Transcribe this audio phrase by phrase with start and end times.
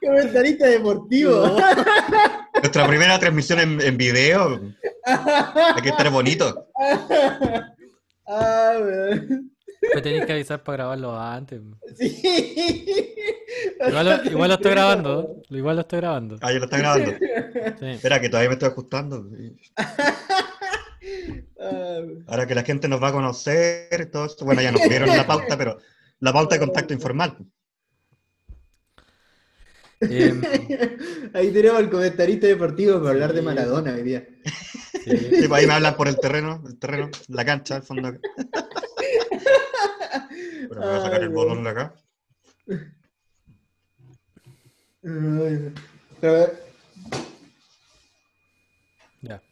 [0.00, 1.58] Comentarista deportivo.
[2.54, 4.60] Nuestra primera transmisión en, en video.
[5.04, 6.68] Hay que estar bonito.
[8.26, 8.74] ah.
[9.94, 11.60] Me tenéis que avisar para grabarlo antes.
[11.96, 12.86] Sí.
[13.86, 15.42] Igual lo, igual lo estoy grabando.
[15.48, 16.36] Igual lo estoy grabando.
[16.42, 17.12] Ah, ya lo está grabando.
[17.12, 17.86] Sí.
[17.86, 19.26] Espera, que todavía me estoy ajustando.
[21.58, 24.44] Ah, Ahora que la gente nos va a conocer, todo esto.
[24.44, 25.78] Bueno, ya nos vieron la pauta, pero
[26.20, 27.36] la pauta de contacto informal.
[30.00, 30.40] Em,
[31.34, 34.26] Ahí tenemos al comentarista deportivo para hablar de Maradona hoy día.
[35.04, 35.10] sí.
[35.16, 38.12] Sí, pues ahí me hablan por el terreno, el terreno, la cancha, al fondo.
[40.68, 41.94] Pero voy a sacar el Ay, botón de acá.
[46.20, 46.50] Pero, a
[49.22, 49.42] Ya.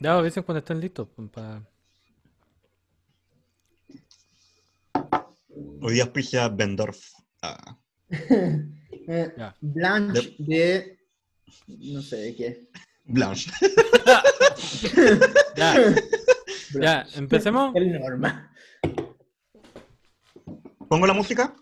[0.00, 1.08] Ya avisen cuando estén listos.
[1.14, 1.62] pues, pa-
[5.80, 6.98] Hoy día auspicia Bendorf.
[7.42, 7.76] Ah,
[9.08, 9.34] eh.
[9.60, 10.98] Blanche de.
[11.66, 12.68] No sé de qué.
[13.04, 13.50] Blanche.
[15.56, 15.74] Ya.
[16.80, 17.74] Ya, empecemos.
[17.74, 18.52] El norma.
[20.88, 21.54] ¿Pongo la música?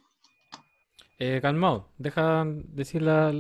[1.19, 1.89] Eh, calmado.
[1.97, 3.33] Deja decir la,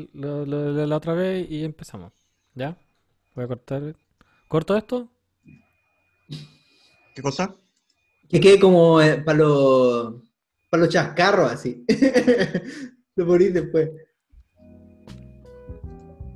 [0.94, 2.12] otra vez y empezamos.
[2.54, 2.78] ¿Ya?
[3.34, 3.94] Voy a cortar.
[4.48, 5.08] ¿Corto esto?
[7.14, 7.54] ¿Qué cosa?
[8.28, 10.14] Que quede como para los
[10.70, 11.84] para los chascarros así.
[13.16, 13.90] Lo ponís después.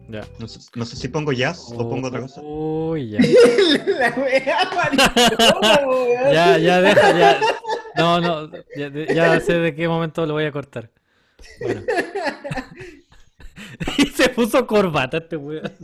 [0.08, 0.26] Ya.
[0.40, 2.40] No sé, no sé si pongo jazz o pongo otra cosa.
[2.42, 3.18] Uy, ya.
[3.98, 4.58] La wea.
[6.32, 7.40] Ya, ya, deja, ya.
[7.96, 10.90] No, no, ya, de- ya sé de qué momento lo voy a cortar.
[11.60, 11.82] Bueno.
[13.98, 15.62] Y se puso corbata este weón.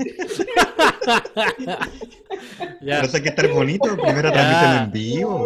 [2.81, 3.97] Ya, Pero hay que estar bonito.
[3.97, 5.45] Primero transmiten en vivo.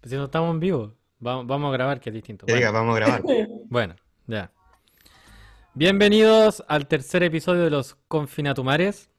[0.00, 2.44] pues si no estamos en vivo, vamos, vamos a grabar, que es distinto.
[2.46, 3.22] Bueno, vamos a grabar.
[3.68, 3.94] bueno,
[4.28, 4.52] ya.
[5.74, 9.10] Bienvenidos al tercer episodio de los Confinatumares,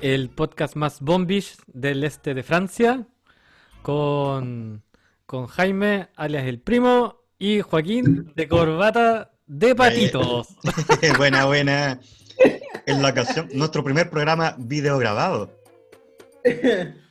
[0.00, 3.06] el podcast más bombish del este de Francia,
[3.82, 4.84] con,
[5.26, 10.48] con Jaime, alias el primo, y Joaquín de corbata de patitos.
[11.18, 12.00] buena, buena.
[12.86, 15.50] En la ocasión, nuestro primer programa video grabado.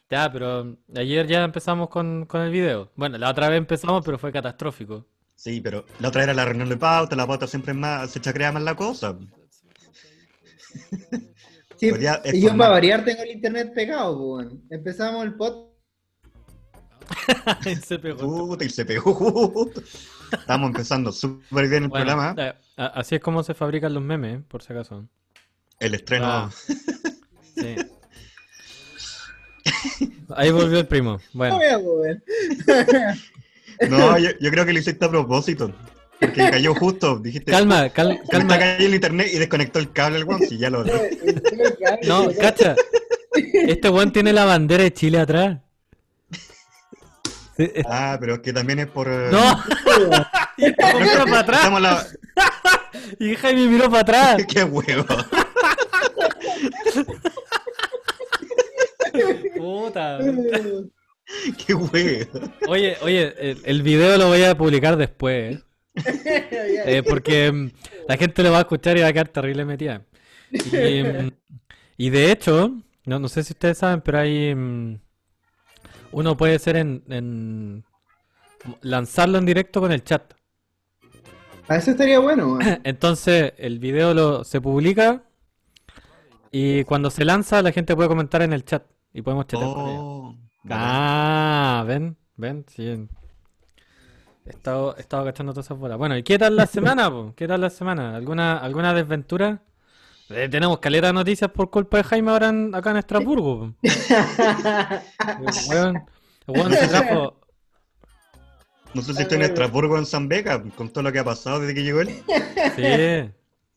[0.09, 2.89] Ya, pero ayer ya empezamos con, con el video.
[2.95, 5.05] Bueno, la otra vez empezamos, pero fue catastrófico.
[5.41, 8.21] Sí, pero la otra era la reunión de pauta, la pauta siempre es más, se
[8.21, 9.17] chacrea más la cosa.
[11.77, 11.91] Sí,
[12.33, 14.63] y yo para variar tengo el internet pegado, pues, weón.
[14.69, 15.69] Empezamos el pod.
[17.87, 18.19] Se pegó.
[18.19, 19.67] Puta, y se pegó.
[20.31, 22.35] Estamos empezando súper bien el Bueno, programa.
[22.37, 25.07] eh, así es como se fabrican los memes, eh, por si acaso.
[25.79, 26.25] El estreno.
[26.27, 26.51] Ah.
[27.55, 27.75] Sí.
[30.35, 31.19] Ahí volvió el primo.
[31.33, 32.23] Bueno, No veo, weón.
[33.89, 35.71] No, yo, yo creo que lo hiciste a propósito.
[36.19, 37.17] Porque cayó justo.
[37.17, 38.47] Dijiste, calma, cal- calma.
[38.47, 38.59] calma.
[38.59, 40.45] cayó el internet y desconectó el cable el one.
[40.45, 40.83] Si ya lo.
[42.03, 42.75] No, cacha.
[43.33, 45.57] Este weón tiene la bandera de Chile atrás.
[47.57, 49.07] Es- Ah, pero es que también es por.
[49.09, 49.63] eh, No,
[50.99, 51.81] mira para atrás.
[51.81, 52.05] La...
[53.19, 54.45] Y Jaime miró para atrás.
[54.47, 55.05] ¡Qué huevo!
[59.57, 60.19] Puta.
[61.65, 62.39] ¡Qué huevo!
[62.67, 65.55] Oye, oye, el, el video lo voy a publicar después.
[65.57, 65.63] ¿eh?
[66.85, 67.69] Eh, porque mm,
[68.07, 70.03] la gente lo va a escuchar y va a quedar terrible metida.
[70.51, 71.31] Y, mm,
[71.97, 72.75] y de hecho,
[73.05, 74.55] no, no sé si ustedes saben, pero hay.
[74.55, 74.99] mm,
[76.13, 77.83] uno puede ser en, en-
[78.81, 80.33] lanzarlo en directo con el chat.
[81.67, 82.57] A eso estaría bueno.
[82.83, 85.23] Entonces, el video lo, se publica
[86.51, 89.87] y cuando se lanza, la gente puede comentar en el chat y podemos chatear con
[89.87, 90.01] ellos.
[90.03, 90.35] Oh,
[90.69, 93.07] Ah, ven, ven, sí.
[94.45, 95.97] He estado, he estado cachando todas esas bolas.
[95.97, 97.33] Bueno, ¿y qué tal la semana, po?
[97.35, 98.15] ¿Qué tal la semana?
[98.15, 99.61] ¿Alguna, alguna desventura?
[100.29, 103.73] Eh, tenemos caleta de noticias por culpa de Jaime ahora en- acá en Estrasburgo.
[105.69, 106.03] weón,
[106.47, 107.37] el weón se trajo.
[108.93, 111.23] No sé si estoy en Estrasburgo o en San Beca, con todo lo que ha
[111.23, 112.09] pasado desde que llegó él.
[112.75, 112.83] Sí.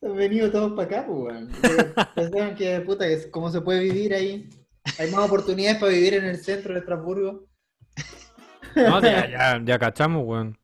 [0.05, 1.49] Han venido todos para acá, pues, weón.
[2.15, 4.49] Pensaban que, puta, cómo se puede vivir ahí.
[4.99, 7.45] Hay más oportunidades para vivir en el centro de Estrasburgo.
[8.75, 10.57] No, ya, ya, ya cachamos, weón.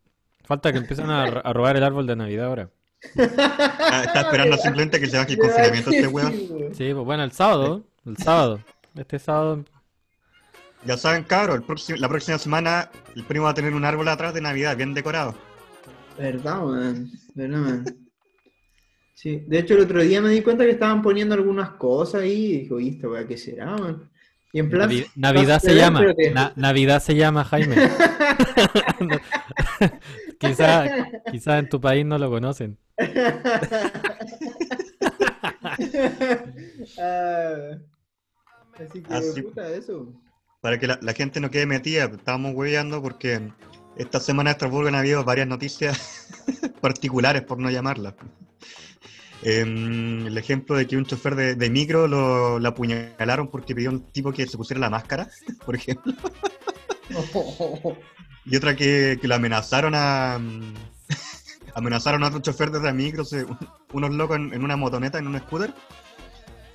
[0.43, 2.69] Falta que empiecen a, a robar el árbol de Navidad ahora.
[3.17, 6.31] Ah, está esperando simplemente que se baje el confinamiento este weón.
[6.33, 6.73] Sí, weón.
[6.73, 8.59] Pues bueno, el sábado, el sábado.
[8.95, 9.63] Este sábado.
[10.83, 14.41] Ya saben, próximo- la próxima semana el primo va a tener un árbol atrás de
[14.41, 15.35] Navidad, bien decorado.
[16.17, 17.09] Verdad, man.
[17.35, 17.85] Verdad, man.
[19.21, 22.45] Sí, de hecho el otro día me di cuenta que estaban poniendo algunas cosas ahí
[22.45, 24.09] y dije, oye, esta weá, ¿qué será, man?
[24.51, 24.89] Y en plan.
[24.89, 25.99] Navi- Navidad se llama.
[25.99, 27.75] pero que- Na- Navidad se llama, Jaime.
[30.39, 30.85] quizá,
[31.31, 32.79] quizá en tu país no lo conocen.
[36.99, 37.77] Ah,
[38.79, 40.13] así que, Así- puta, eso.
[40.61, 43.39] Para que la, la gente no quede metida, estábamos hueveando porque
[43.97, 46.27] esta semana en Estrasburgo han habido varias noticias
[46.81, 48.13] particulares, por no llamarlas.
[49.43, 53.89] Em, el ejemplo de que un chofer de, de micro lo, lo apuñalaron porque pidió
[53.89, 55.27] a un tipo que se pusiera la máscara,
[55.65, 56.13] por ejemplo.
[58.43, 60.39] Y otra que, que lo amenazaron a.
[60.39, 60.73] mm,
[61.75, 63.45] amenazaron a otro chofer de otra micro, se-
[63.93, 65.71] unos locos en, en una motoneta, en un scooter.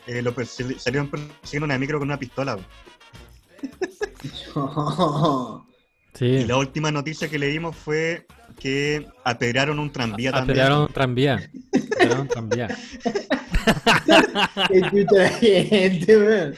[0.06, 2.56] eh, lo persi- salieron persiguiendo una micro con una pistola.
[6.20, 8.26] Y la última noticia que leímos fue
[8.58, 10.58] que apedrearon un tranvía también.
[10.60, 11.50] Apedrearon un tranvía.
[14.68, 16.52] Qué chucha gente.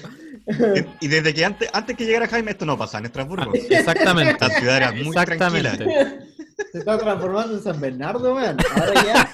[1.01, 3.53] Y desde que antes, antes que llegara Jaime, esto no pasaba en Estrasburgo.
[3.55, 4.37] Exactamente.
[4.41, 5.77] La ciudad era muy tranquila.
[6.73, 8.57] Se está transformando en San Bernardo, weón.
[8.75, 9.31] Ahora ya.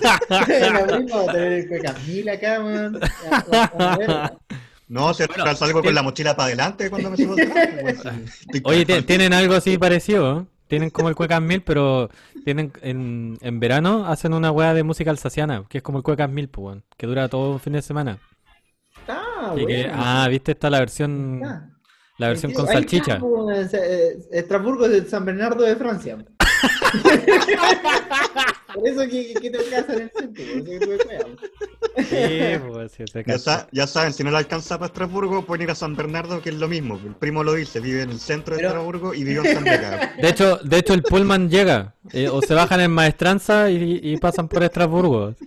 [0.48, 2.58] En abril vamos a tener el Cuecamil acá.
[4.88, 7.98] No, se Bueno, salgo con la mochila para adelante cuando me subo pues,
[8.64, 10.44] Oye, tienen algo así parecido, ¿eh?
[10.74, 12.10] Tienen como el Cuecas Mil, pero
[12.44, 16.28] tienen en, en verano hacen una weá de música alsaciana, que es como el Cuecas
[16.30, 18.18] Mil, pues, que dura todo un fin de semana.
[19.08, 19.92] Ah, Y que- bueno.
[19.96, 21.68] ah, viste, está la versión Ah.
[22.18, 23.18] la versión Ahí con está, salchicha.
[23.18, 23.74] pues.
[23.74, 26.18] Eh, Estrasburgo es el San Bernardo de Francia.
[28.74, 30.44] Por eso que, que, te casa en el centro.
[31.96, 35.62] Sí, pues, sí, se Ya, sa- ya saben, si no le alcanza para Estrasburgo, pueden
[35.62, 36.96] ir a San Bernardo, que es lo mismo.
[37.04, 39.64] El primo lo dice, vive en el centro de Pero- Estrasburgo y vive en San
[39.64, 40.14] Beca.
[40.20, 44.16] De hecho, de hecho el Pullman llega, eh, o se bajan en Maestranza y, y
[44.16, 45.34] pasan por Estrasburgo,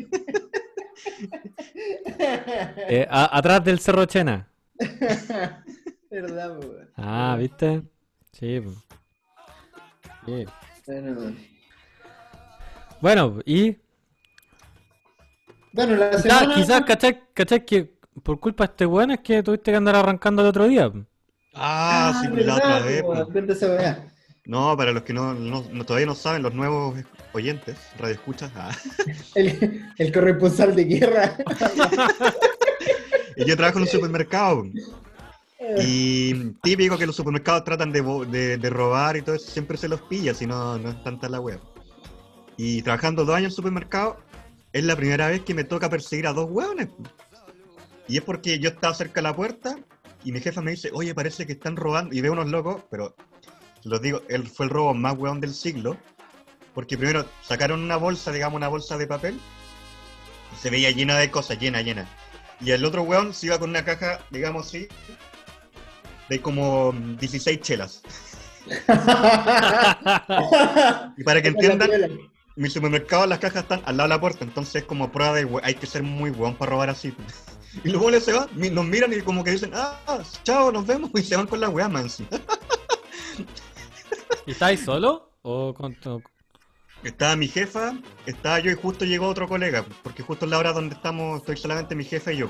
[2.90, 4.48] eh, a- atrás del Cerro Chena.
[6.10, 6.88] ¿Verdad, pues?
[6.96, 7.82] Ah, ¿viste?
[8.32, 8.76] Sí, pues.
[10.26, 10.46] Sí.
[10.86, 11.34] Bueno,
[13.02, 13.78] Bueno, y
[15.72, 16.56] bueno, la quizás, semana...
[16.56, 17.22] quizás, ¿cachai?
[17.34, 17.66] ¿cachai?
[17.66, 20.92] Que por culpa de este weón es que tuviste que andar arrancando el otro día.
[21.54, 23.04] Ah, sí, pues, la ¿verdad, otra vez.
[23.04, 24.02] pues.
[24.46, 26.96] No, para los que no, no- no- todavía no saben, los nuevos
[27.34, 28.72] oyentes, radioescuchas, ah,
[29.36, 31.36] El, el corresponsal de guerra.
[33.36, 34.64] y yo trabajo en un supermercado.
[35.80, 40.02] Y típico que los supermercados tratan de- de robar y todo eso, siempre se los
[40.04, 41.60] pilla, si no, no es tanta la web.
[42.58, 44.18] Y trabajando dos años en supermercado,
[44.74, 46.90] es la primera vez que me toca perseguir a dos hueones.
[48.08, 49.78] Y es porque yo estaba cerca de la puerta
[50.24, 52.16] y mi jefa me dice, oye, parece que están robando.
[52.16, 53.16] Y veo unos locos, pero
[53.84, 55.98] los digo, él fue el robo más hueón del siglo.
[56.74, 59.40] Porque primero sacaron una bolsa, digamos, una bolsa de papel.
[60.54, 62.08] Y se veía llena de cosas, llena, llena.
[62.60, 64.88] Y el otro weón se iba con una caja, digamos así,
[66.30, 68.02] de como 16 chelas.
[71.18, 71.90] Y para que entiendan,
[72.58, 75.48] mi supermercado, las cajas están al lado de la puerta, entonces es como prueba de
[75.64, 77.14] hay que ser muy weón para robar así.
[77.84, 81.12] Y los weones se van, nos miran y como que dicen, ah, chao, nos vemos,
[81.14, 82.08] y se van con la weá, man.
[84.48, 85.30] ¿Y estáis solo?
[85.44, 86.24] ¿O con tu-
[87.04, 87.94] Estaba mi jefa,
[88.26, 91.58] estaba yo y justo llegó otro colega, porque justo en la hora donde estamos estoy
[91.58, 92.50] solamente mi jefe y yo.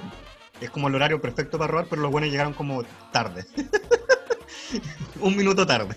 [0.61, 3.45] Es como el horario perfecto para robar, pero los buenos llegaron como tarde.
[5.19, 5.93] Un minuto tarde.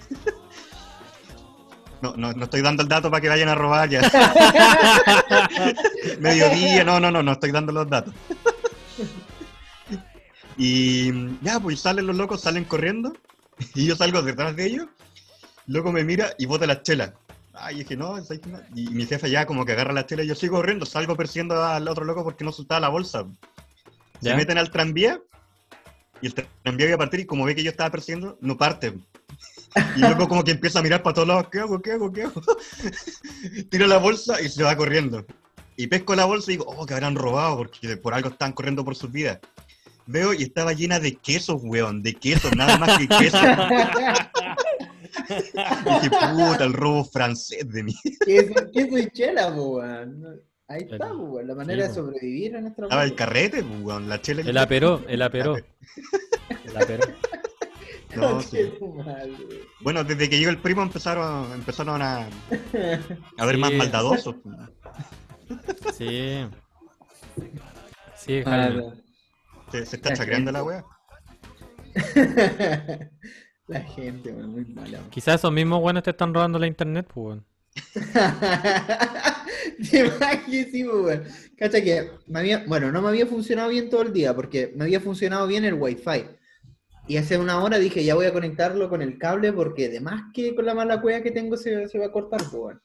[2.03, 4.01] No, no, no estoy dando el dato para que vayan a robar ya.
[6.19, 8.15] Mediodía, no, no, no, no estoy dando los datos.
[10.57, 11.11] Y
[11.41, 13.15] ya, pues salen los locos, salen corriendo,
[13.75, 14.89] y yo salgo detrás de ellos,
[15.67, 17.13] loco me mira y bota las chelas.
[17.55, 18.17] Ay, dije, no,
[18.75, 21.63] y mi jefe ya como que agarra las chelas y yo sigo corriendo, salgo persiguiendo
[21.63, 23.25] al otro loco porque no soltaba la bolsa.
[24.21, 25.19] Se meten al tranvía
[26.21, 28.95] y el tranvía iba a partir y como ve que yo estaba persiguiendo, no parte.
[29.97, 31.81] Y luego como que empieza a mirar para todos lados, ¿qué hago?
[31.81, 32.13] ¿Qué hago?
[32.13, 32.43] ¿Qué hago?
[33.71, 35.25] Tiro la bolsa y se va corriendo.
[35.77, 38.85] Y pesco la bolsa y digo, oh, que habrán robado porque por algo están corriendo
[38.85, 39.39] por sus vidas.
[40.07, 43.41] Veo y estaba llena de quesos, weón, de quesos, nada más que quesos.
[45.29, 47.95] dije, puta, el robo francés de mí.
[48.25, 50.41] ¿Qué, qué soy chela, weón?
[50.69, 54.21] Ahí está, weón, la manera Sí, de sobrevivir en nuestra Estaba el carrete, weón, la
[54.21, 54.43] chela.
[54.43, 55.57] y El aperó, el aperó.
[56.65, 57.05] El aperó.
[58.17, 58.73] No, sí.
[59.81, 62.29] Bueno, desde que llegó el primo empezaron, empezaron a,
[63.39, 64.37] a ver más maldadosos.
[65.97, 66.47] Sí.
[68.17, 68.93] Sí, Ah, Jaime.
[69.73, 70.85] Se, se está chacreando la wea.
[73.67, 74.99] La gente, weón, muy mala.
[74.99, 75.11] weón.
[75.11, 77.47] Quizás esos mismos buenos te están robando la internet, pues, weón.
[79.81, 81.25] Sí, weón.
[81.57, 84.85] Cacha que me había, bueno, no me había funcionado bien todo el día porque me
[84.85, 86.25] había funcionado bien el wifi.
[87.11, 90.55] Y hace una hora dije, ya voy a conectarlo con el cable porque además que
[90.55, 92.81] con la mala cueva que tengo se, se va a cortar, pues, weón.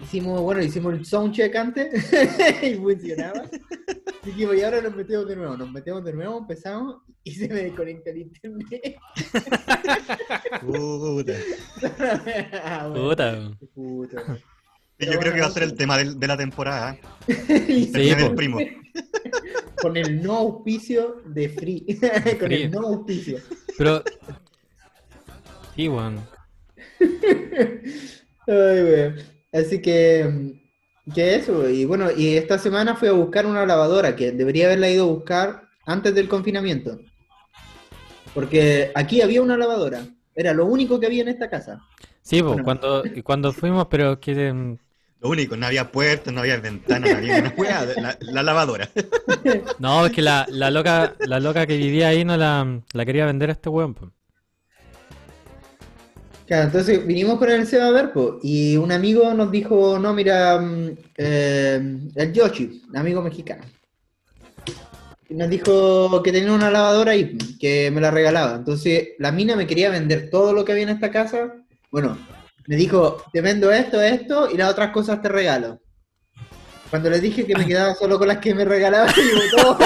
[0.00, 2.10] Hicimos, bueno, hicimos el soundcheck antes
[2.62, 3.42] y funcionaba.
[4.24, 7.56] Dijimos, y ahora nos metemos de nuevo, nos metemos de nuevo, empezamos y se me
[7.64, 8.96] desconecta el internet.
[10.62, 11.34] Puta.
[12.64, 13.10] Ah, bueno.
[13.10, 13.50] Puta.
[13.74, 14.38] Puta.
[14.98, 16.96] Yo creo que va a ser el tema de, la temporada.
[17.26, 18.26] Sí, po.
[18.26, 18.58] el primo.
[19.80, 21.84] Con el no auspicio de Free.
[22.38, 22.62] Con Free.
[22.64, 23.38] el no auspicio.
[23.76, 24.02] Pero.
[25.76, 26.18] Sí, weón.
[27.00, 29.14] Ay, güey.
[29.52, 31.68] Así que, mm, que eso.
[31.68, 35.12] Y bueno, y esta semana fui a buscar una lavadora que debería haberla ido a
[35.12, 36.98] buscar antes del confinamiento.
[38.34, 40.04] Porque aquí había una lavadora.
[40.34, 41.80] Era lo único que había en esta casa.
[42.22, 42.62] Sí, Bueno.
[42.62, 44.76] cuando, cuando fuimos, pero que.
[45.20, 48.88] Lo único, no había puertas, no había ventanas, no había una hueá, la, la lavadora.
[49.78, 53.26] No, es que la, la loca, la loca que vivía ahí no la, la quería
[53.26, 54.10] vender a este weón, pues.
[56.46, 60.90] Claro, entonces vinimos con el Seba Verpo y un amigo nos dijo, no, mira, mm,
[61.18, 63.64] eh, el Yoshi, un amigo mexicano.
[65.28, 68.56] Y nos dijo que tenía una lavadora y que me la regalaba.
[68.56, 71.54] Entonces la mina me quería vender todo lo que había en esta casa.
[71.90, 72.16] Bueno,
[72.68, 75.80] me dijo, te vendo esto, esto y las otras cosas te regalo.
[76.90, 79.78] Cuando le dije que me quedaba solo con las que me regalaba, digo, todo.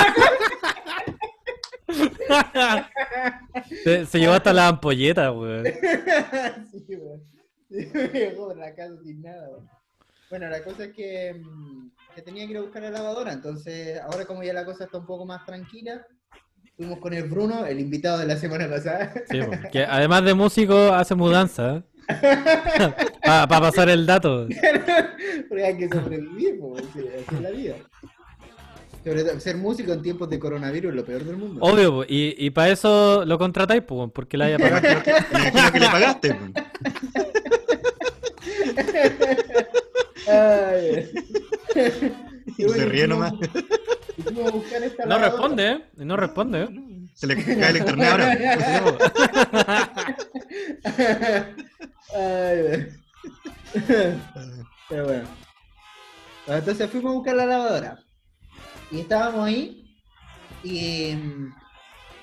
[3.85, 5.65] Se, se llevó hasta la ampolleta, weón.
[6.73, 7.23] sí, weón.
[7.71, 9.71] Sí, me dejó la casa sin nada, weón.
[10.29, 14.01] Bueno, la cosa es que, mm, que tenía que ir a buscar la lavadora, entonces
[14.01, 16.05] ahora como ya la cosa está un poco más tranquila,
[16.77, 19.12] fuimos con el Bruno, el invitado de la semana pasada.
[19.31, 19.39] Sí,
[19.71, 21.85] que además de músico hace mudanza.
[23.25, 24.47] Para pasar el dato.
[25.49, 27.75] Porque hay que sobrevivir, po, sí, así es la vida.
[29.04, 31.61] Sobre todo, ser músico en tiempos de coronavirus es lo peor del mundo.
[31.61, 34.78] Obvio, po, y, y para eso lo contratáis, pues, porque la haya pagado.
[34.78, 36.37] imagino que, me imagino que le pagaste.
[40.28, 41.11] Ay,
[42.59, 43.32] Y se ríe nomás.
[44.85, 45.85] esta No responde, ¿eh?
[45.97, 46.68] No responde, ¿eh?
[47.23, 48.33] Se le cae el internet ahora.
[52.17, 52.88] Ay.
[54.88, 55.29] Pero bueno.
[56.49, 58.00] Entonces fuimos a buscar la lavadora.
[58.91, 59.95] Y estábamos ahí.
[60.64, 61.55] Y mm,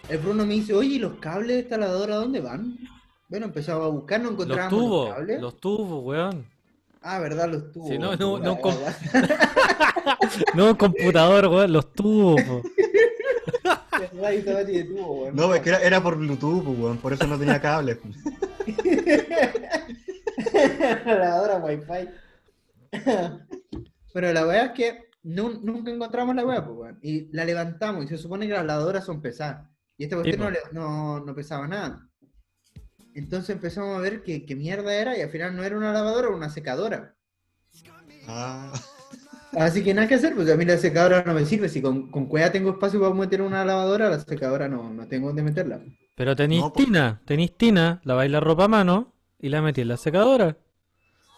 [0.10, 2.77] el Bruno me dice, oye, ¿y los cables de esta lavadora dónde van?
[3.29, 5.41] Bueno, empezamos a buscar, no Los encontrábamos los, tubos, cables.
[5.41, 6.46] los tubos, weón.
[7.01, 7.48] Ah, ¿verdad?
[7.48, 7.88] Los tubos.
[7.88, 8.18] Sí, no,
[10.56, 12.62] no, computador, weón, los tubos, po.
[13.63, 13.63] ¿Verdad?
[13.63, 15.32] Y estaba así de tubo, güey.
[15.34, 17.96] No, es que era, era por Bluetooth, pues, weón, por eso no tenía cable.
[17.96, 18.15] pues.
[21.06, 22.10] la lavadora Wi-Fi.
[24.13, 27.00] Pero la verdad es que nu- nunca encontramos la weá, pues, weón.
[27.01, 29.68] Y la levantamos y se supone que las lavadoras son pesadas.
[29.98, 32.08] Y esta cuestión no, le- no, no pesaba nada.
[33.13, 36.27] Entonces empezamos a ver que, qué mierda era y al final no era una lavadora,
[36.27, 37.15] era una secadora.
[38.27, 38.72] Ah,
[39.51, 41.70] Así que nada que hacer, pues a mí la secadora no me sirve.
[41.70, 45.27] Si con, con cueva tengo espacio para meter una lavadora, la secadora no, no tengo
[45.27, 45.82] dónde meterla.
[46.15, 49.88] Pero tenéis No, tina, tenéis tina, laváis la ropa a mano y la metí en
[49.88, 50.58] la secadora.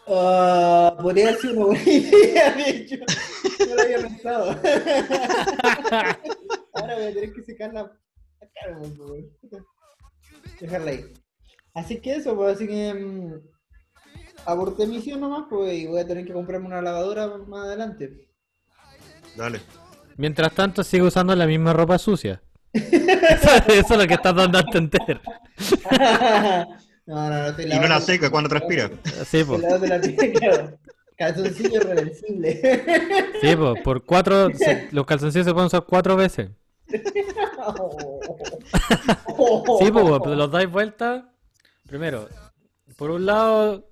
[0.07, 2.95] Ah, podría ser una buena idea, de hecho.
[3.67, 4.51] No lo había pensado.
[6.73, 7.91] Ahora voy a tener que secarla.
[10.59, 11.05] Dejarla ahí.
[11.73, 12.93] Así que eso, pues así que.
[12.93, 13.33] mm,
[14.45, 18.27] aborté misión nomás, pues y voy a tener que comprarme una lavadora más adelante.
[19.35, 19.59] dale.
[20.17, 22.41] Mientras tanto, sigue usando la misma ropa sucia.
[22.73, 22.89] Eso,
[23.67, 25.21] eso es lo que estás dando a entender.
[27.05, 28.89] no, no, no estoy Y no la seca cuando transpira.
[29.25, 29.43] Sí,
[30.33, 30.77] claro.
[31.17, 32.83] Calzoncillo reversible.
[33.41, 33.75] Sí, po.
[33.83, 34.49] Por cuatro.
[34.55, 36.49] se- los calzoncillos se pueden usar cuatro veces.
[39.79, 41.33] Sí, pues, pues los dais vuelta.
[41.87, 42.27] Primero,
[42.97, 43.90] por un lado,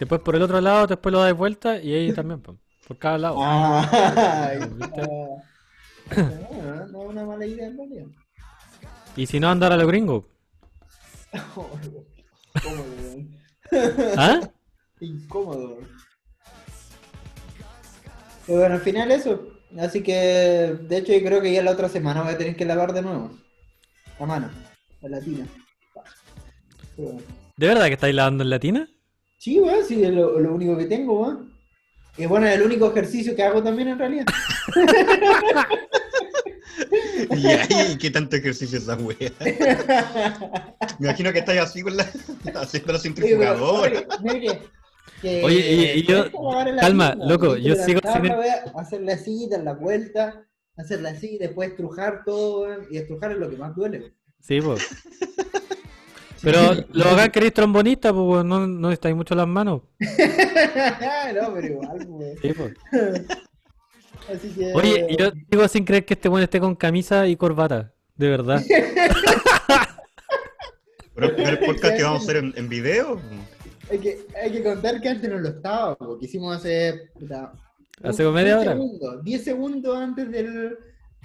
[0.00, 3.18] después por el otro lado, después lo dais vuelta y ahí también, pues, por cada
[3.18, 3.36] lado.
[3.38, 4.50] Ah.
[6.16, 8.06] No, no es una mala idea en realidad.
[9.14, 10.24] Y si no, andar a los gringos.
[12.52, 13.24] Incómodo.
[14.16, 14.40] ¿Ah?
[14.98, 15.78] Incómodo.
[18.44, 19.40] Pero bueno, al final eso.
[19.78, 22.64] Así que, de hecho, yo creo que ya la otra semana voy a tener que
[22.64, 23.30] lavar de nuevo.
[24.18, 24.50] A mano,
[25.02, 25.46] la tina.
[26.96, 27.22] Pero bueno.
[27.56, 28.88] ¿De verdad que estáis lavando en latina?
[29.40, 31.50] Sí, weón, sí, es lo, lo único que tengo, weón.
[32.18, 34.26] Y bueno, es el único ejercicio que hago también en realidad.
[37.36, 39.30] Y ahí, ¿qué tanto ejercicio esa wea?
[40.98, 42.06] Me imagino que estáis así con la.
[42.54, 44.06] haciendo la centrifugadora.
[45.22, 46.24] que- Oye, y- yo-
[46.80, 48.32] calma, tina, loco, yo sigo sin-
[48.74, 50.44] Hacerle así, dar la vuelta,
[50.76, 54.14] hacerla así, después estrujar todo, y estrujar es lo que más duele.
[54.40, 54.86] Sí, pues.
[56.42, 59.82] Pero lo hagan queréis trombonista, pues no, no estáis mucho las manos.
[59.98, 62.38] no, pero igual, pues.
[62.40, 62.74] Sí, pues.
[64.32, 64.72] Así que...
[64.74, 67.92] Oye, yo digo sin creer que este bueno esté con camisa y corbata.
[68.16, 68.62] De verdad.
[71.14, 73.20] Pero el primer podcast que vamos a hacer en, en video.
[73.90, 77.10] Hay que, hay que contar que antes no lo estaba, porque hicimos hace...
[78.02, 78.72] Hace como media 10 hora.
[78.76, 80.78] Segundos, 10 segundos antes del,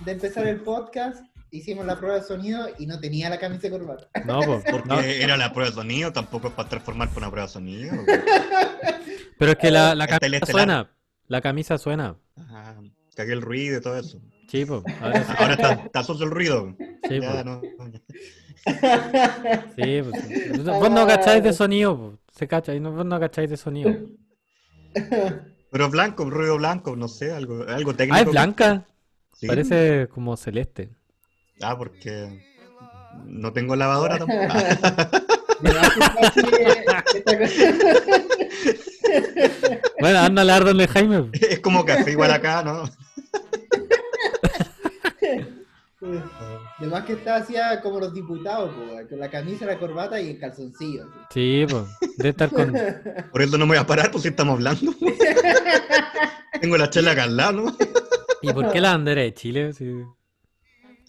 [0.03, 1.23] de empezar el podcast,
[1.57, 4.07] hicimos la prueba de sonido y no tenía la camisa y corbata.
[4.25, 4.63] No, pues.
[4.71, 4.99] Porque no.
[4.99, 7.93] era la prueba de sonido, tampoco es para transformar por una prueba de sonido.
[9.37, 10.51] Pero es que la, la camisa estelar.
[10.51, 10.91] suena.
[11.27, 12.15] La camisa suena.
[12.37, 12.75] Ajá,
[13.15, 14.19] cagué el ruido y todo eso.
[14.47, 14.83] Sí, pues.
[15.01, 15.33] Ahora sí.
[15.37, 16.75] Ahora está, está sucio el ruido.
[17.09, 17.45] Sí, Ya, pues.
[17.45, 17.61] no.
[19.75, 20.63] Sí, pues.
[20.65, 22.19] Vos no cacháis de sonido, pues.
[22.37, 23.91] Se cacha, y no, vos no cacháis de sonido.
[25.71, 28.17] Pero blanco, ruido blanco, no sé, algo, algo técnico.
[28.17, 28.85] Ah, es blanca.
[29.33, 29.47] Sí.
[29.47, 30.89] Parece como celeste.
[31.61, 32.41] Ah, porque
[33.25, 34.41] no tengo lavadora tampoco.
[35.67, 37.03] Ah,
[39.99, 41.29] Bueno, anda a hablar donde Jaime.
[41.49, 42.83] es como café igual acá, ¿no?
[46.77, 50.39] Además que está hacía como los diputados, po, con la camisa, la corbata y el
[50.39, 51.07] calzoncillo.
[51.31, 51.83] Sí, pues.
[52.17, 52.75] Debe estar con.
[53.31, 54.93] Por eso no me voy a parar, pues si estamos hablando.
[56.61, 57.77] Tengo la chela acá al lado, ¿no?
[58.41, 59.73] ¿Y por qué la bandera de Chile?
[59.73, 60.03] Sí.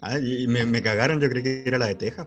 [0.00, 2.26] Ah, y me, me cagaron, yo creí que era la de Texas.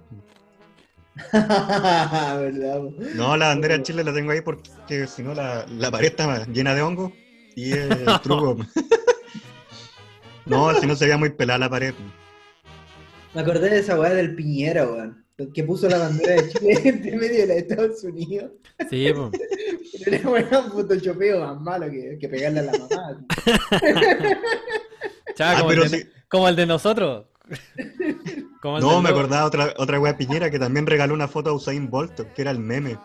[3.15, 6.45] No, la bandera de Chile la tengo ahí porque si no la, la pared está
[6.47, 7.11] llena de hongo
[7.55, 8.57] y es el truco.
[10.45, 11.93] No, si no se veía muy pelada la pared.
[13.33, 15.25] Me acordé de esa weá del Piñera, weón.
[15.53, 18.51] Que puso la bandera de Chile entre medio de la de Estados Unidos.
[18.89, 19.29] Sí, pues.
[20.05, 23.25] Pero era un photoshopeo más malo que, que pegarle a la mamá.
[25.35, 27.25] Chava, Ah, como, el de, como el de nosotros.
[28.63, 32.19] No, me acordaba otra, otra wea piñera que también regaló una foto a Usain Bolt,
[32.33, 32.97] que era el meme.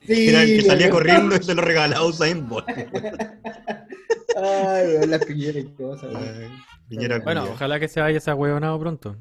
[0.00, 2.68] Sí, Era el que salía corriendo y se lo regalaba a Usain Bolt.
[2.68, 2.84] Ay,
[4.36, 6.10] weón, las Piñeras y cosas,
[6.88, 9.16] Piñera Bueno, ojalá que se vaya esa huevonado pronto.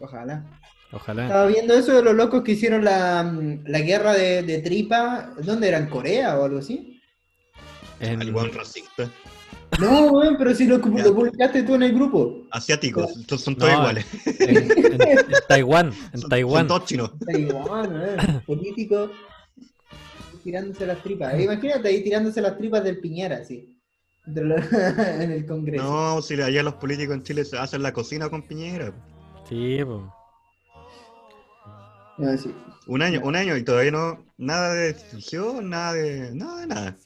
[0.00, 0.44] Ojalá.
[0.92, 1.24] Ojalá.
[1.24, 3.22] Estaba viendo eso de los locos que hicieron la,
[3.64, 5.32] la guerra de, de tripa.
[5.42, 5.78] ¿Dónde era?
[5.78, 7.00] ¿En Corea o algo así?
[8.00, 9.08] En, Al weón racista.
[9.80, 12.42] No, weón, pero si lo, lo publicaste tú en el grupo.
[12.50, 14.06] Asiáticos, son todos No, iguales.
[14.38, 15.92] en- en- en Taiwán.
[16.12, 16.60] En Son, Taiwán.
[16.60, 17.10] son todos chinos.
[17.24, 19.10] Taiwán, eh, político
[20.44, 21.34] tirándose las tripas.
[21.34, 23.78] Eh, Imagínate ahí tirándose las tripas del Piñera, así.
[24.26, 24.56] De lo-
[25.20, 25.82] en el Congreso.
[25.84, 28.92] No, si allá los políticos en Chile se hacen la cocina con Piñera.
[29.48, 30.00] Sí, pues.
[32.18, 32.54] Ah, sí.
[32.86, 36.96] Un año, un año y todavía no, nada de decisión, nada de, nada de nada.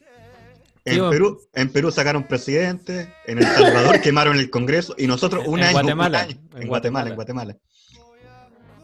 [0.93, 1.09] En.
[1.09, 5.65] Perú, en Perú sacaron presidente, en El Salvador quemaron el Congreso y nosotros un En
[5.65, 7.57] año, Guatemala, un año- en en Guatemala, en Guatemala.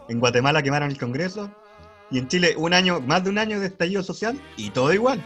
[0.09, 1.49] En Guatemala quemaron el Congreso
[2.11, 5.23] y en Chile un año, más de un año de estallido social y todo igual,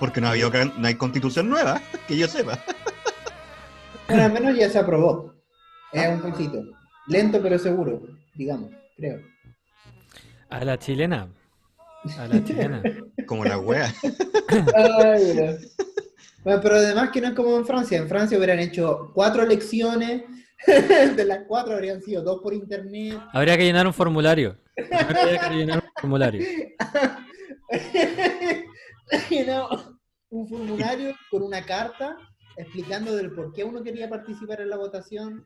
[0.00, 2.58] porque no había no hay constitución nueva, que yo sepa.
[4.08, 5.32] Bueno, al menos ya se aprobó.
[5.92, 6.62] Es un poquito.
[7.08, 8.02] Lento pero seguro,
[8.34, 9.20] digamos, creo.
[10.50, 11.28] A la chilena.
[12.18, 12.82] A la chilena.
[13.26, 13.92] Como la wea.
[14.74, 15.56] Ay.
[16.46, 17.98] Bueno, pero además que no es como en Francia.
[17.98, 20.22] En Francia hubieran hecho cuatro elecciones.
[21.16, 23.20] De las cuatro habrían sido dos por internet.
[23.32, 24.56] Habría que llenar un formulario.
[24.76, 26.46] Habría que llenar un formulario.
[29.28, 32.16] Llenado un formulario con una carta
[32.56, 35.44] explicando del por qué uno quería participar en la votación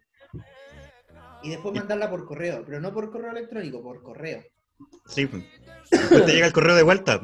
[1.42, 4.42] y después mandarla por correo, pero no por correo electrónico, por correo.
[5.06, 5.24] Sí.
[5.24, 5.44] pues.
[5.90, 7.22] Después te llega el correo de vuelta.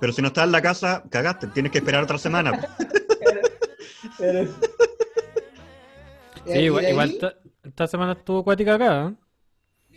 [0.00, 2.58] Pero si no estás en la casa, cagaste, tienes que esperar otra semana.
[4.18, 4.48] Pero-
[6.46, 9.08] Sí, ¿Y igual, igual esta, esta semana estuvo acuática acá,
[9.92, 9.96] ¿eh?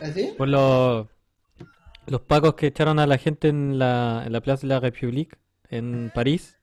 [0.00, 0.32] ¿Así?
[0.38, 1.08] Por los,
[2.06, 5.36] los pacos que echaron a la gente en la, en la Plaza de la République
[5.68, 6.58] en París.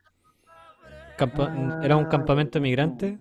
[1.18, 1.82] Campa- Ah.
[1.84, 3.20] Era un campamento de migrantes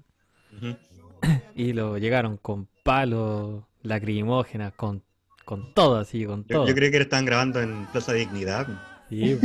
[0.57, 0.77] Ujú.
[1.57, 5.03] y lo llegaron con palos, lacrimógenas, con,
[5.45, 6.67] con todo así, con Yo, todo.
[6.69, 8.69] yo creí que estaban grabando en Plaza Dignidad.
[9.11, 9.39] Sí,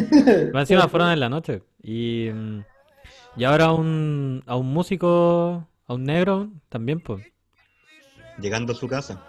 [0.54, 1.64] más encima fueron en la noche.
[1.82, 2.64] Y, mm,
[3.36, 7.26] y ahora a un, a un músico, a un negro, también, pues.
[8.40, 9.22] Llegando a su casa.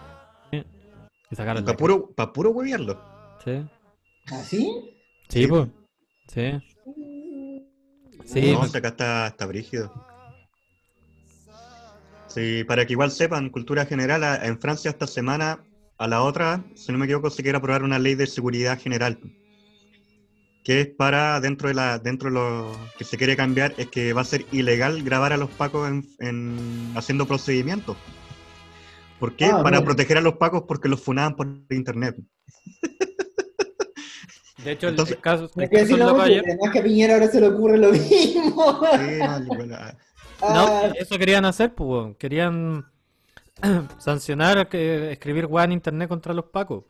[1.30, 3.00] Y sacaron Para puro, pa' puro huevearlo.
[3.44, 3.64] Sí,
[4.30, 4.70] ¿Así?
[5.28, 5.46] sí, Sí.
[5.48, 5.68] pues.
[6.28, 6.60] Sí.
[8.24, 9.92] Sí, no, pues, acá está, está brígido.
[12.26, 15.64] Sí, para que igual sepan, cultura general, en Francia esta semana,
[15.96, 19.18] a la otra, si no me equivoco, se quiere aprobar una ley de seguridad general.
[20.66, 24.12] Que es para, dentro de la, dentro de lo que se quiere cambiar, es que
[24.12, 27.96] va a ser ilegal grabar a los pacos en, en- haciendo procedimientos.
[29.20, 29.44] ¿Por qué?
[29.44, 29.84] Ah, Para no.
[29.84, 32.16] proteger a los pacos porque los funaban por internet.
[34.64, 36.82] De hecho, Entonces- el caso, el que caso decirlo loco mucho, ayer- además que a
[36.82, 38.80] Piñera ahora se le ocurre lo mismo.
[38.98, 39.94] Sí, no, bueno, ah,
[40.40, 42.84] No, eso querían hacer, pues, querían
[43.98, 46.82] sancionar que escribir weá en internet contra los pacos.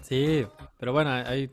[0.00, 0.46] Sí,
[0.86, 1.50] pero bueno, hay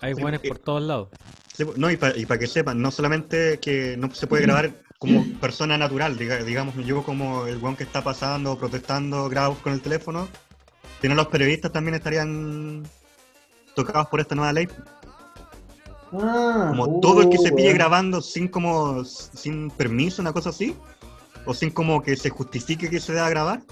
[0.00, 1.08] hay porque- por todos lados.
[1.52, 5.76] Sí, no, y para que sepan, no solamente que no se puede grabar como persona
[5.76, 10.28] natural, diga- digamos, yo como el weón que está pasando protestando, grabo con el teléfono,
[11.02, 12.84] sino los periodistas también estarían
[13.74, 14.68] tocados por esta nueva ley.
[16.12, 17.78] ah, Como uh, todo el que se pille weón.
[17.78, 20.76] grabando sin como sin permiso, una cosa así,
[21.44, 23.62] o sin como que se justifique que se deba grabar,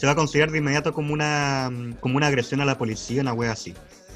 [0.00, 3.34] se va a considerar de inmediato como una como una agresión a la policía, una
[3.34, 3.74] wea así.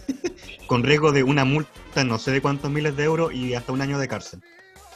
[0.67, 3.83] Con riesgo de una multa no sé de cuántos miles de euros y hasta un
[3.83, 4.41] año de cárcel.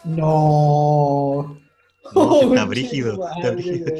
[0.04, 1.58] No.
[2.42, 3.92] Está brígido, está brígido.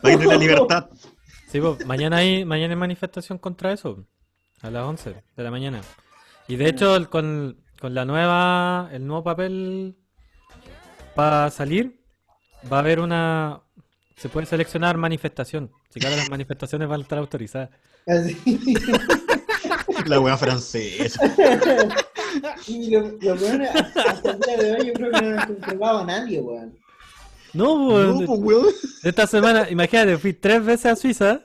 [0.00, 0.88] País de la libertad.
[1.52, 4.06] Sí, pues, mañana hay mañana hay manifestación contra eso,
[4.62, 5.82] a las 11 de la mañana.
[6.48, 9.94] Y de hecho, el- con, con la nueva, el nuevo papel
[11.14, 12.00] para salir,
[12.72, 13.60] va a haber una...
[14.16, 15.70] Se puede seleccionar manifestación.
[15.90, 17.70] Si claro, las manifestaciones van a estar autorizadas.
[18.06, 18.36] Así.
[20.06, 21.20] La wea francesa.
[22.66, 25.98] Y lo, lo hasta el día de hoy yo creo que no lo ha comprobado
[26.00, 26.76] a nadie, weón.
[27.52, 28.66] No, No, pues, weón.
[29.04, 31.42] Esta semana, imagínate, fui tres veces a Suiza,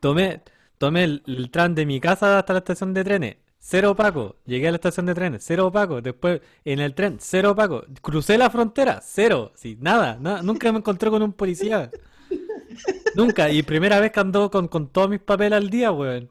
[0.00, 0.42] tomé,
[0.78, 3.36] tomé el, el tram de mi casa hasta la estación de trenes,
[3.68, 7.50] cero opaco, llegué a la estación de trenes, cero opaco, después en el tren, cero
[7.50, 11.90] opaco, crucé la frontera, cero, sí, nada, nada, nunca me encontré con un policía,
[13.16, 16.30] nunca, y primera vez que ando con, con todos mis papeles al día, weón.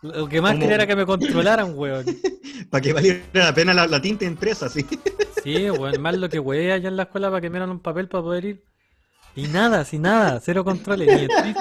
[0.00, 2.06] Lo que más quería era que me controlaran, weón.
[2.70, 4.86] Para que valiera la pena la, la tinta impresa, sí.
[5.44, 7.80] Sí, weón, más lo que weé allá en la escuela para que me dieran un
[7.80, 8.64] papel para poder ir.
[9.36, 11.52] Y nada, sin nada, cero controles, ni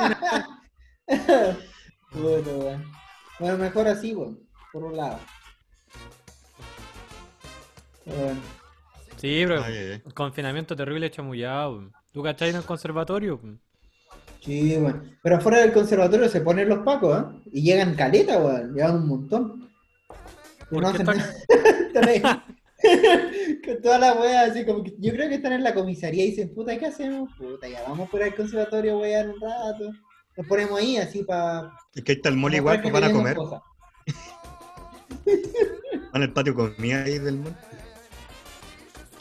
[2.14, 2.86] Bueno, weón.
[3.38, 4.49] Bueno, mejor así, weón.
[4.72, 5.20] Por un lado.
[8.06, 8.40] Bueno.
[9.18, 11.74] Sí, pero Ay, confinamiento terrible chamullado.
[11.74, 11.94] weón.
[12.12, 13.40] ¿Tú cachai en el conservatorio?
[13.42, 13.60] weón?
[14.42, 15.04] Sí, bueno.
[15.22, 17.26] Pero afuera del conservatorio se ponen los pacos, ¿eh?
[17.52, 18.74] Y llegan caleta, weón.
[18.74, 19.70] Llegan un montón.
[20.72, 21.04] Y ¿Por no qué.
[21.04, 22.44] Están.
[23.66, 26.30] Con toda la wea así como que yo creo que están en la comisaría y
[26.30, 27.30] dicen, puta, ¿qué hacemos?
[27.38, 29.92] Puta, ya vamos por el conservatorio a wear un rato.
[30.38, 31.72] Nos ponemos ahí así para.
[31.94, 33.36] Es que ahí está el mall igual, pues van a comer.
[36.14, 37.56] Van al patio comida ahí del mall.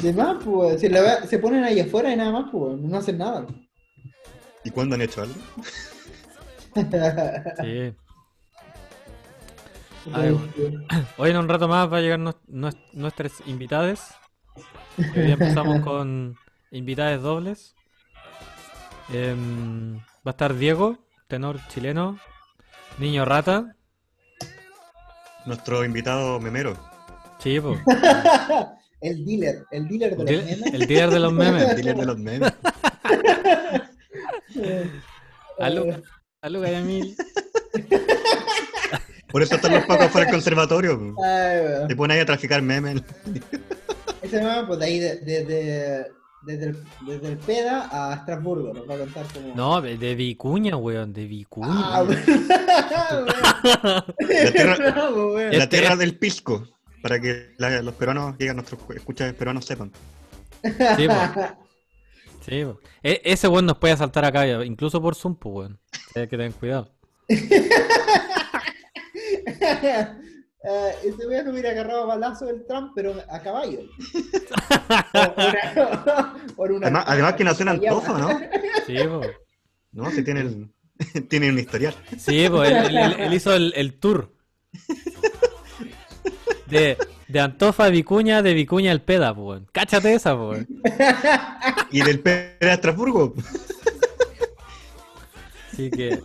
[0.02, 2.98] De más, pues, si la wea- se ponen ahí afuera y nada más, pues, no
[2.98, 3.46] hacen nada.
[4.64, 5.34] ¿Y cuándo han hecho algo?
[7.60, 7.94] Sí.
[10.12, 10.38] Ay,
[11.18, 14.14] Hoy en un rato más va a llegar nues- nues- nuestras invitadas.
[14.96, 16.36] Hoy empezamos con
[16.70, 17.74] invitadas dobles.
[19.12, 20.98] Em, va a estar Diego,
[21.28, 22.18] tenor chileno,
[22.98, 23.74] niño rata.
[25.48, 26.76] Nuestro invitado memero.
[27.38, 27.76] Sí, po.
[29.00, 30.74] el dealer, el dealer de El, los memes.
[30.74, 31.76] el líder de los El memes.
[31.76, 32.52] dealer de los memes.
[35.58, 36.00] A Luca,
[36.42, 37.16] a Luca y a mí.
[39.30, 40.98] Por eso están los pacos fuera del conservatorio.
[41.14, 41.26] pues.
[41.26, 41.88] Ay.
[41.88, 43.02] Se ponen ahí a traficar memes.
[44.22, 46.06] Ese meme, pues de ahí, de- de- de-
[46.42, 49.54] desde, el, desde el PEDA a Estrasburgo, nos va a contar cómo.
[49.54, 51.68] No, de Vicuña, weón, de Vicuña.
[51.72, 52.24] Ah, weón.
[54.28, 55.50] La tierra- Bravo, weón.
[55.52, 56.66] La Este- tierra del pisco.
[57.02, 59.92] Para que la- los peruanos, digan nuestros escuchas peruanos sepan.
[60.62, 61.06] Sí.
[63.02, 65.78] E- ese weón nos puede asaltar acá, incluso por Zoom, pues, weón.
[66.14, 66.90] Hay que tener cuidado.
[70.64, 73.78] Eh, ese weón no hubiera agarrado a balazo del Trump, pero a caballo.
[75.12, 78.28] Por una- por una- Además, además que nació en Antofa, ¿no?
[78.86, 79.20] Sí, po.
[79.92, 80.68] No, si tiene, el,
[81.28, 81.94] tiene un historial.
[82.18, 84.32] Sí, pues él, él- él hizo el, el tour.
[86.66, 89.62] De, de Antofa a Vicuña, de Vicuña al Peda, pues.
[89.72, 90.66] Cáchate esa, pues.
[91.92, 93.32] Y del P de Estrasburgo.
[95.72, 96.20] Así que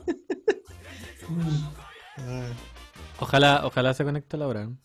[2.17, 2.47] Ah,
[3.23, 4.65] ojalá, ojalá se conecte la hora.
[4.65, 4.77] ¿no?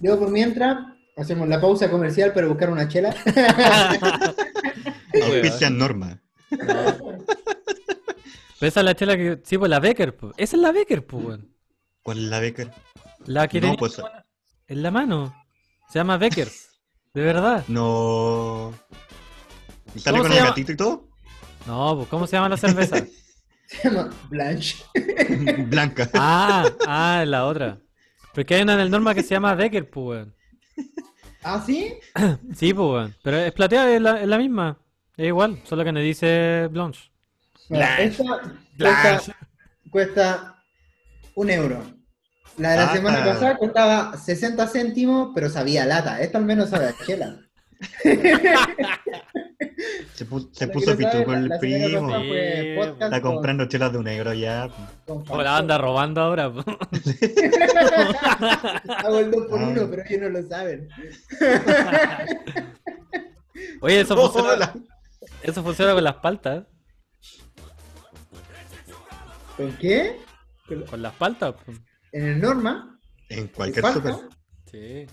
[0.00, 0.78] Yo, por mientras,
[1.16, 3.14] hacemos la pausa comercial para buscar una chela.
[5.14, 6.20] Auspicia norma.
[6.50, 9.40] Pero esa es la chela que.
[9.44, 10.34] Sí, pues la Becker, pues.
[10.36, 11.40] Esa es la Becker, pues.
[12.02, 12.70] ¿Cuál es la Becker?
[13.26, 14.00] La que No, tenía pues-
[14.68, 15.34] en la mano.
[15.90, 16.68] Se llama Beckers.
[17.14, 17.64] De verdad.
[17.68, 18.72] No.
[19.94, 20.50] ¿Y sale ¿Cómo con el llama?
[20.50, 21.08] gatito y todo?
[21.66, 22.96] No, pues ¿cómo se llama la cerveza?
[23.82, 24.76] Se llama Blanche.
[25.68, 26.08] Blanca.
[26.14, 27.78] Ah, ah, es la otra.
[28.34, 30.34] Porque hay una en el Norma que se llama Becker, pues, weón.
[31.42, 31.94] ¿Ah, sí?
[32.54, 33.14] Sí, pues, weón.
[33.22, 34.78] Pero es plateada, es la, es la misma.
[35.16, 37.10] Es igual, solo que me dice Blanche.
[37.68, 38.24] Mira, esta
[38.78, 39.36] cuesta,
[39.90, 40.62] cuesta
[41.34, 41.82] un euro.
[42.56, 46.20] La de la Ah, semana pasada costaba 60 céntimos, pero sabía lata.
[46.20, 47.36] Esta al menos sabe a chela.
[50.14, 52.08] Se, pu- se puso pitu con el la primo.
[52.08, 54.68] fue Está con- comprando chelas de un euro ya.
[55.06, 56.44] O la anda robando ahora.
[58.98, 59.68] Hago el 2 por Ah.
[59.68, 60.88] 1 pero ellos no lo saben.
[63.80, 64.74] Oye, eso funciona, Hola.
[65.42, 66.64] eso funciona con las paltas.
[69.56, 70.16] ¿Con qué?
[70.90, 71.54] Con las paltas.
[72.12, 72.98] ¿En el Norma?
[73.28, 74.14] En cualquier super.
[74.70, 75.06] Sí.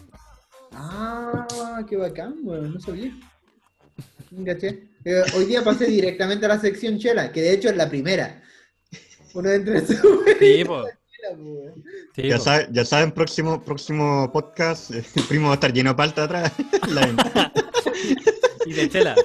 [0.78, 3.12] Ah, qué bacán, weón, no sabía.
[4.46, 4.90] ¿Caché?
[5.06, 8.44] Eh, hoy día pasé directamente a la sección chela, que de hecho es la primera.
[9.34, 9.94] Uno entra en su
[10.40, 10.84] Sí, po.
[10.84, 11.84] chela, weón.
[12.16, 15.92] Sí, Ya, sabe- ya saben, próximo, próximo podcast, eh, el primo va a estar lleno
[15.92, 16.52] de palta atrás.
[16.90, 17.52] La-
[18.66, 19.16] Y de chela.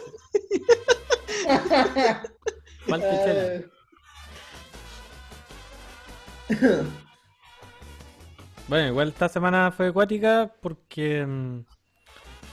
[2.87, 3.65] Palta y chela.
[8.71, 11.65] Bueno, igual esta semana fue acuática porque mm,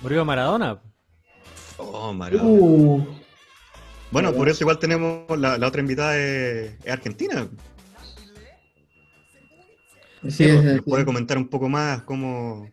[0.02, 0.82] murió Maradona.
[1.78, 2.50] Oh, Maradona.
[2.52, 3.06] Uh,
[4.12, 7.48] Bueno, por eso igual tenemos la, la otra invitada es, es argentina.
[10.30, 10.82] sí, Sí, es- pues, sí.
[10.82, 12.70] puede comentar un poco más cómo,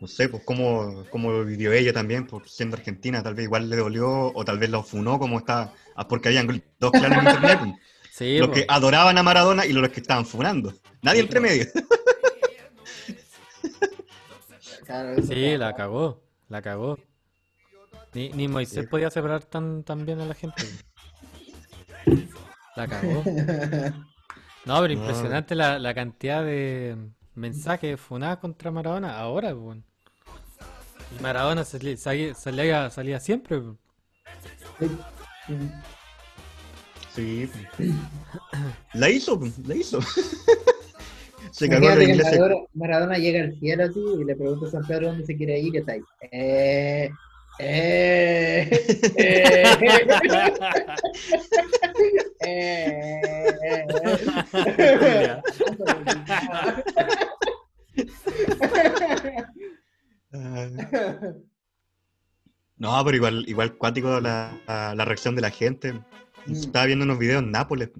[0.00, 3.70] no sé, pues cómo, cómo lo vivió ella también, por siendo argentina, tal vez igual
[3.70, 7.24] le dolió o tal vez la funó como está, ah, porque habían dos clanes en
[7.24, 7.72] internet, pues.
[8.10, 8.54] Sí, los po.
[8.54, 10.74] que adoraban a Maradona y los que estaban funando.
[11.02, 11.66] Nadie Sí, entre medio.
[14.90, 16.98] Claro, eso Sí, la cagó, la cagó.
[18.12, 20.62] Ni, ni Moisés podía separar tan, tan bien a la gente.
[22.76, 23.22] La cagó.
[24.66, 25.00] No, pero No.
[25.00, 26.94] impresionante la, la cantidad de
[27.34, 29.78] mensajes funadas contra Maradona ahora, pues.
[31.18, 33.62] Y Maradona salía, salía, salía, salía siempre.
[37.14, 37.50] Sí.
[38.92, 39.98] La hizo, la hizo.
[41.52, 42.30] Se cagó la iglesia.
[42.38, 45.58] Maradona, Maradona llega al cielo así y le pregunta a San Pedro dónde se quiere
[45.58, 46.02] ir y está ahí.
[46.32, 47.10] Eh,
[47.58, 48.70] eh,
[49.16, 49.64] eh,
[52.46, 53.40] eh.
[60.32, 60.68] Ah.
[62.76, 65.92] No, pero igual, igual cuático la, la- la reacción de la gente.
[66.46, 66.52] Mm.
[66.52, 67.90] Estaba viendo unos videos en Nápoles.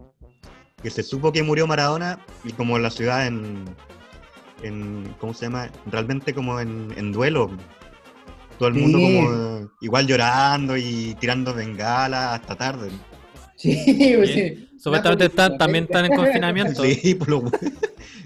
[0.82, 3.64] Que se supo que murió Maradona y como la ciudad en,
[4.62, 5.68] en ¿cómo se llama?
[5.86, 7.50] Realmente como en, en duelo.
[8.58, 9.04] Todo el mundo Sí.
[9.16, 12.90] como igual llorando y tirando bengala hasta tarde.
[13.56, 14.66] Sí, pues sí.
[14.78, 16.82] Supuestamente están, también están en confinamiento.
[16.82, 17.42] Sí, por lo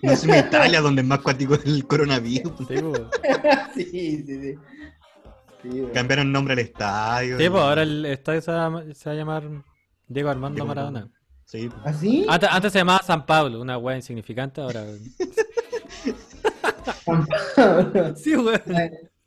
[0.02, 2.52] No es en Italia donde es más cuático el coronavirus.
[2.68, 3.02] Sí, pues.
[3.74, 4.54] Sí, sí, sí.
[5.62, 5.88] Sí, bueno.
[5.92, 7.38] Cambiaron nombre al estadio.
[7.38, 9.42] Sí, pues ahora el estadio se va, a- se va a llamar
[10.06, 11.08] Diego Armando Diego Maradona.
[11.44, 11.68] Sí.
[11.68, 11.96] pues.
[11.96, 12.26] ¿Así?
[12.28, 14.84] Antes, antes se llamaba San Pablo, una wea insignificante, ahora.
[18.16, 18.60] Sí, weón.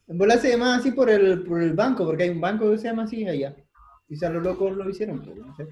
[0.08, 2.78] En bola se llamaba así por el, por el banco, porque hay un banco que
[2.78, 3.56] se llama así allá.
[4.08, 5.68] Quizás los locos lo hicieron, pero no sé.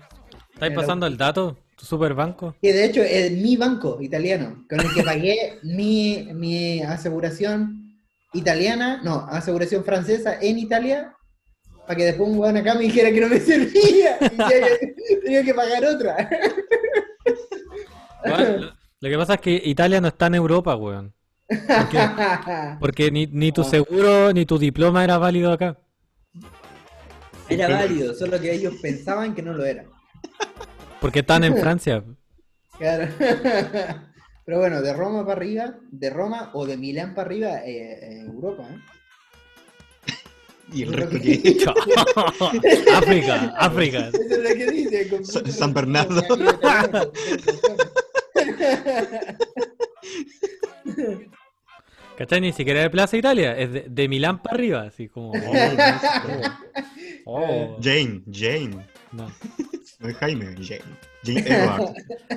[0.54, 1.58] ¿Estáis pasando el dato?
[1.78, 2.56] ¿Tu superbanco?
[2.62, 8.02] Que de hecho es mi banco italiano, con el que pagué mi, mi aseguración
[8.34, 11.16] italiana, no, aseguración francesa en Italia,
[11.86, 15.44] para que después un weón acá me dijera que no me servía y que tenía
[15.44, 16.30] que pagar otra.
[18.26, 21.14] Lo, lo que pasa es que Italia no está en Europa, weón.
[21.48, 22.00] Porque,
[22.80, 23.66] porque ni, ni tu Ah.
[23.66, 25.78] seguro ni tu diploma era válido acá.
[27.48, 29.86] Era válido, solo que ellos pensaban que no lo era.
[31.00, 32.04] Porque están en Francia.
[32.80, 33.08] Claro.
[34.46, 38.22] Pero bueno, de Roma para arriba, de Roma o de Milán para arriba, eh, eh,
[38.28, 38.78] Europa, ¿eh?
[40.74, 41.58] Y el resto que.
[42.94, 44.08] África, África.
[44.10, 45.52] Eso es lo que dice.
[45.52, 46.22] San Bernardo.
[52.18, 52.40] ¿Cachai?
[52.42, 55.32] Ni siquiera de Plaza Italia, es de, de Milán para arriba, así como.
[55.32, 55.36] oh,
[57.26, 58.88] oh, Jane, Jane.
[59.12, 59.30] no.
[60.00, 60.82] No es Jaime, Jane.
[61.24, 61.94] Jane Edward.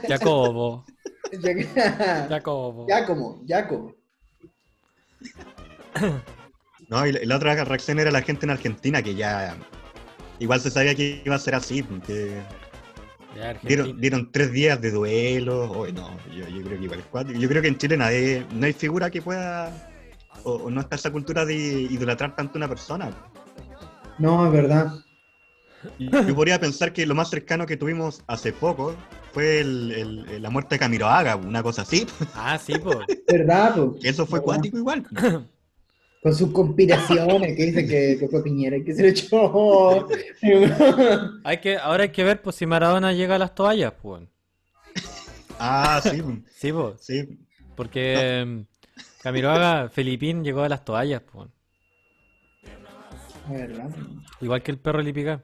[0.09, 0.85] Jacobo,
[1.43, 2.87] Ya- Jacobo.
[2.87, 3.95] Giacomo, Giacomo.
[6.89, 9.57] No, y la, otra reacción era la gente en Argentina, que ya.
[10.39, 12.41] Igual se sabía que iba a ser así, que
[13.63, 15.71] dieron, dieron tres días de duelo.
[15.73, 17.39] Oye, no, yo, yo creo que igual es cuático.
[17.39, 19.71] Yo creo que en Chile nadie, no hay figura que pueda.
[20.45, 23.11] O, o no está esa cultura de idolatrar tanto a una persona.
[24.19, 24.93] No, es verdad.
[25.99, 28.95] Yo podría pensar que lo más cercano que tuvimos hace poco
[29.33, 29.93] fue el-
[30.29, 32.07] el- la muerte de Camiroaga, una cosa así.
[32.35, 32.99] Ah, sí, pues.
[33.29, 33.97] ¿Verdad, po?
[34.01, 34.45] Que eso fue ¿Verdad?
[34.55, 35.07] cuático igual.
[36.23, 40.09] Con sus conspiraciones que dicen que, que fue Piñera y que se lo echó.
[41.45, 44.23] Hay que, ahora hay que ver pues si Maradona llega a las toallas, pues.
[45.59, 46.23] Ah, sí.
[46.57, 46.95] Sí, pues.
[47.01, 47.39] Sí.
[47.77, 48.67] Porque em,
[49.23, 51.49] Camiroaga, Felipín llegó a las toallas, pues.
[53.49, 53.91] ¿Verdad?
[54.41, 55.43] Igual que el perro Lipica.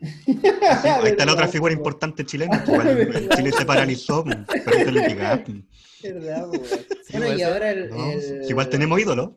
[0.00, 0.38] Sí,
[0.84, 2.62] ahí está la otra figura importante chilena.
[2.66, 4.24] en Chile se paralizó.
[4.24, 5.52] Perrito le picaba, po.
[6.02, 6.64] ¿Verdad, po?
[6.64, 8.12] Sí, Bueno, puede y ahora el, No,
[8.48, 9.30] igual tenemos ídolos.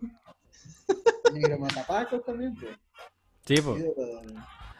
[1.33, 2.75] Negro matapacos también, pues.
[3.45, 3.83] Sí, pues.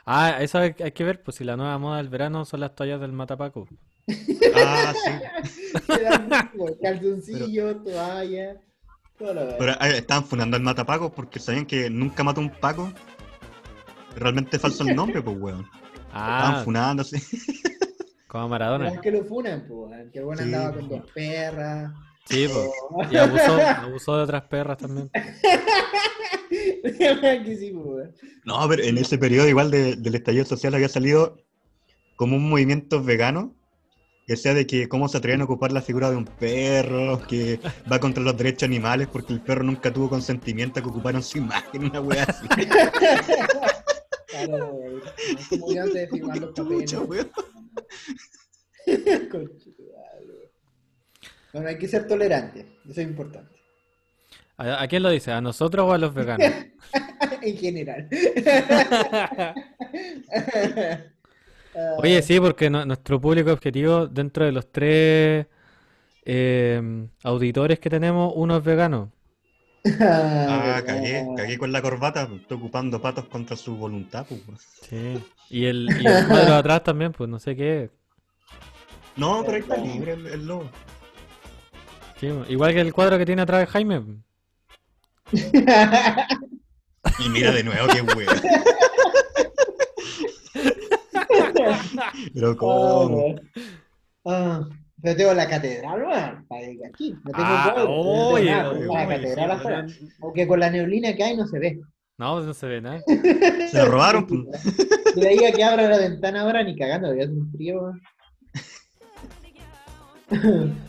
[0.06, 2.74] Ah, eso hay, hay que ver, pues si la nueva moda del verano son las
[2.76, 3.68] toallas del Matapaco.
[4.62, 5.12] Ah, sí.
[6.82, 8.58] Calzoncillo, toalla,
[9.18, 12.92] Pero ah, estaban funando al matapaco porque sabían que nunca mató un Paco.
[14.16, 15.66] Realmente es falso el nombre, pues, weón.
[16.08, 17.18] Estaban Ah, funando así.
[18.28, 18.90] como Maradona.
[18.90, 20.12] Pero que lo funan, pues.
[20.12, 20.44] Que el Sí.
[20.44, 21.92] andaba con dos perras.
[22.30, 22.70] Sí, pues.
[22.90, 25.10] o- Y abusó, abusó de otras perras también.
[26.50, 28.10] pues.
[28.46, 31.38] No, pero en ese periodo igual de- del estallido social había salido
[32.16, 33.56] como un movimiento vegano,
[34.28, 37.60] que sea de que cómo se atreven a ocupar la figura de un perro, que
[37.92, 41.40] va contra los derechos animales porque el perro nunca tuvo consentimiento a que ocuparon su
[41.40, 42.48] imagen, una wea así.
[44.28, 44.78] Claro,
[45.50, 47.32] como de firmar los papeles weón.
[49.32, 50.52] Concha tu madre.
[51.54, 53.56] Bueno, hay que ser tolerante, eso es importante.
[54.58, 55.32] ¿A, a quién lo dice?
[55.32, 56.48] ¿A nosotros o a los veganos?
[57.42, 58.08] en general.
[61.98, 65.46] Oye, sí, porque no- nuestro público objetivo, dentro de los tres
[66.26, 69.12] eh, auditores que tenemos, uno es vegano.
[70.02, 74.62] Ah, cagué, cagué con la corbata, estoy ocupando patos contra su voluntad, pues.
[74.90, 75.24] Sí.
[75.50, 77.90] Y el, y el cuadro de atrás también, pues no sé qué es.
[79.16, 80.70] No, pero ahí está libre el, el lobo.
[82.20, 84.04] Sí, igual que el cuadro que tiene atrás de Jaime.
[87.20, 88.36] Y mira de nuevo, qué weón.
[92.34, 93.36] Pero cómo.
[94.26, 94.68] Ah,
[95.02, 97.12] pero tengo la catedral, weón, para que aquí.
[97.24, 99.88] No tengo Ah, no tengo oye, nada, tengo la oye, catedral afuera.
[100.22, 101.80] Aunque con la neblina que hay no se ve.
[102.18, 103.02] No, no se ve nada.
[103.08, 104.28] Se la robaron.
[105.14, 107.94] Si le diga que abra la ventana ahora, ni cagando, ya hace un frío,
[110.32, 110.89] weón.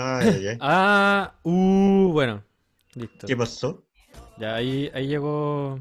[0.00, 0.58] Ay, ay, ay.
[0.60, 2.42] Ah, uh, bueno.
[2.94, 3.26] Listo.
[3.26, 3.84] ¿Qué pasó?
[4.38, 5.80] Ya ahí, ahí llegó.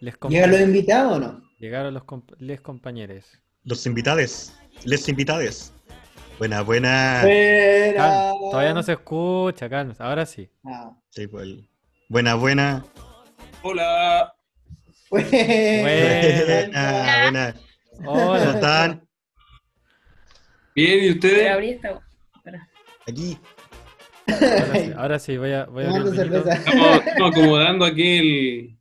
[0.00, 1.42] Les ¿Llegan los invitados o no?
[1.58, 3.24] Llegaron los comp- les compañeros.
[3.64, 4.54] Los invitades.
[4.84, 5.72] Les invitades.
[6.38, 7.22] Buena, buena.
[7.96, 9.94] Calma, todavía no se escucha, calma.
[9.98, 10.48] Ahora sí.
[10.64, 10.96] Ah.
[11.10, 11.48] Sí, pues,
[12.08, 12.84] Buena, buena.
[13.62, 14.32] Hola.
[15.10, 15.28] Buena.
[15.30, 17.54] Buena, buena.
[18.04, 18.50] ¿Cómo Hola.
[18.54, 19.08] están?
[20.74, 21.98] Bien, ¿y ustedes?
[23.08, 23.38] Aquí.
[24.28, 26.20] Ahora sí, ahora sí, voy a, voy a abrir.
[26.20, 28.78] Estamos, estamos acomodando aquí el.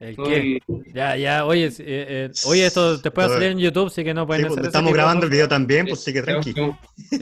[0.00, 0.36] ¿El todo qué?
[0.36, 0.62] el-
[0.94, 4.14] Ya, ya, oye, eh, eh, oye, esto te puede Todo- salir en YouTube, sí que
[4.14, 6.50] no pueden pues, hacer estamos grabando el video también, pues sí que tranqui.
[6.50, 7.16] Estamos, Sí.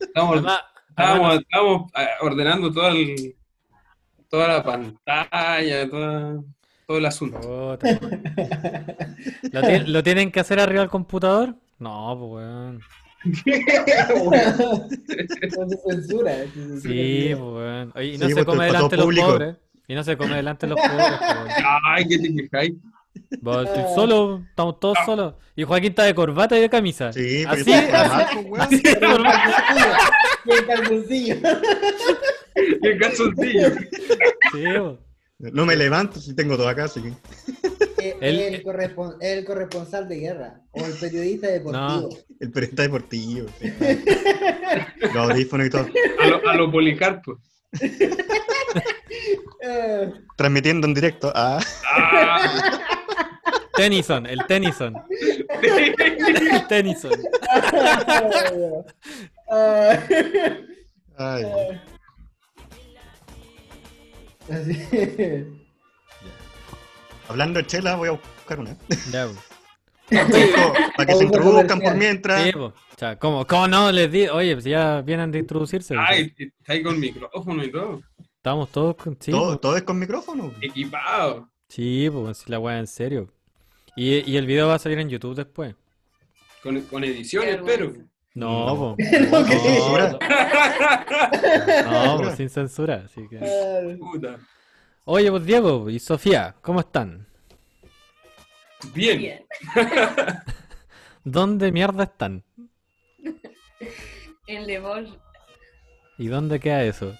[0.00, 0.60] estamos- Además,
[0.94, 3.34] además, estábamos, ah, ordenando toda, el,
[4.28, 6.42] toda la pantalla, toda-
[6.86, 7.78] todo el asunto.
[9.50, 11.56] ¿Lo, lo tienen que hacer arriba del computador?
[11.80, 12.74] No, pues weón.
[12.76, 13.05] No se
[15.84, 16.32] censura.
[16.82, 17.92] Sí, pues weón.
[17.94, 19.26] Oye, y no Sí, se pues, come delante los público.
[19.28, 19.56] pobres.
[19.88, 21.54] Y no se come delante los pobres, pues.
[21.84, 22.72] Ay, ¿qué te quejáis?
[23.40, 25.34] Vos, estoy solo, estamos todos solos.
[25.54, 27.12] Y Joaquín está de corbata y de camisa.
[27.12, 27.72] Sí, pero así,
[28.58, 29.40] así, de normal.
[30.44, 31.36] Y el calzoncillo.
[32.82, 33.68] ¡Qué calzoncillo!
[34.52, 35.52] Sí, pues.
[35.52, 37.12] No me levanto si tengo todo acá, así que.
[38.20, 40.60] El- El, correspon- el corresponsal de guerra.
[40.72, 42.08] O el periodista deportivo.
[42.40, 43.48] El periodista deportivo.
[43.60, 43.72] sí.
[45.00, 45.86] Los audífonos y todo.
[46.22, 47.38] A lo, a lo policarpo.
[50.36, 51.32] Transmitiendo en directo.
[51.34, 52.80] Ah, Ah,
[53.76, 54.94] Tennyson, el Tennyson.
[55.62, 57.12] El Tennyson.
[61.18, 61.44] ay.
[64.50, 65.65] así.
[67.28, 68.76] Hablando de chela, voy a buscar una.
[69.12, 69.38] Ya, pues.
[70.96, 72.42] Para que se introduzcan por mientras.
[72.44, 72.72] Sí, pues.
[72.72, 74.28] O sea, ¿cómo, ¿cómo no les di?
[74.28, 75.94] Oye, pues ya vienen de introducirse.
[75.94, 76.06] pues.
[76.08, 78.02] Ay, está ahí con micrófono y todo.
[78.36, 79.16] Estamos todos con...
[79.20, 80.52] Sí, todo, todo es con micrófono.
[80.60, 81.48] Equipado.
[81.68, 83.32] Sí, pues si la weá en serio.
[83.96, 85.74] Y, y el video va a salir en YouTube después.
[86.62, 87.86] Con, con edición, espero.
[87.86, 88.10] vergüenza.
[88.34, 88.94] No, No.
[88.96, 89.10] pues.
[89.32, 90.18] No, que- Censura.
[91.90, 93.02] No, pues sin censura.
[93.06, 93.38] Así que...
[93.38, 94.38] Ah, Puta.
[95.08, 97.26] Oye, pues Diego y Sofía, ¿cómo están?
[98.92, 99.18] Bien.
[99.18, 99.46] Bien.
[101.24, 102.42] ¿Dónde mierda están?
[104.48, 105.08] En Le Bosch.
[106.18, 107.16] ¿Y dónde queda eso?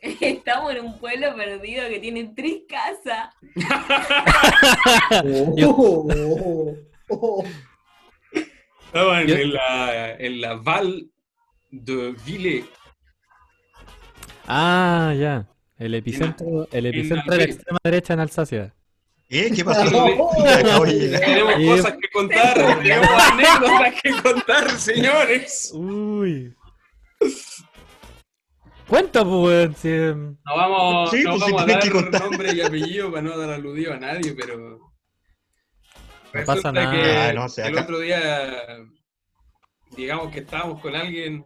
[0.00, 3.34] estamos en un pueblo perdido que tiene tres casas.
[5.64, 6.74] Oh, oh,
[7.10, 7.44] oh.
[8.86, 11.08] Estaban Yo- en la, en la Val
[11.70, 12.64] de Ville.
[14.48, 15.46] Ah, ya.
[15.80, 18.74] El epicentro, el epicentro de la extrema derecha en Alsacia.
[19.30, 19.50] ¿Eh?
[19.54, 20.06] ¿Qué pasó?
[20.44, 25.72] Tenemos Y- cosas que contar, tenemos anécdotas que contar, señores.
[25.74, 26.54] Uy.
[28.88, 32.22] Cuenta, pues, si, em, No vamos, Sí, no pues, a dar que contar.
[32.24, 34.78] nombre y apellido para no dar aludido a nadie, pero.
[36.34, 36.92] No pasa nada.
[36.92, 38.66] que Ah, no, o sea, el acá- otro día,
[39.96, 41.44] digamos que estábamos con alguien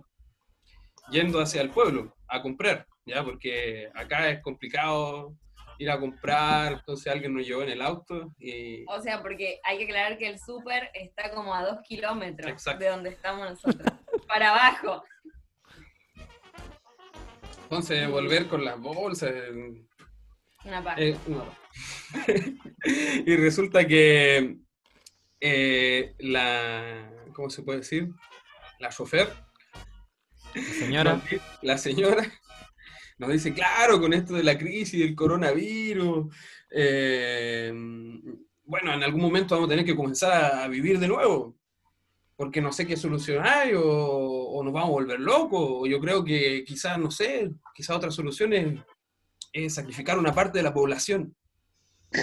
[1.11, 3.23] yendo hacia el pueblo a comprar, ¿ya?
[3.25, 5.35] Porque acá es complicado
[5.79, 8.85] ir a comprar, entonces alguien nos llevó en el auto y.
[8.89, 12.85] O sea, porque hay que aclarar que el súper está como a dos kilómetros Exacto.
[12.85, 13.87] de donde estamos nosotros.
[14.29, 15.03] Para abajo.
[17.65, 19.33] Entonces, volver con las bolsas.
[20.65, 21.01] Una paja.
[21.01, 21.45] eh, no.
[23.27, 24.57] y resulta que
[25.41, 27.11] eh, la.
[27.33, 28.09] ¿Cómo se puede decir?
[28.79, 29.29] La chofer,
[30.79, 31.15] señora.
[31.15, 32.23] nos di- la señora,
[33.19, 36.35] nos dice: Claro, con esto de la crisis del coronavirus,
[36.71, 37.73] eh,
[38.65, 41.55] bueno, en algún momento vamos a tener que comenzar a vivir de nuevo.
[42.37, 46.01] Porque no sé qué solución hay, o, o nos vamos a volver locos, o yo
[46.01, 48.81] creo que quizás, no sé, quizás otra solución es,
[49.53, 51.35] es sacrificar una parte de la población.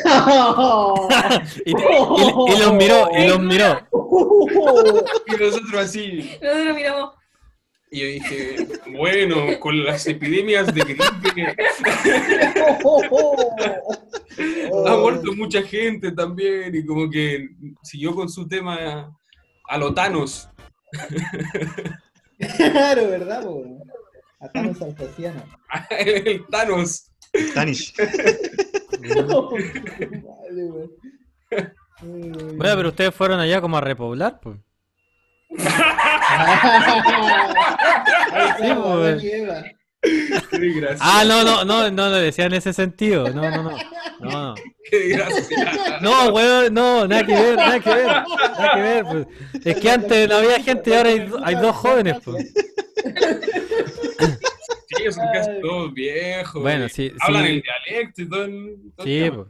[1.66, 3.80] Y, y- y los miró, y los miró.
[5.28, 7.16] Y nosotros así, Nosotros miramos.
[7.92, 10.98] Y yo dije, bueno, con las epidemias de gripe
[14.88, 17.50] ha muerto mucha gente también, y como que
[17.84, 19.14] siguió con su tema
[19.68, 20.48] a los Thanos.
[22.56, 23.44] Claro, ¿verdad?
[23.44, 23.62] po?
[24.40, 25.44] Atamos al Tatiana.
[25.90, 27.12] el Thanos.
[27.54, 27.94] Tanish.
[29.02, 30.90] Vale.
[32.02, 34.58] Bueno, pero ustedes fueron allá como a repoblar, pues.
[41.00, 43.30] Ah, no, no, no, no lo decía en ese sentido.
[43.30, 43.78] No, no, no.
[44.20, 44.56] No, no.
[44.90, 46.00] Qué desgracia.
[46.02, 49.06] No, weón, no, nada que ver, nada que ver, nada que ver.
[49.06, 49.28] pues.
[49.66, 52.54] Es que antes no había gente y ahora hay, hay dos jóvenes, pues.
[54.88, 56.62] Sí, ellos son casi todos viejos.
[56.62, 57.52] Bueno, sí, Hablan sí.
[57.52, 58.78] el dialecto y todo el.
[58.96, 59.48] todo Sí, pues.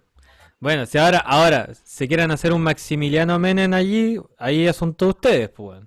[0.60, 5.50] Bueno, si ahora, ahora se quieren hacer un Maximiliano Menem allí, ahí asunto de ustedes,
[5.50, 5.82] pues.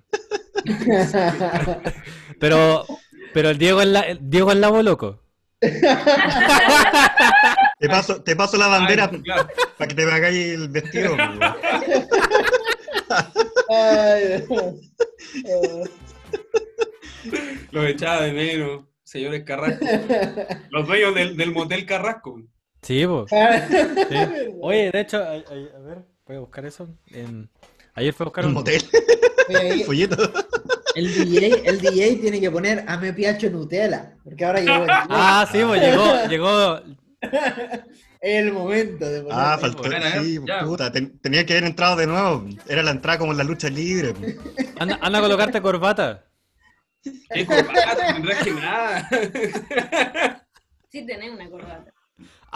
[2.39, 2.85] Pero,
[3.33, 5.19] pero el Diego es la, el Diego es la loco.
[7.79, 9.47] Te paso, te paso la bandera Ay, claro.
[9.77, 11.15] para que te hagáis el vestido.
[13.69, 14.43] Ay,
[17.71, 19.85] Los echaba de menos, señores Carrasco.
[20.69, 22.41] Los dueños del, del motel Carrasco.
[22.81, 23.29] Sí, pues.
[23.29, 23.35] Sí.
[24.61, 26.87] Oye, de hecho, a, a- a ver, voy a buscar eso.
[27.07, 27.49] En-
[27.95, 28.83] Ayer fue a buscar Un un motel,
[29.57, 30.31] ahí, folleto.
[30.95, 34.89] el DJ, el DJ tiene que poner a me piacho Nutella, porque ahora llegó el,
[35.09, 36.81] Ah, sí, pues llegó, llegó.
[37.21, 39.37] es el momento de poner.
[39.39, 39.83] Ah, faltó.
[39.83, 40.63] bueno, ya, Sí, ya.
[40.65, 40.91] puta.
[40.91, 42.45] ten- tenía que haber entrado de nuevo.
[42.67, 44.13] Era la entrada como en la lucha libre.
[44.77, 46.25] Anda, anda a colocarte corbata.
[47.03, 48.13] ¿Qué corbata?
[48.13, 49.09] Tendrás que nada.
[50.91, 51.91] Sí tenés una corbata.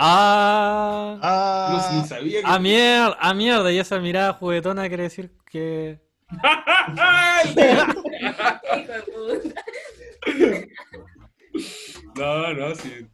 [0.02, 1.18] Ah.
[1.18, 2.48] No Ah, ni sabía que.
[2.48, 3.72] A mierda, a mierda.
[3.72, 6.00] Y esa mirada juguetona quiere decir que.
[12.16, 13.08] No, no, sí.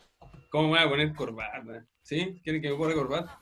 [0.49, 1.85] ¿Cómo me voy a poner corbata?
[2.01, 2.39] ¿Sí?
[2.43, 3.39] ¿Quieren que me ponga corbata?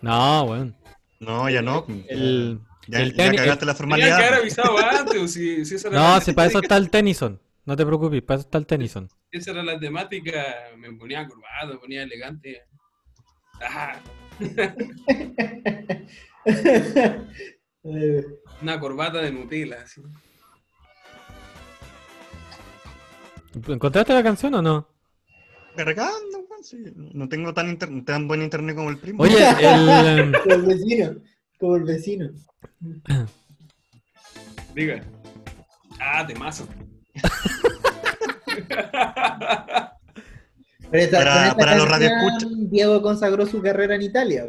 [0.00, 0.76] No, weón.
[1.20, 1.86] no, ya no.
[2.08, 4.34] El, Ya, el ya cagaste la Tenía que haber formalidad.
[4.40, 7.40] avisado antes, o si, si esa era No, si para eso está el Tennyson.
[7.64, 9.08] No te preocupes, para eso está el Tennyson.
[9.30, 10.44] esa era la temática,
[10.76, 12.62] me ponía corbata, me ponía elegante.
[13.60, 14.00] Ah,
[17.84, 18.24] Eh,
[18.62, 19.84] una corbata de Nutella.
[23.66, 24.88] ¿Encontraste la canción o no?
[25.76, 26.78] Cargando, sí.
[26.94, 29.22] No tengo tan, inter- tan buen internet como el primo.
[29.24, 30.32] Oye, el.
[30.42, 31.14] como el vecino,
[31.58, 32.30] como el vecino.
[34.74, 35.02] Diga.
[36.00, 36.66] Ah, temazo.
[40.90, 42.50] Pero esta- Para- para los radioescuchas.
[42.70, 44.46] Diego consagró su carrera en Italia.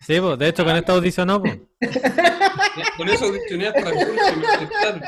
[0.00, 1.58] Sí, pues, de hecho con esta audicionó, pues.
[2.96, 5.02] Con eso audicioné hasta aceptaron.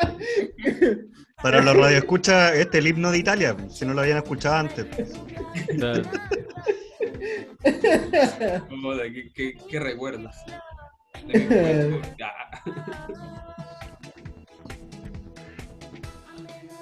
[1.43, 4.87] Para los radioescuchas, este es el himno de Italia, si no lo habían escuchado antes.
[5.71, 6.03] O sea,
[8.83, 10.35] Joder, qué, qué, qué recuerdos.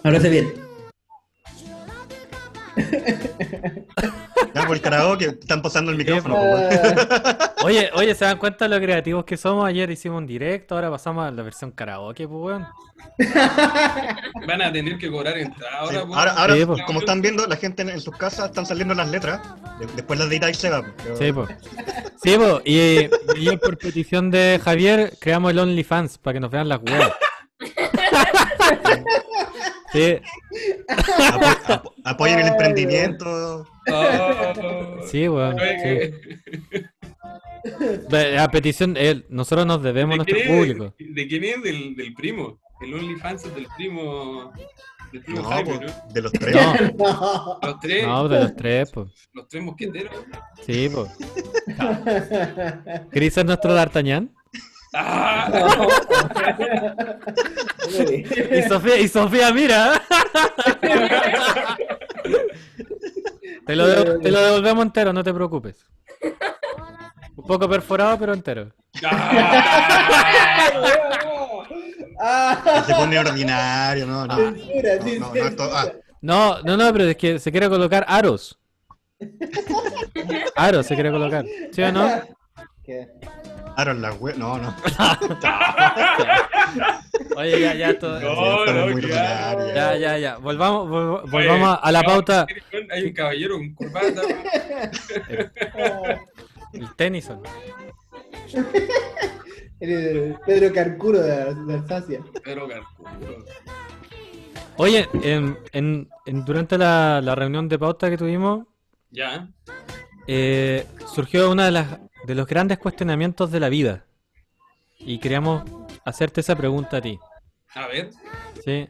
[0.03, 0.53] Se bien.
[4.55, 6.35] Ya, por el karaoke, están pasando el micrófono.
[6.37, 6.69] po, weón.
[6.73, 9.67] Ah, Oye, oye, ¿se dan cuenta de lo creativos que somos?
[9.67, 12.67] Ayer hicimos un directo, ahora pasamos a la versión karaoke, pues weón.
[14.47, 16.07] Van a tener que cobrar entrada Sí, ahora.
[16.07, 16.15] po.
[16.17, 16.77] Ahora, ahora, Sí, po.
[16.87, 19.41] como están viendo, la gente en, en sus casas están saliendo las letras.
[19.79, 20.83] de- después las edita y se va.
[20.83, 21.51] po, pero- Sí, pues.
[22.23, 22.63] Sí, pues.
[22.65, 27.13] Y, por petición de Javier creamos el OnlyFans para que nos vean las weas.
[29.93, 30.19] Sí,
[30.89, 33.67] Apo- apo- apoyen el emprendimiento.
[33.89, 34.53] Ah,
[35.11, 35.57] sí, weón.
[35.59, 36.13] Sí.
[38.09, 40.59] De- A petición, él, nosotros nos debemos a ¿De nuestro es?
[40.59, 40.95] público.
[40.99, 41.63] ¿De quién es?
[41.63, 42.61] Del, del primo.
[42.81, 44.53] El OnlyFans es del primo.
[45.13, 45.93] Del primo No, Jaime, po, ¿no?
[46.13, 46.55] de los tres.
[46.57, 47.59] No.
[47.63, 48.07] Los tres.
[48.07, 49.09] no, de los tres, pues.
[49.33, 50.15] Los tres mosqueteros.
[50.65, 51.11] Sí, pues.
[53.11, 54.31] ¿Querés ser nuestro D'Artagnan?
[54.95, 55.51] ¡Ah!
[57.91, 60.01] Y Sofía, y Sofía, mira.
[63.67, 65.85] Te lo, dev- te lo devolvemos entero, no te preocupes.
[67.37, 68.73] Un poco perforado, pero entero.
[72.87, 74.37] Se pone ordinario, no, no.
[74.37, 78.05] censura, No, no, no, esto- ah, No, no, no, pero es que se quiere colocar
[78.09, 78.59] aros.
[80.57, 81.45] Aros se quiere colocar.
[81.73, 82.09] ¿Sí o no?
[82.85, 83.09] ¿Qué?
[83.81, 84.37] Aaron la web.
[84.37, 84.75] No, no.
[87.37, 88.21] Oye, ya, ya, todo.
[88.21, 89.57] No, no, muy ya.
[89.75, 90.37] Ya, ya, ya.
[90.39, 92.47] Volvamos, vol- volvamos a la pauta.
[92.93, 94.23] Hay un caballero con corbata.
[96.73, 97.41] El Tennyson.
[99.81, 102.21] El Pedro Carcuro de, de Alsacia.
[102.45, 103.45] Pero Carcuro.
[104.77, 108.67] Oye, en, en- en- durante la, la reunión de pauta que tuvimos,
[109.11, 109.49] Ya.
[110.27, 111.87] eh, surgió uno de, las,
[112.27, 114.05] de los grandes cuestionamientos de la vida.
[114.99, 115.65] Y queríamos
[116.05, 117.19] hacerte esa pregunta a ti.
[117.75, 118.11] A ver.
[118.65, 118.89] ¿sí?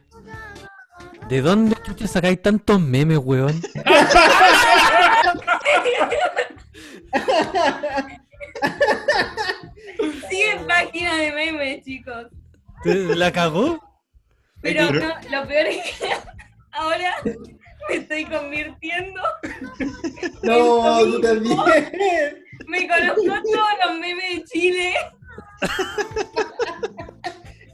[1.29, 3.61] ¿De dónde tú te sacáis tantos memes, weón?
[10.29, 12.27] Sigue página de memes, chicos.
[12.83, 13.79] ¿Te- ¿La cagó?
[14.61, 16.09] Pero Pero- no, lo peor es que
[16.71, 17.13] ahora
[17.89, 19.21] me estoy convirtiendo.
[20.43, 21.57] No, tú también.
[22.71, 24.93] Me conozco todos los memes de Chile.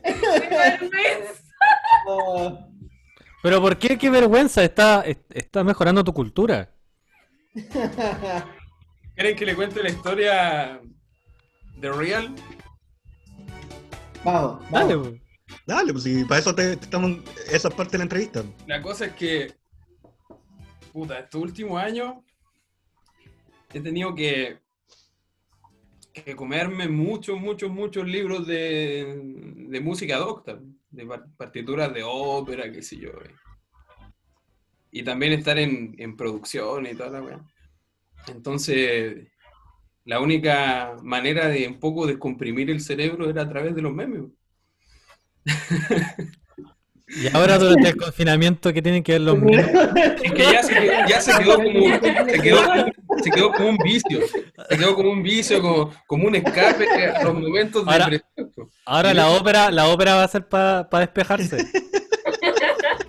[0.03, 1.33] Da vergüenza.
[2.07, 2.67] No.
[3.43, 3.97] ¿Pero por qué?
[3.97, 4.63] ¡Qué vergüenza!
[4.63, 6.73] Está, est- está mejorando tu cultura.
[9.15, 10.81] ¿Quieren que le cuente la historia
[11.75, 12.33] de Real?
[14.23, 14.71] Vamos, vamos.
[14.71, 15.21] Dale, weón.
[15.65, 17.19] Dale, pues si para eso te, te estamos.
[17.51, 18.43] Esa es parte de la entrevista.
[18.65, 19.53] La cosa es que,
[20.91, 22.15] puta, estos últimos años
[23.73, 24.59] he tenido que,
[26.23, 29.21] que comerme muchos, muchos, muchos libros de,
[29.69, 30.59] de música docta,
[30.89, 33.09] de par- partituras de ópera, qué sé yo.
[33.09, 33.33] eh.
[34.91, 37.39] Y también estar en, en producción y toda la weá.
[38.27, 39.27] Entonces,
[40.05, 44.23] la única manera de un poco descomprimir el cerebro era a través de los memes.
[47.07, 49.67] Y ahora durante el confinamiento, ¿qué tienen que ver los memes?
[50.23, 52.59] Es que ya se quedó, ya se quedó como, se quedó,
[53.23, 54.19] se quedó como un vicio.
[54.69, 58.69] Se quedó como un vicio, como, como un escape a los momentos de Ahora- depresión.
[58.85, 61.57] Ahora la ópera, la ópera va a ser para despejarse.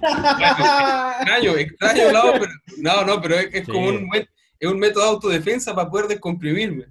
[0.09, 2.53] Extraño, extraño la ópera.
[2.79, 3.73] No, no, pero es, es Sí.
[3.73, 4.09] como un,
[4.61, 6.87] es un método de autodefensa para poder descomprimirme.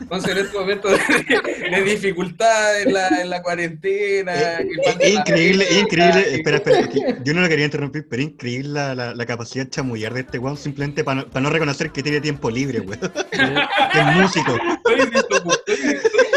[0.00, 4.32] Entonces, en estos momentos de, de dificultad en la, en la cuarentena.
[4.32, 6.34] Es la increíble, es increíble.
[6.34, 6.88] Espera, espera.
[7.24, 10.38] yo no lo quería interrumpir, pero increíble la, la, la capacidad de chamullar de este
[10.38, 13.00] weón simplemente para no, para no reconocer que tiene tiempo libre, weón.
[13.30, 14.52] Que es músico.
[14.52, 15.00] Estoy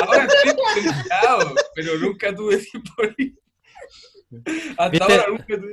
[0.01, 3.41] ahora estoy desempleado, pero nunca tuve tiempo libre.
[4.77, 5.13] Hasta ¿Viste?
[5.13, 5.71] ahora nunca tuve.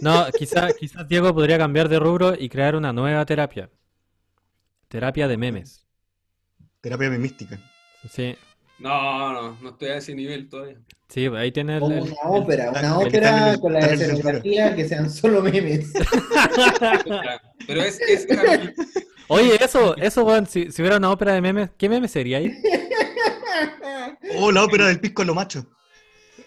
[0.00, 3.70] No, quizás quizás Diego podría cambiar de rubro y crear una nueva terapia.
[4.88, 5.86] Terapia de memes.
[6.80, 7.58] Terapia mística.
[8.10, 8.34] Sí,
[8.78, 10.78] No, no, no estoy a ese nivel todavía.
[11.08, 14.74] sí, ahí tiene el, Como el- una ópera, el- una ópera el- con la escenografía
[14.74, 15.92] que sean solo memes.
[17.66, 18.26] Pero es, es
[19.28, 22.52] Oye, eso, eso, weón, si, si hubiera una ópera de memes, ¿qué meme sería ahí?
[24.36, 25.66] Oh, la ópera del pisco a lo macho.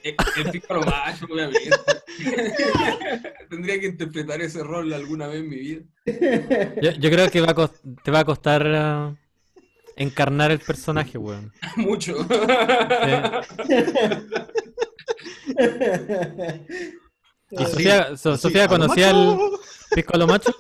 [0.03, 1.69] el, el pícaro macho, obviamente.
[3.49, 5.81] Tendría que interpretar ese rol alguna vez en mi vida.
[6.81, 9.15] Yo, yo creo que va a cos- te va a costar eh,
[9.95, 11.51] encarnar el personaje, weón.
[11.77, 12.15] Mucho.
[17.51, 19.59] ¿Y Sofía, So- Sí, Sofía a conocía el macho.
[19.93, 20.51] pisco a lo macho?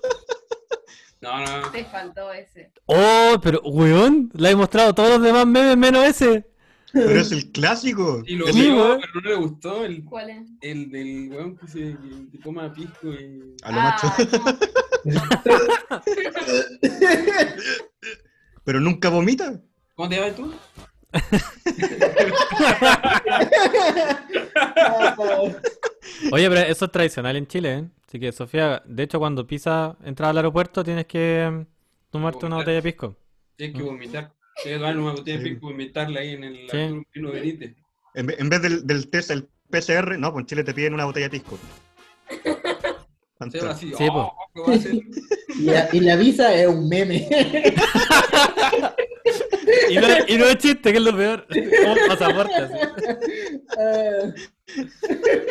[1.21, 1.71] No, no.
[1.71, 2.71] Te faltó ese.
[2.85, 6.45] Oh, pero, weón, le he mostrado todos los demás memes menos ese.
[6.91, 8.21] Pero es el clásico.
[8.27, 10.47] Y lo Sí, pero no le gustó el, ¿Cuál es?
[10.61, 11.79] el del weón que se
[12.31, 13.55] que, toma pisco y.
[13.63, 14.13] a lo macho.
[15.89, 16.03] Ah,
[18.63, 19.61] Pero nunca vomita.
[19.95, 20.53] ¿Cómo te llamas tú?
[26.31, 27.89] Oye, pero eso es tradicional en Chile, ¿eh?
[28.07, 31.65] Así que, Sofía, de hecho, cuando pisas, entras al aeropuerto, tienes que mm,
[32.11, 33.15] tomarte una botella de pisco.
[33.55, 34.33] Tienes que vomitar.
[34.61, 37.03] Tienes que tomar una botella de pisco y vomitarla ahí en el Sí.
[38.15, 41.29] En vez del, del test, el PCR, no, pues en Chile te piden una botella
[41.29, 41.57] de pisco.
[43.51, 44.93] Se va así, Sí, oh, ¿qué va a hacer?
[45.55, 47.27] Y la, y la visa es un meme.
[49.89, 51.47] Y no, y no es chiste, que es lo peor.
[51.47, 52.73] Como pasaporte, así.
[53.77, 54.33] Ah,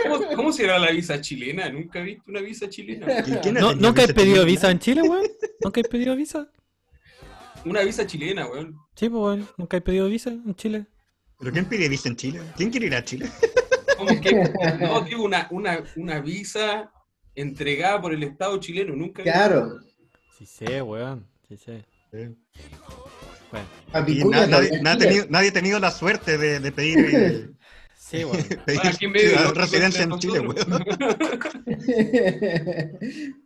[0.03, 1.69] ¿Cómo, cómo será la visa chilena?
[1.71, 3.07] Nunca he visto una visa chilena.
[3.23, 4.51] ¿Quién- quién ha No, ¿Nunca visa pedido chilena?
[4.51, 5.27] visa en Chile, weón?
[5.63, 6.49] ¿Nunca has pedido visa?
[7.65, 8.77] Una visa chilena, weón.
[8.95, 9.49] Sí, pues, weón.
[9.57, 10.87] ¿Nunca has pedido visa en Chile?
[11.39, 12.41] ¿Pero quién pide visa en Chile?
[12.57, 13.29] ¿Quién quiere ir a Chile?
[13.97, 14.33] Como que,
[14.81, 16.91] no, digo, una, una, una visa
[17.35, 18.95] entregada por el Estado chileno.
[18.95, 19.79] Nunca claro.
[20.39, 21.27] Sí sé, weón.
[21.49, 21.85] Sí sé.
[22.13, 22.31] Eh,
[23.51, 23.67] Bueno.
[24.09, 27.49] Y na- nadie, tenido, nadie ha tenido la suerte de, de pedir, eh,
[27.99, 28.25] Sí,
[28.67, 30.57] pedir Bueno, residencia en Chile, weón.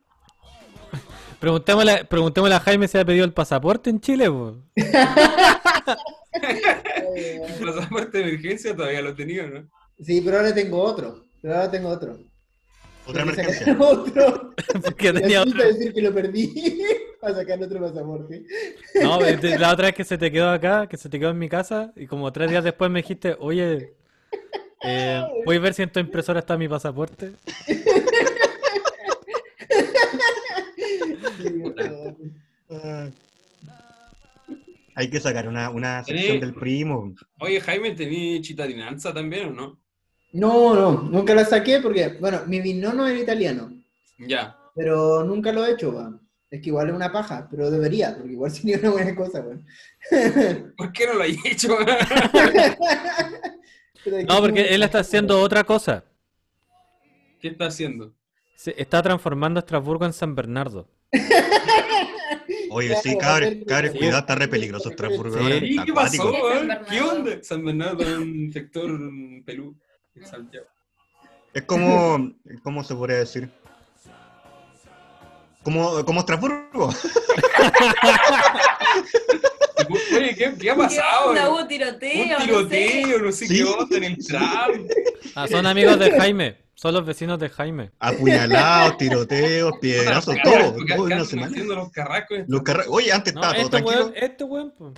[1.41, 4.65] Preguntémosle, preguntémosle a Jaime si ha pedido el pasaporte en Chile, weón.
[7.15, 9.69] El pasaporte de emergencia todavía lo tenía, ¿no?
[10.01, 11.25] Sí, pero ahora tengo otro.
[11.43, 12.19] Pero ahora tengo otro.
[13.07, 13.77] Otra emergencia.
[13.81, 14.55] Otro.
[14.83, 15.53] Porque tenía otro.
[15.59, 16.83] para decir que lo perdí.
[17.21, 18.45] Para sacar otro pasaporte.
[19.03, 21.39] No, de- la otra vez que se te quedó acá, que se te quedó en
[21.39, 23.95] mi casa, y como tres días después me dijiste, oye,
[24.85, 27.33] eh, ¿puedes ver si en tu impresora está mi pasaporte?
[32.71, 33.09] Ah.
[34.95, 37.15] Hay que sacar una, una sección del primo.
[37.41, 39.79] Oye, Jaime, ¿tenía chitadinanza también o no?
[40.33, 43.73] No, no, nunca lo saqué porque, bueno, mi binono era italiano,
[44.19, 44.57] Ya.
[44.75, 46.21] pero nunca lo he hecho, weón.
[46.51, 49.65] Es que igual es una paja, pero debería, porque igual sería una buena cosa, weón.
[50.77, 51.77] ¿Por qué no lo hay hecho?
[54.05, 56.05] Es No, porque él está haciendo otra cosa.
[57.41, 58.15] ¿Qué está haciendo?
[58.55, 60.89] Se está transformando a Estrasburgo en San Bernardo.
[62.71, 63.19] Oye, Claro, sí,
[63.67, 63.99] cabres, Sí.
[63.99, 65.37] cuidado, está re peligroso Estrasburgo.
[65.39, 65.43] Sí.
[65.43, 66.33] ahora, ¿Y está qué pasó,
[66.89, 67.43] ¿Qué onda?
[67.43, 68.91] San Bernardo es un sector
[69.45, 69.77] pelú
[70.25, 70.67] Santiago.
[71.53, 73.51] Es como, ¿cómo se podría decir?
[75.63, 76.91] Como, como Estrasburgo.
[80.17, 81.31] Oye, ¿qué, qué ha ¿Qué pasado?
[81.31, 81.49] onda?
[81.51, 82.47] Un Hubo tiroteo, no sé.
[82.47, 83.57] tiroteo, no sé Sí.
[83.57, 84.87] qué onda en el tram.
[85.35, 86.57] Ah, son amigos de Jaime.
[86.75, 87.91] Son los vecinos de Jaime.
[87.99, 91.49] Apuñalados, tiroteos, piedrazos, todo, todo una semana.
[91.49, 92.41] haciendo los carrascos.
[92.49, 94.01] Los Oye, antes No, estaba todo este tranquilo.
[94.07, 94.95] weón, este weón, pues.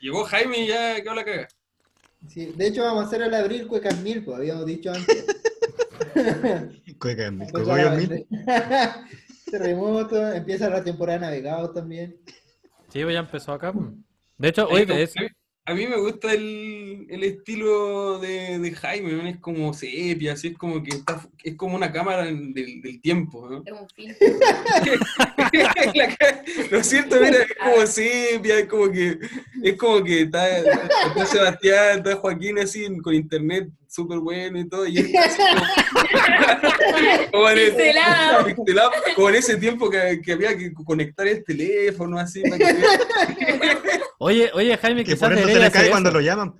[0.00, 1.48] Llegó Jaime y ya quedó la caga.
[2.26, 5.24] Sí, de hecho, vamos a hacer el abril Cuecas Mil, pues habíamos dicho antes.
[6.98, 8.26] Cueca, mi Pues ahora- mil.
[9.50, 12.18] Terremoto, empieza la temporada de navegados también.
[12.88, 13.72] Sí, pues ya empezó acá.
[13.72, 13.86] pues.
[14.36, 15.14] De hecho, oye, es-
[15.68, 20.56] a mí- me gusta el, el estilo de, de Jaime, es como sepia, así es
[20.56, 23.62] como que está, es como una cámara del, del tiempo, ¿no?
[23.66, 24.26] Es un filtro.
[26.70, 29.18] Lo siento, mira, es como sepia, es como que,
[29.62, 34.86] es como que está, está Sebastián, está Joaquín así con internet súper bueno y todo,
[34.86, 35.24] y como,
[37.32, 38.44] como en el- Pixelado.
[38.46, 42.64] pixelado, como en ese tiempo que, que había que conectar el teléfono así para que
[44.18, 46.18] oye, oye, Jaime, Que quizás por eso se le hacer cae cuando eso.
[46.18, 46.54] lo llaman.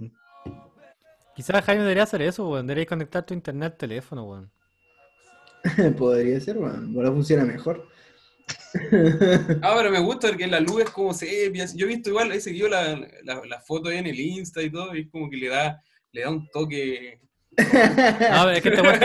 [1.34, 2.66] Quizás Jaime debería hacer eso, weón.
[2.66, 4.50] Debería conectar tu internet al teléfono, weón.
[5.98, 7.86] Podría ser, bueno, ahora funciona mejor.
[9.62, 11.66] Ah, pero me gusta porque la luz es como sepia.
[11.74, 14.70] Yo he visto igual, he seguido la, la, la foto ahí en el Insta y
[14.70, 15.82] todo, y es como que le da,
[16.12, 17.20] le da un toque.
[18.30, 19.00] No, es que este weón,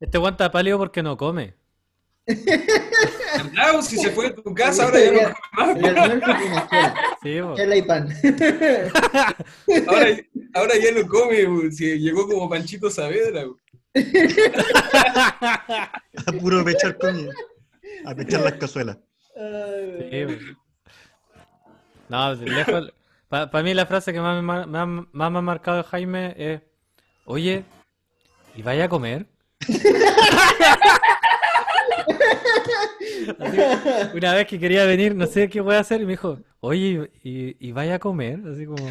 [0.00, 1.54] este weón está pálido porque no come.
[3.82, 7.82] Si se fue de tu casa, ahora ya no come tiene chela, Sí, chela y
[7.82, 8.08] pan.
[8.08, 8.22] más.
[9.88, 10.06] Ahora,
[10.54, 13.44] ahora ya no come, güey, si llegó como Panchito Saavedra.
[13.44, 13.58] güey.
[16.26, 17.30] A puro pechar coño.
[18.04, 18.98] A pechar las cazuelas.
[19.34, 20.26] Sí.
[22.08, 22.92] No, de lejos.
[23.28, 26.34] Para mí la frase que más me, mar- más, más me ha marcado de Jaime
[26.36, 26.60] es,
[27.24, 27.64] oye,
[28.54, 29.26] ¿y vaya a comer?
[33.38, 33.58] Así,
[34.16, 37.10] una vez que quería venir, no sé qué voy a hacer, y me dijo, oye,
[37.22, 38.40] ¿y, y vaya a comer?
[38.52, 38.88] Así como,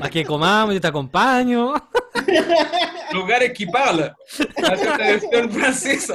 [0.00, 1.74] a que comamos, yo te acompaño.
[3.12, 4.14] Lugar equipado.
[4.62, 6.14] Hace una versión francesa.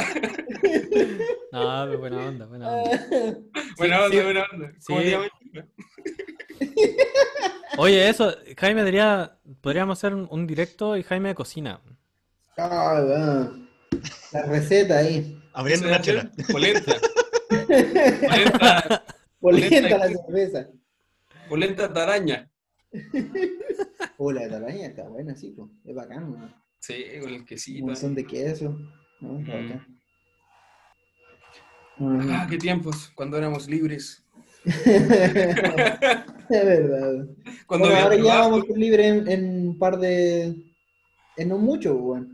[1.51, 3.07] No, pero buena onda, buena onda.
[3.77, 4.23] Buena onda, sí.
[4.23, 4.71] buena onda.
[4.85, 5.05] ¿Cómo Sí.
[5.05, 5.29] te llamas?
[7.77, 11.81] Oye, eso, Jaime diría, podríamos hacer un, un directo y Jaime cocina.
[12.57, 13.49] Ah.
[14.31, 15.39] La receta ahí.
[15.53, 16.31] Abriendo ¿Qué una chela.
[16.51, 16.93] Polenta.
[18.19, 19.03] Polenta,
[19.39, 20.67] Polenta la cerveza.
[21.49, 22.49] polenta taraña.
[24.17, 25.69] Oh, la de talaña está buena, sí, pues.
[25.85, 26.53] Es bacán, weón.
[26.79, 27.85] Sí, con el Un quesito.
[27.85, 28.77] montón de queso.
[29.21, 29.39] ¿no?
[29.39, 29.63] Está Mm.
[29.69, 29.87] bacán.
[31.97, 32.29] Mm.
[32.31, 34.25] Ah, qué tiempos, cuando éramos libres.
[34.65, 35.09] es
[36.49, 37.27] verdad.
[37.67, 40.55] Cuando Bueno, ahora ya vamos a ser libres en, en un par de.
[41.37, 42.32] En no mucho, weón.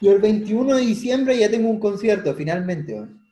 [0.00, 3.22] Yo el 21 de diciembre ya tengo un concierto, finalmente, weón.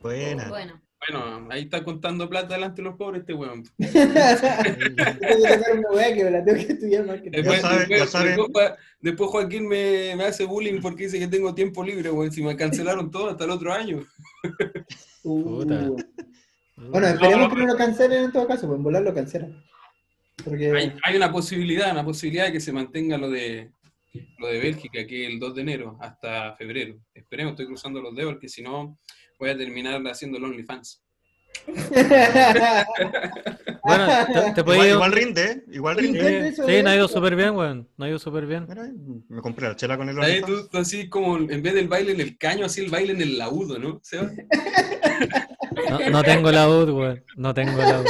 [0.00, 0.48] Buena.
[0.48, 3.62] Bueno, Bueno, ahí está contando plata delante de los pobres este weón.
[3.78, 8.12] tengo que tocar una weá que me la tengo que estudiar más que Después, después-
[8.36, 12.32] después después Joaquín me, me hace bullying porque dice que tengo tiempo libre, weón.
[12.32, 14.04] Si me cancelaron todo hasta el otro año.
[15.22, 15.42] Uh.
[15.60, 15.90] Puta.
[16.76, 19.64] Bueno, esperemos No, que no lo cancelen en todo caso, pues en volar lo cancelan.
[20.44, 20.70] Porque.
[20.72, 23.70] Hay, hay una posibilidad, una posibilidad de que se mantenga lo de
[24.38, 26.96] lo de Bélgica, que es el 2 de enero hasta febrero.
[27.14, 28.98] Esperemos, estoy cruzando los dedos, porque si no
[29.38, 31.02] voy a terminar haciendo el OnlyFans.
[33.84, 35.62] Bueno, te, te podía Igual, ir- igual rinde, ¿eh?
[35.72, 36.52] Igual Sí, rinde.
[36.52, 36.84] sí, es.
[36.84, 37.88] no ha ido súper bien, weón.
[37.96, 38.66] No ha ido súper bien.
[38.68, 38.82] Mira,
[39.28, 40.62] me compré la chela con el Ahí OnlyFans.
[40.64, 43.22] tú, tú así como en vez del baile en el caño, así el baile en
[43.22, 44.00] el laudo, ¿no?
[44.02, 44.30] Seba?
[45.90, 47.24] No, no tengo la UD, weón.
[47.36, 48.06] No tengo la UD.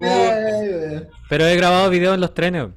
[0.00, 1.08] Ay, weón.
[1.28, 2.62] Pero he grabado videos en los trenes.
[2.62, 2.76] weón.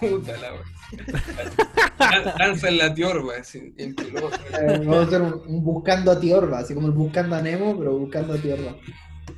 [0.00, 0.62] Puta la wea.
[2.38, 4.38] Danza en la tiorba, así, en pelota.
[4.60, 7.78] Eh, Vamos a hacer un, un buscando a Tiorba, así como el buscando a Nemo,
[7.78, 8.76] pero buscando a Tiorba.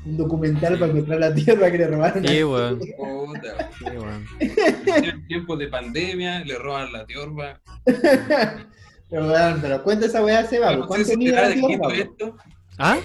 [0.04, 2.26] Un documental para encontrar la Tierra que le robaron.
[2.26, 2.78] Sí, weón.
[2.78, 4.26] Puta, Sí, weón.
[4.40, 7.60] en tiempos de pandemia, le roban la tiorba.
[9.08, 10.74] Pero, weón, pero cuenta esa weá, Seba.
[10.74, 11.94] No ¿Cuánto si mide una Tiorba?
[11.94, 12.36] esto.
[12.78, 12.98] ¿Ah?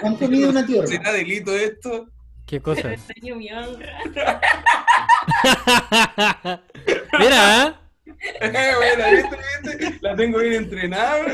[0.00, 0.88] ¿Cuánto mide una Tiorba?
[0.88, 2.08] ¿Será delito esto?
[2.46, 2.90] ¿Qué cosa?
[7.18, 7.74] Mira, ¿eh?
[8.40, 9.98] Bueno, ¿viste, viste?
[10.00, 11.24] La tengo bien entrenada.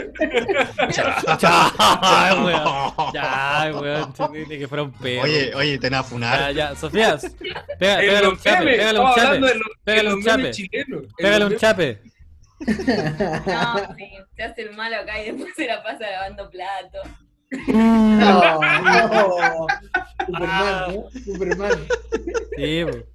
[1.38, 3.12] Ya, weón.
[3.14, 4.14] Ya, weón.
[4.48, 5.22] Ni que fuera un perro.
[5.22, 6.52] Oye, oye, te a Ya, funar.
[6.54, 6.74] ya.
[6.76, 7.16] Sofía,
[7.78, 9.40] pega- pégale un chape, pégale un chape.
[9.84, 10.52] Pégale un chape.
[11.18, 12.00] Pégale un chape.
[12.64, 17.08] No, sí, se hace el malo acá y después se la pasa lavando platos.
[17.68, 19.66] No, no.
[20.26, 21.10] Superman, ¿no?
[21.24, 21.72] Superman.
[22.56, 23.11] Sí, po.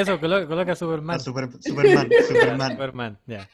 [0.00, 1.20] Eso, coloca, coloca Ah, Superman.
[1.20, 2.70] Super- Superman, Superman.
[2.72, 3.48] Superman, ya.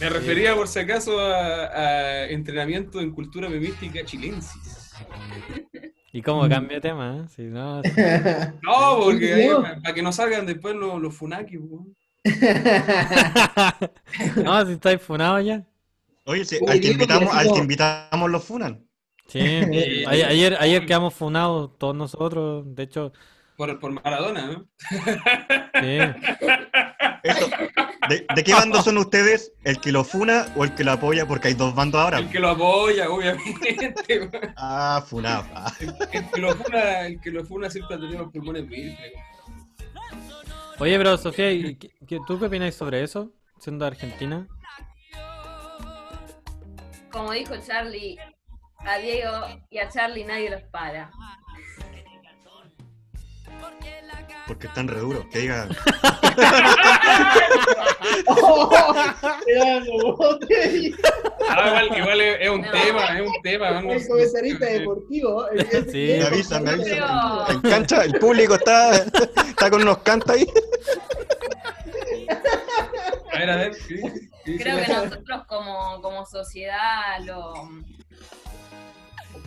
[0.00, 4.92] Me refería por si acaso a, a entrenamiento en cultura memística chilensis.
[6.12, 7.18] ¿Y cómo cambia de tema?
[7.18, 7.28] eh?
[7.34, 7.82] Si no,
[8.62, 9.50] No, porque
[9.82, 11.60] para que no salgan después los, los funakis.
[11.60, 11.94] weón.
[14.44, 15.64] no, si estáis funados ya.
[16.24, 18.84] Oye, sí, Oye, al que invitamos, al que invitamos los funan.
[19.28, 23.12] Sí, ayer, ayer, ayer quedamos funados todos nosotros, de hecho,
[23.56, 24.66] Por, por Maradona, ¿no?
[25.80, 25.98] sí.
[28.08, 29.52] ¿de, de qué bando son ustedes?
[29.64, 31.26] ¿El que lo funa o el que lo apoya?
[31.26, 32.18] Porque hay dos bandos ahora.
[32.18, 34.30] El que lo apoya, obviamente.
[34.56, 35.44] Ah, funado.
[35.80, 39.12] El que lo funa, el que lo funa siempre ha tenido los pulmones virgen.
[40.78, 43.32] Oye, pero Sofía, ¿y qué- qué- ¿tú qué opinas sobre eso?
[43.58, 44.46] Siendo argentina.
[47.10, 48.18] Como dijo Charlie,
[48.78, 49.32] a Diego
[49.70, 51.10] y a Charlie nadie los para.
[54.46, 55.26] Porque están re duros.
[55.32, 55.68] Que diga.
[61.48, 62.70] Ah, igual, igual es, es un No.
[62.70, 63.70] tema, es un tema.
[63.70, 63.94] vamos.
[64.02, 65.48] El comentarista deportivo.
[65.50, 66.14] el- el- Sí.
[66.18, 67.50] Me avisan, me avisan.
[67.50, 70.46] En cancha, el público está, está con unos cantos ahí.
[73.32, 73.72] A ver, a ver.
[73.88, 77.68] ¿qué- qué dice Creo que nosotros como, como sociedad lo,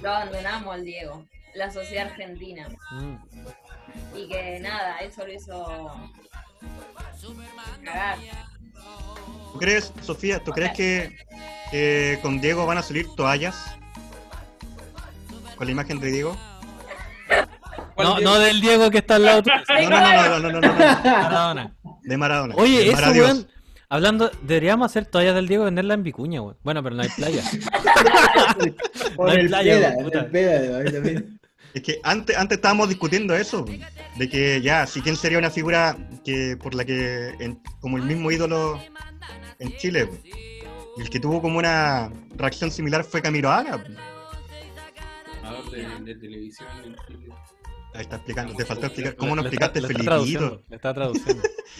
[0.01, 2.67] lo abandonamos al Diego, la sociedad argentina.
[2.91, 3.15] Mm.
[4.15, 6.11] Y que nada, eso lo hizo
[9.53, 11.17] ¿Tú crees, Sofía, tú crees que,
[11.71, 13.75] que con Diego van a salir toallas?
[15.57, 16.37] ¿Con la imagen de Diego?
[17.97, 18.31] No, Diego?
[18.31, 19.43] no del Diego que está al lado.
[19.69, 21.75] No, no, no, no, no, no, no, Maradona.
[22.03, 22.55] De Maradona.
[22.55, 23.47] Oye, de weón.
[23.89, 26.57] Hablando, deberíamos hacer toallas del Diego venderla en Vicuña, weón.
[26.63, 27.43] Bueno, pero no hay playa.
[29.17, 29.95] no hay playa,
[30.31, 31.29] peda,
[31.73, 33.65] es que antes, antes estábamos discutiendo eso,
[34.17, 35.95] de que ya, si quién sería una figura
[36.25, 38.79] que por la que, en- como el mismo ídolo
[39.59, 40.09] en Chile,
[40.97, 43.83] y el que tuvo como una reacción similar fue Camilo Haga.
[45.71, 47.33] De, de televisión en Chile.
[47.93, 50.03] Ahí está explicando, te faltó explicar, ¿cómo no explicaste Felipito?
[50.05, 51.43] traduciendo, Le está traduciendo.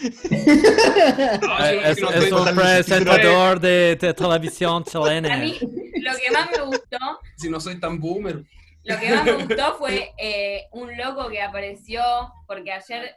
[1.84, 5.36] Es, un presentador de, de televisión A chilena.
[5.38, 6.98] mí lo que más me gustó,
[7.36, 8.44] si no soy tan boomer.
[8.84, 12.02] Lo que más me gustó fue eh, un loco que apareció,
[12.46, 13.16] porque ayer,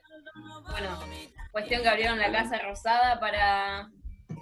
[0.70, 1.00] bueno,
[1.52, 3.90] cuestión que abrieron la Casa Rosada para,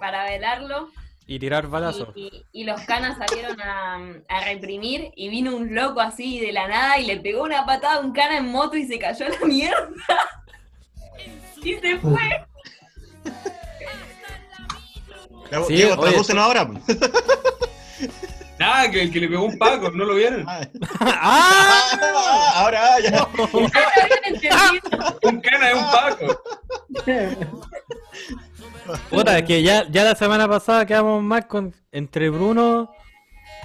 [0.00, 0.88] para velarlo.
[1.26, 2.08] Y tirar balazos.
[2.16, 3.94] Y, y- y los canas salieron a,
[4.28, 7.94] a reprimir y vino un loco así de la nada y le pegó una patada
[7.94, 9.92] a un cana en moto y se cayó a la mierda.
[11.64, 12.44] Y se fue.
[15.68, 16.68] Sí, Diego, oye, tradúcenos ahora.
[18.62, 20.44] Nada, que el que le pegó un paco, ¿no lo vieron?
[20.46, 20.60] Ah,
[21.00, 22.52] ¡Ah!
[22.54, 23.22] ahora ya.
[23.22, 25.18] Ah, no habían entendido.
[25.24, 26.42] Un cana es un paco.
[29.10, 32.92] Puta, es que ya, ya la semana pasada quedamos más con entre Bruno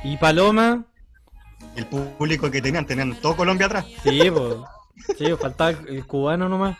[0.03, 0.85] y Paloma.
[1.75, 3.85] El público que tenían, tenían todo Colombia atrás.
[4.01, 4.55] Sí, pues.
[5.15, 6.75] Sí, faltaba el, el cubano nomás.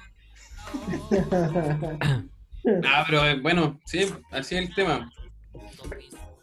[2.84, 5.08] Ah, pero eh, bueno, sí, así es el tema.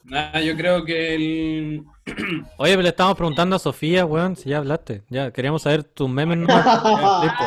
[0.04, 1.82] Nada, yo creo que el.
[2.58, 5.02] Oye, pero le estamos preguntando a Sofía, weón, si ya hablaste.
[5.08, 6.64] Ya, queríamos saber tus memes nomás.
[6.84, 7.44] Ya, listo.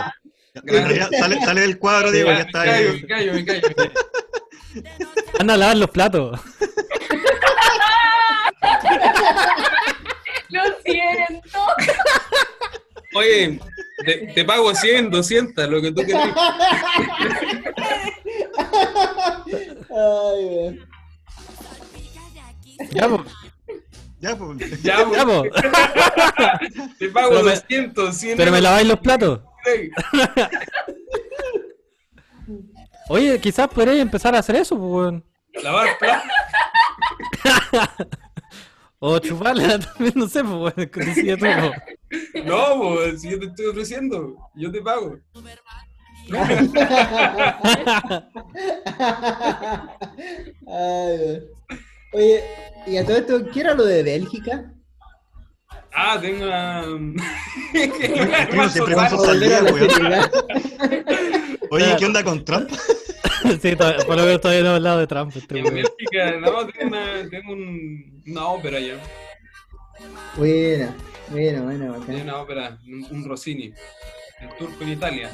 [0.55, 3.01] En realidad, sale, sale del cuadro, Diego, ya me está callo, ahí.
[3.01, 3.61] me callo, me callo.
[5.39, 6.39] Anda a lavar los platos.
[10.49, 11.59] Lo siento.
[13.13, 13.59] Oye,
[14.03, 16.29] te, te pago 100, 200, lo que tú quieras.
[19.89, 20.96] Ay, weón.
[22.91, 23.21] Ya, pues.
[24.19, 24.81] Ya, pues.
[24.83, 26.97] Ya, Ya, pues, pues.
[26.97, 28.37] te pago Pero me- 200, 100.
[28.37, 29.41] Pero me laváis los platos.
[33.09, 35.23] Oye, quizás podréis empezar a hacer eso, pues, weón.
[35.63, 36.27] Lavar platos.
[38.99, 40.89] O chuparla también, no sé, pues, weón.
[40.91, 42.43] pues.
[42.45, 45.19] No, pues, si yo te estoy ofreciendo, yo te pago.
[50.67, 51.41] Ay.
[52.13, 52.43] Oye,
[52.85, 54.71] y a todo esto, ¿qué era lo de Bélgica?
[55.93, 56.45] Ah, tengo.
[56.45, 57.23] Uno
[58.69, 59.09] siempre a
[59.63, 59.87] weón.
[61.71, 62.69] Oye, ¿qué onda con Trump?
[63.61, 65.31] Sí, to- por lo menos todavía no he hablado de Trump.
[65.35, 65.63] Este, En.
[65.73, 68.95] Bélgica, no, tengo, una, tengo un- una ópera ya.
[70.35, 70.95] Buena,
[71.29, 73.73] buena, buena, Tengo una ópera, un, un Rossini.
[74.41, 75.29] El turco en Italia.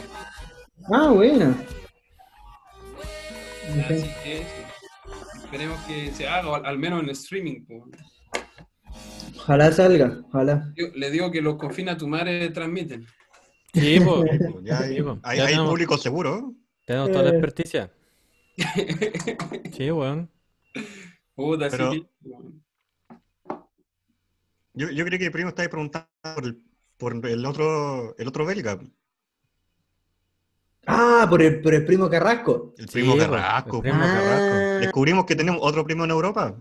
[0.94, 1.56] Ah, buena.
[3.90, 4.48] Así que eso.
[5.54, 7.62] Esperemos que se haga, al, menos en streaming.
[9.38, 10.74] Ojalá salga, ojalá.
[10.76, 13.06] Yo le digo que los confina tu madre transmiten.
[13.72, 14.32] Sí, pues.
[14.64, 16.56] Ya hay, Sí, hay, ya hay tenemos- público seguro.
[16.88, 17.34] Tenemos toda la Eh.
[17.34, 17.92] experticia.
[19.74, 20.28] Sí, weón.
[21.36, 22.08] Puta, Pero- sí.
[24.74, 26.64] Yo, yo creo que primo estáis preguntando por el,
[26.98, 28.80] por el otro el otro belga,
[30.86, 32.74] Ah, por el, por el primo Carrasco.
[32.78, 33.78] el primo Sí, Carrasco.
[33.78, 34.14] el primo Ah.
[34.14, 34.56] Carrasco.
[34.82, 36.56] Descubrimos que tenemos otro primo en Europa,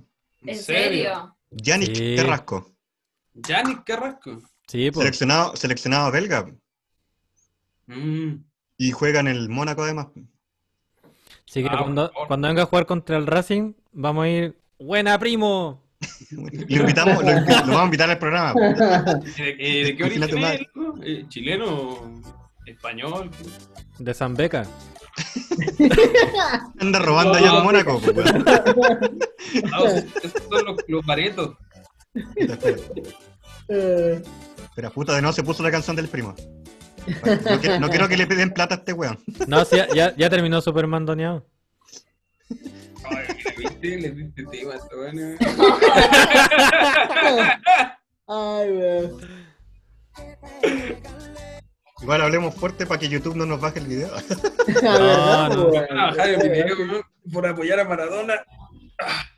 [0.45, 1.37] ¿En serio?
[1.51, 2.14] Yannick Sí.
[2.16, 2.73] Carrasco,
[3.35, 4.41] Yannick Carrasco.
[4.68, 5.05] Sí, pues.
[5.05, 6.47] seleccionado, seleccionado belga,
[7.87, 8.45] Mm.
[8.79, 10.07] y juega en el Mónaco además.
[11.49, 14.59] Así que Ah, cuando, por cuando venga a jugar contra el Racing, vamos a ir.
[14.79, 15.83] ¡Buena, primo!
[16.31, 16.49] Lo
[16.81, 18.55] invitamos, lo, vamos a invitar al programa.
[19.37, 20.39] ¿Y ¿De, de qué origen
[21.05, 21.29] es?
[21.29, 22.20] ¿Chileno?
[22.66, 23.30] ¿Español?
[23.98, 24.66] De Zambeca.
[26.78, 28.00] Anda robando allá en Mónaco.
[28.00, 28.32] pues.
[29.70, 31.54] No, esos son los, los baretos.
[33.68, 36.34] Espera, puta, de nuevo se puso la canción del primo.
[37.06, 39.18] No quiero, no quiero que le piden plata a este weón.
[39.46, 41.46] No, sí, ya, ya, ya terminó Superman doneado.
[43.04, 43.26] Ay,
[43.82, 44.10] ¿le
[44.96, 45.36] buena?
[48.28, 49.20] Ay, weón.
[52.03, 54.11] Igual hablemos fuerte para que YouTube no nos baje el video.
[54.82, 55.68] La verdad, no.
[56.20, 57.00] a video ¿no?
[57.32, 58.34] por apoyar a Maradona.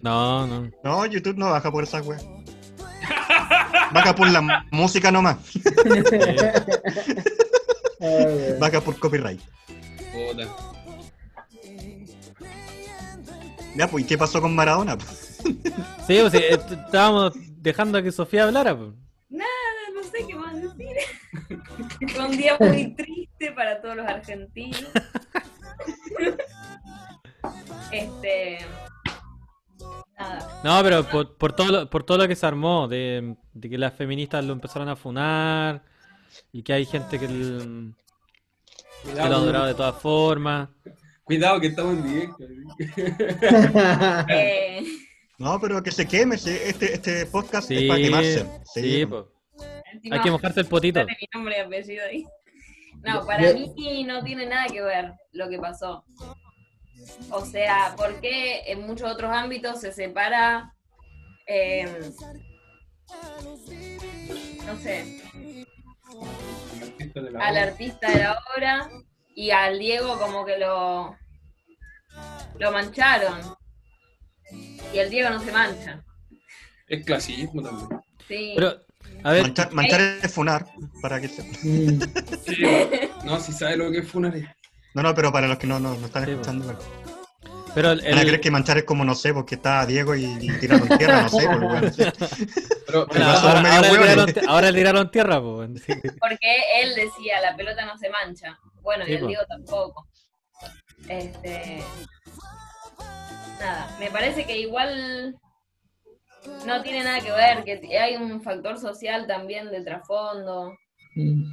[0.01, 0.71] No, no.
[0.83, 2.19] No, YouTube no baja por esa weá.
[3.93, 5.37] Baja por la música nomás.
[8.01, 8.59] Weón.
[8.59, 9.41] Baja por copyright.
[10.13, 10.47] Puta.
[13.77, 14.97] Ya, pues, ¿y qué pasó con Maradona?
[16.07, 18.77] Sí, pues, sí, eh, estábamos dejando que Sofía hablara.
[18.77, 18.91] pues.
[19.29, 19.49] Nada,
[19.95, 20.97] no sé qué más decir.
[22.09, 24.85] Fue un día muy triste para todos los argentinos.
[27.93, 28.59] Este.
[30.19, 30.61] Nada.
[30.65, 33.79] No, pero por, por todo lo, por todo lo que se armó, de, de que
[33.79, 35.83] las feministas lo empezaron a funar
[36.53, 37.95] y que hay gente que, el-
[39.05, 40.69] que lo ha adorado de todas formas.
[41.25, 42.45] Cuidado que estamos en directo.
[44.29, 44.85] Eh,
[45.39, 46.37] No, pero que se queme.
[46.37, 48.47] Este, este podcast Sí, es para quemarse.
[48.73, 49.25] sí, pues.
[49.95, 51.01] Encima Hay que mojarse el potito.
[51.01, 52.25] sale mi nombre y apellido ahí.
[53.03, 56.05] No, para Yo- mí no tiene nada que ver lo que pasó.
[57.31, 60.73] O sea, porque en muchos otros ámbitos se separa
[61.47, 61.87] eh,
[64.67, 65.23] no sé,
[67.39, 68.89] al artista de la obra
[69.35, 71.17] y al Diego como que lo,
[72.59, 73.39] lo mancharon.
[74.51, 76.05] Y el Diego no se mancha.
[76.89, 77.89] Es clasismo también.
[78.29, 78.53] Sí.
[78.57, 78.84] Pero,
[79.25, 80.67] a ver, Manchar, manchar es funar,
[81.03, 81.43] para que se...
[81.43, 82.01] Mm.
[82.47, 82.63] Sí,
[83.25, 84.55] no, si sabe lo que es funaria.
[84.95, 86.79] No, no, pero para los que no, no, no están Sí, escuchando, bueno.
[87.75, 90.25] pero el, Van a creer que manchar es como, no sé, porque está Diego y,
[90.25, 91.91] y tiraron tierra, no sé, pues, bueno.
[92.87, 95.71] Pero, bueno, ahora, medio ahora le tiraron, ti- ahora le tiraron tierra, pues.
[95.85, 95.93] sí.
[96.21, 98.57] Porque él decía, la pelota no se mancha.
[98.83, 99.27] Bueno, Sí, y el po.
[99.27, 100.07] Diego tampoco.
[101.09, 101.83] Este.
[103.59, 105.35] Nada, me parece que igual
[106.67, 110.77] no tiene nada que ver, que hay un factor social también de trasfondo.
[111.15, 111.45] Mm.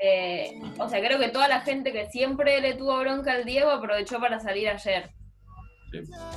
[0.00, 3.70] Eh, o sea, creo que toda la gente que siempre le tuvo bronca al Diego
[3.70, 5.10] aprovechó para salir ayer.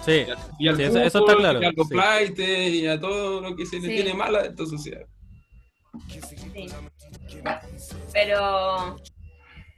[0.06, 0.26] Sí,
[0.60, 2.44] y al Sí, eso- eso está claro, y a los sí.
[2.44, 3.96] y a todo lo que se le Sí.
[3.96, 5.06] tiene mal a esta sociedad.
[6.10, 6.68] Sí.
[8.12, 8.98] Pero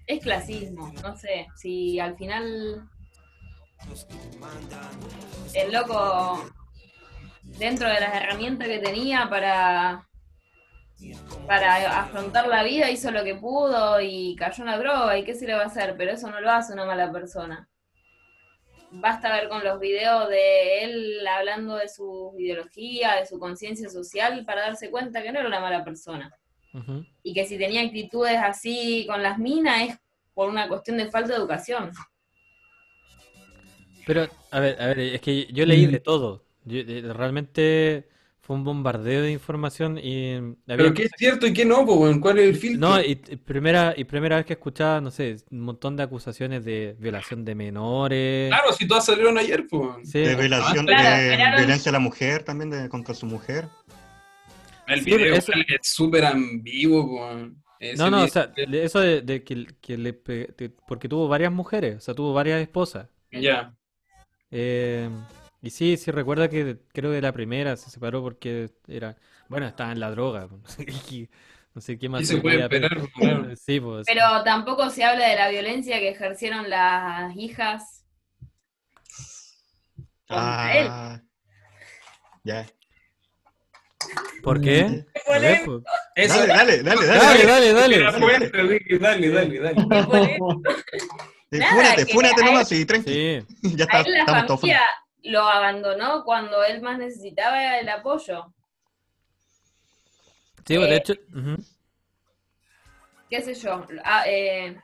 [0.08, 2.90] es clasismo, no sé, si al final
[5.54, 6.44] el loco
[7.58, 10.04] dentro de las herramientas que tenía para
[11.46, 15.36] para afrontar la vida hizo lo que pudo y cayó en la droga y qué
[15.36, 17.70] se le va a hacer, pero eso no lo hace una mala persona.
[18.90, 24.44] Basta ver con los videos de él hablando de su ideología, de su conciencia social
[24.46, 26.34] para darse cuenta que no era una mala persona
[27.24, 29.98] y que si tenía actitudes así con las minas es
[30.34, 31.92] por una cuestión de falta de educación.
[34.06, 35.92] Pero, a ver, a ver, es que yo leí Mm.
[35.92, 36.46] de todo.
[36.68, 38.08] Yo- eh, realmente
[38.42, 42.18] fue un bombardeo de información y había Pero qué es cierto y qué no, pues?
[42.20, 42.90] ¿cuál es el filtro?
[42.90, 46.64] No, y, y primera, y primera vez que escuchaba, no sé, un montón de acusaciones
[46.64, 48.50] de violación de menores.
[48.50, 50.10] Claro, si todas salieron ayer, pues.
[50.10, 53.68] Sí, De violación, Claro, de violencia a la mujer también, de, contra su mujer.
[54.88, 57.50] El Sí, video eso- es súper ambiguo, pues.
[57.80, 60.52] Ese No, no, o sea, eso de, de que, que le pe-
[60.88, 63.08] porque tuvo varias mujeres, o sea, tuvo varias esposas.
[63.32, 63.76] Ya.
[64.50, 65.10] Eh,
[65.62, 69.18] y sí, sí recuerda que creo que la primera se separó porque era,
[69.50, 70.48] bueno, estaba en la droga.
[71.74, 72.98] no sé qué más Y se puede esperar.
[73.58, 74.06] Sí, pues.
[74.06, 78.06] Pero tampoco se habla de la violencia que ejercieron las hijas
[80.28, 80.88] contra él.
[80.90, 81.22] Ah,
[82.44, 82.66] ya.
[84.44, 85.06] ¿Por qué?
[85.28, 85.84] Ver, pues.
[86.16, 87.74] Eso, Dale, dale, dale, Dale, dale.
[87.74, 88.50] dale, dale.
[88.50, 90.40] Ricky, dale, dale, dale.
[91.52, 93.14] Nada, que fúnate a nomás y tranqui.
[93.14, 93.40] Sí.
[93.76, 94.62] Ya está, A él la estamos todos
[95.28, 98.54] lo abandonó cuando él más necesitaba el apoyo.
[100.66, 101.14] Sí, pues, de Eh, hecho,
[103.30, 104.78] qué sé yo, ah, eh,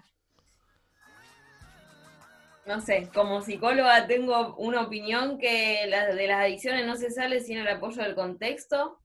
[2.65, 7.41] no sé, como psicóloga tengo una opinión que la- de las adicciones no se sale
[7.41, 8.99] sin el apoyo del contexto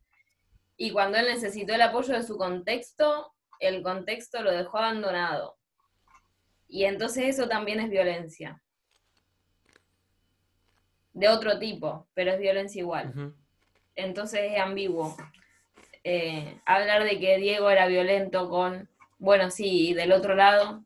[0.77, 5.57] y cuando él necesitó el apoyo de su contexto, el contexto lo dejó abandonado.
[6.69, 8.63] Y entonces eso también es violencia.
[11.19, 13.15] De otro tipo, pero es violencia igual
[13.97, 15.17] entonces es ambiguo.
[16.05, 18.89] Eh, hablar de que Diego era violento con,
[19.19, 20.85] bueno, sí, y del otro lado,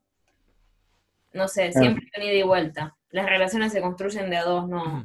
[1.32, 1.80] no sé, Claro.
[1.80, 2.96] siempre han ida y vuelta.
[3.10, 5.04] Las relaciones se construyen de a dos, no.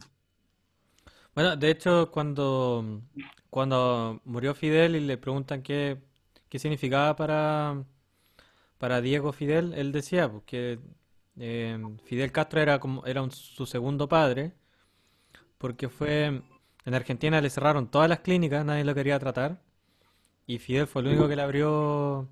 [1.36, 3.02] Bueno, de hecho, cuando,
[3.50, 6.02] cuando murió Fidel y le preguntan qué,
[6.50, 7.84] qué significaba para,
[8.78, 10.80] para Diego Fidel, él decía pues, que
[11.40, 14.54] eh, Fidel Castro era como era un- su segundo padre,
[15.58, 16.41] porque fue
[16.86, 19.62] en Argentina le cerraron todas las clínicas, nadie lo quería tratar,
[20.45, 22.30] y Fidel fue el único que le abrió,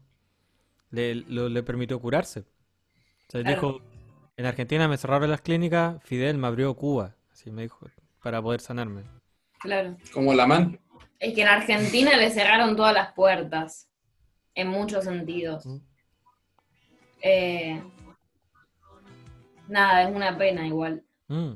[0.91, 2.41] le, lo- le permitió curarse.
[2.41, 3.61] O sea, él Claro.
[3.61, 3.82] dijo,
[4.38, 7.88] en Argentina me cerraron las clínicas, Fidel me abrió Cuba, así me dijo,
[8.23, 9.03] para poder sanarme.
[9.59, 9.97] Claro.
[10.13, 10.80] Como la man.
[11.19, 13.89] Es que en Argentina le cerraron todas las puertas,
[14.53, 15.65] en muchos sentidos.
[15.65, 15.78] Mm.
[17.21, 17.84] Eh,
[19.67, 21.03] nada, es una pena igual.
[21.28, 21.53] Mm.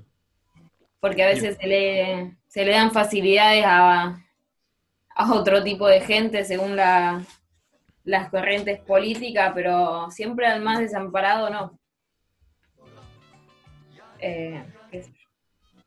[0.99, 4.21] Porque a veces se le, se le dan facilidades a,
[5.15, 7.23] a otro tipo de gente según la,
[8.03, 11.79] las corrientes políticas, pero siempre al más desamparado no.
[14.19, 15.81] Eh, qué sé yo.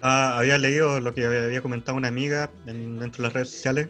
[0.00, 3.88] Ah, había leído lo que había comentado una amiga en- dentro de las redes sociales.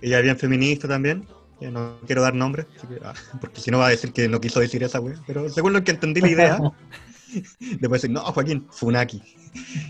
[0.00, 1.26] Ella es bien feminista también.
[1.60, 2.66] que no quiero dar nombres,
[3.04, 5.14] ah, porque si no va a decir que no quiso decir esa wea.
[5.28, 6.58] Pero según lo que entendí la idea,
[7.60, 9.22] después decir, no, Joaquín, Funaki.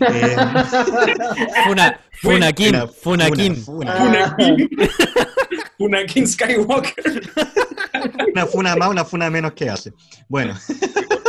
[0.01, 0.35] Eh,
[1.65, 3.55] Funa, Funakin, una Funakin.
[3.55, 4.03] Funa, Ah.
[4.03, 4.35] funa.
[4.37, 4.69] Funakin.
[5.77, 7.31] Funakin Skywalker.
[8.33, 9.93] Una funa más, una funa menos que hace.
[10.27, 10.53] Bueno,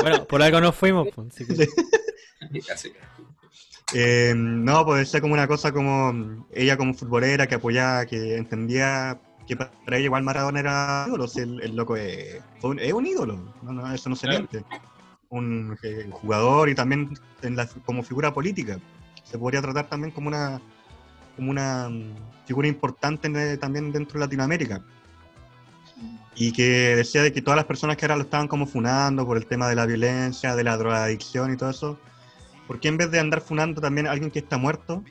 [0.03, 1.09] Bueno, por algo nos fuimos.
[1.15, 1.69] pues, así que-
[2.67, 2.93] Casi.
[3.95, 9.19] eh, no, pues ser como una cosa como ella como futbolera que apoyaba, que entendía
[9.47, 12.93] que para ella igual Maradona era ídolo, si el, el loco es, fue un- es
[12.93, 14.49] un ídolo, no, no, eso no se Claro.
[15.35, 17.11] Un eh, jugador y también
[17.43, 18.79] en la- como figura política.
[19.25, 20.61] Se podría tratar también como una
[21.37, 22.15] como una mm,
[22.47, 24.81] figura importante eh, también dentro de Latinoamérica.
[26.37, 29.37] Y que decía de que todas las personas que ahora lo estaban como funando por
[29.37, 31.99] el tema de la violencia, de la drogadicción y todo eso,
[32.67, 35.05] ¿por qué en vez de andar funando también a alguien que está muerto,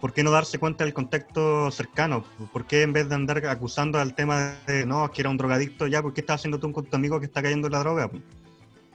[0.00, 2.24] ¿por qué no darse cuenta del contexto cercano?
[2.52, 5.86] ¿Por qué en vez de andar acusando al tema de, no, que era un drogadicto
[5.88, 8.10] ya, ¿por qué estás haciendo tú con tu amigo que está cayendo en la droga?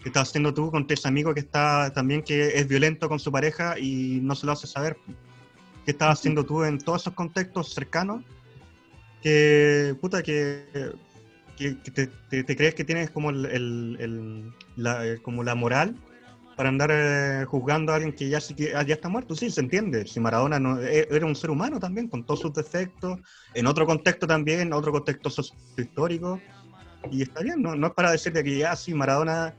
[0.01, 3.31] ¿Qué estás haciendo tú con ese amigo que está también que es violento con su
[3.31, 4.97] pareja y no se lo hace saber?
[5.85, 8.23] ¿Qué estás haciendo tú en todos esos contextos cercanos?
[9.21, 10.65] Que, puta, que,
[11.57, 15.43] que, que te, te- te crees que tienes como, el, el- el- la, eh, como
[15.43, 15.95] la moral
[16.55, 19.35] para andar eh, juzgando a alguien que ya, que- ah, ya está muerto.
[19.35, 20.05] Sí, se entiende.
[20.07, 23.19] Si Maradona no, eh, era un ser humano también, con todos sus defectos,
[23.53, 26.39] en otro contexto también, en otro contexto sociohistórico.
[27.11, 29.53] Y está bien, no, no es para decirte que ya sí, Maradona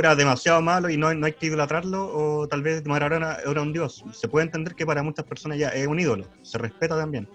[0.00, 3.72] era demasiado malo y no, no hay que idolatrarlo, o tal vez Maradona era un
[3.72, 4.04] dios.
[4.12, 7.28] Se puede entender que para muchas personas ya es un ídolo, se respeta también.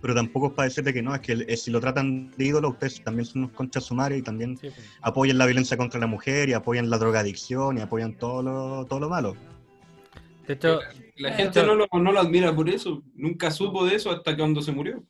[0.00, 2.70] Pero tampoco es para decirte que no, es que eh, si lo tratan de ídolo,
[2.70, 4.86] ustedes también son unos conchas sumarios y también Sí, pues.
[5.00, 8.98] apoyan la violencia contra la mujer y apoyan la drogadicción y apoyan todo lo, todo
[8.98, 9.36] lo malo.
[10.46, 10.80] De hecho,
[11.16, 13.02] La gente no lo, no lo admira por eso.
[13.14, 15.04] Nunca supo de eso hasta cuando se murió.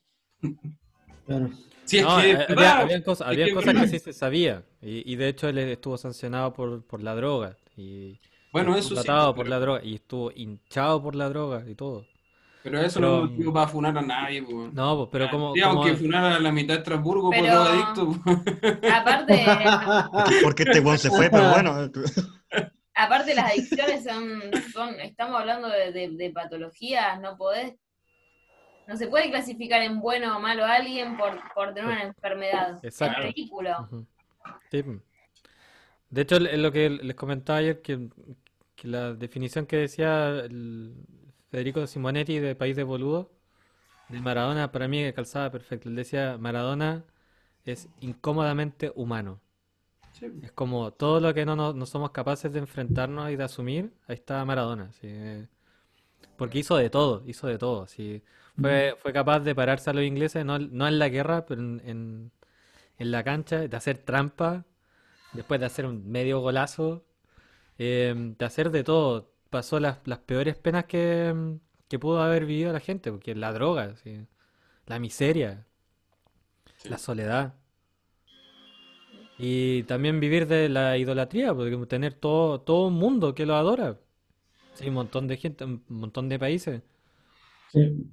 [1.27, 1.49] Claro.
[1.85, 4.63] Si es no, que, eh, había, cosas, es que- cosas que sí se sabía.
[4.81, 7.57] Y, y de hecho él estuvo sancionado por, por la droga.
[7.77, 8.19] Y
[8.53, 9.07] Bueno, estuvo eso sí.
[9.07, 9.81] tratado por pero- la droga.
[9.85, 12.07] Y estuvo hinchado por la droga y todo.
[12.63, 14.71] Pero eso Pero- no es motivo para funar a nadie, po.
[14.73, 18.21] No, pero como, Digamos que funar a la mitad de Estrasburgo por Pero- drogadicto.
[18.95, 19.45] Aparte,
[20.45, 21.91] Porque este buen se fue, pero bueno.
[22.95, 24.41] aparte las adicciones son,
[24.73, 27.75] son estamos hablando de, de- de patologías, no podés,
[28.87, 32.79] no se puede clasificar en bueno o malo a alguien por, por tener una enfermedad.
[32.83, 33.21] Exacto.
[33.23, 33.89] Es ridículo.
[34.71, 34.83] Sí.
[36.11, 38.09] De hecho, es lo que les comentaba ayer, que,
[38.75, 40.95] que la definición que decía el
[41.51, 43.31] Federico Simonetti de País de Boludo,
[44.09, 45.89] de Maradona, para mí calzaba perfecto.
[45.89, 47.05] Él decía, Maradona
[47.65, 49.41] es incómodamente humano.
[50.13, 50.27] Sí.
[50.43, 53.93] Es como todo lo que no, no, no somos capaces de enfrentarnos y de asumir,
[54.07, 54.93] ahí está Maradona.
[54.93, 55.09] sí.
[56.37, 57.87] Porque hizo de todo, hizo de todo.
[57.87, 58.23] sí.
[58.61, 61.83] Fue, fue capaz de pararse a los ingleses, no, no en la guerra, pero en,
[61.85, 62.33] en-
[62.99, 64.67] en la cancha, de hacer trampa,
[65.33, 67.05] después de hacer un medio golazo,
[67.79, 69.33] eh, de hacer de todo.
[69.51, 71.35] Pasó las, las peores penas que,
[71.89, 74.27] que pudo haber vivido la gente, porque la droga, sí,
[74.87, 75.67] la miseria,
[76.77, 76.89] Sí.
[76.89, 77.55] la soledad.
[79.39, 83.99] Y también vivir de la idolatría, porque tener todo, todo un mundo que lo adora.
[84.75, 86.83] Sí, un montón de gente, un montón de países.
[87.73, 88.11] Sí.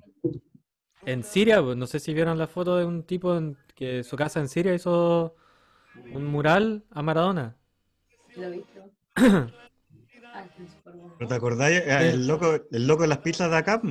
[1.05, 4.15] En Siria, pues, no sé si vieron la foto de un tipo en que su
[4.17, 5.35] casa en Siria hizo
[6.13, 7.55] un mural a Maradona.
[8.35, 8.47] ¿Lo?
[9.15, 10.45] Ah,
[10.85, 11.15] bueno.
[11.19, 11.77] ¿No te acordáis?
[11.79, 13.81] Eh, El loco, el loco de las pizzas de acá,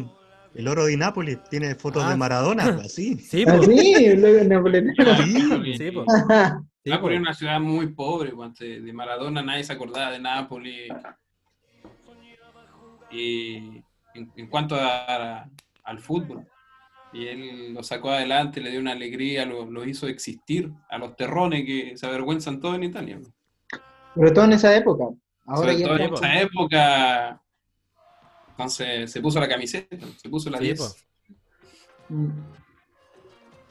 [0.54, 3.16] el oro de Nápoles, tiene fotos Ah, de Maradona, así.
[3.18, 5.16] Sí, Ah, sí, luego napoletano.
[5.24, 5.74] Sí.
[5.76, 6.06] sí, pues,
[6.84, 7.14] sí, Nápoles pues.
[7.14, 10.90] es una ciudad muy pobre, de Maradona nadie se acordaba de Nápoles.
[13.10, 13.82] Y
[14.14, 15.50] en, en cuanto a- a-
[15.84, 16.46] al fútbol,
[17.12, 21.16] y él lo sacó adelante, le dio una alegría, lo, lo hizo existir a los
[21.16, 23.18] terrones que se avergüenzan todo en Italia.
[24.14, 25.04] Pero todo en esa época.
[25.46, 27.42] Ahora Sobre todo en esa época,
[28.50, 30.78] entonces se puso la camiseta, se puso la Sí, 10.
[30.78, 31.06] pues.
[32.10, 32.28] Mm.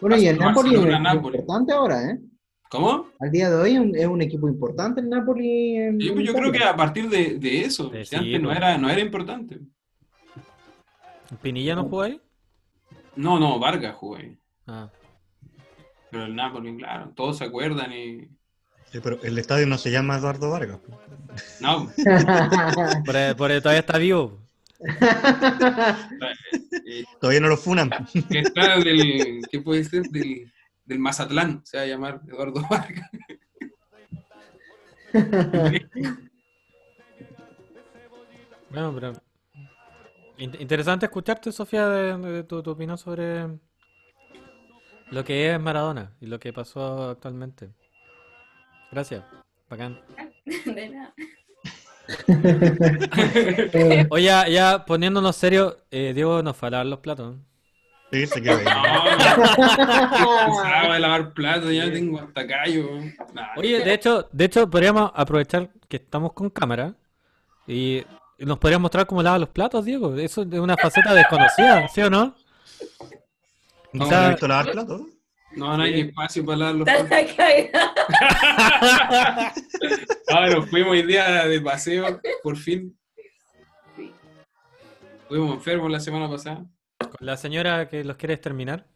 [0.01, 2.19] Bueno, y el Napoli es importante ahora, ¿eh?
[2.69, 3.07] ¿Cómo?
[3.19, 5.77] Al día de hoy es un, es un equipo importante el Napoli.
[5.77, 6.51] En, pues yo creo Italia.
[6.51, 8.57] que a partir de, de eso, De si antes sí, no pues.
[8.57, 9.59] era, no era importante.
[11.41, 12.21] ¿Pinilla no jugó ahí?
[13.15, 14.37] No, no, Vargas jugó ahí.
[14.67, 14.89] Ah,
[16.11, 18.27] Pero el Napoli, claro, todos se acuerdan y.
[18.91, 20.79] Sí, pero el estadio no se llama Eduardo Vargas.
[21.59, 21.89] No,
[23.05, 24.39] por, ahí- por todavía está vivo.
[26.85, 27.89] eh, Todavía no lo funan.
[28.29, 29.41] que está del.
[29.49, 30.03] ¿Qué puede ser?
[30.03, 30.51] Del,
[30.87, 33.09] del Mazatlán, se va a llamar Eduardo Vargas.
[38.69, 39.13] Bueno, pero...
[40.37, 43.47] in- interesante escucharte, Sofía, de, de tu, tu opinión sobre
[45.11, 47.71] lo que es Maradona y lo que pasó actualmente.
[48.91, 49.23] Gracias.
[49.69, 49.99] Bacán.
[50.65, 51.13] De nada.
[54.09, 57.35] Oye, ya, ya poniéndonos serio, eh, Diego nos lavar los platos.
[58.11, 58.19] ¿No?
[58.19, 58.57] Sí, se quedó.
[58.61, 58.63] No,
[60.99, 62.89] lavar platos, ya tengo hasta callo.
[63.33, 66.93] Nah, Oye, de hecho, de hecho podríamos aprovechar que estamos con cámara
[67.67, 68.03] y
[68.39, 70.15] nos podrías mostrar cómo lava los platos, Diego.
[70.15, 72.35] Eso es una faceta desconocida, ¿sí o no?
[73.93, 75.01] No, ¿No Quizá- has visto lavar platos?
[75.55, 77.37] No, no hay ni espacio para lavar los Está platos.
[80.29, 82.93] Ah, nos fuimos hoy día de paseo, por fin.
[85.21, 86.65] Estuvimos enfermos la semana pasada.
[86.97, 88.87] Con la señora que los quiere exterminar.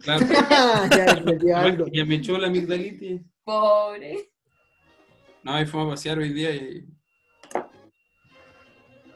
[0.00, 0.26] Claro,
[0.96, 1.86] ya entendió algo.
[1.92, 3.20] ya me echó la amigdalitis.
[3.44, 4.30] Pobre.
[5.42, 6.86] No, ahí fuimos a pasear hoy día y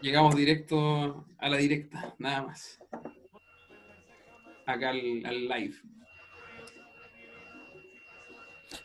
[0.01, 2.79] llegamos directo a la directa, nada más.
[4.67, 5.75] Acá al, al live.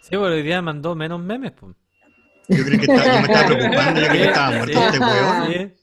[0.02, 1.76] Sí, porque hoy día mandó menos memes, pues.
[2.50, 5.74] Yo creo que estaba, yo me estaba preocupando, yo creí que estaba muerto este hueón.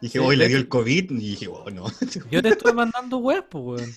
[0.00, 1.10] Dije, Sí, hoy le dio el COVID.
[1.10, 1.86] Y dije, oh, no.
[2.30, 3.94] Yo te estoy mandando weas, pues, weón.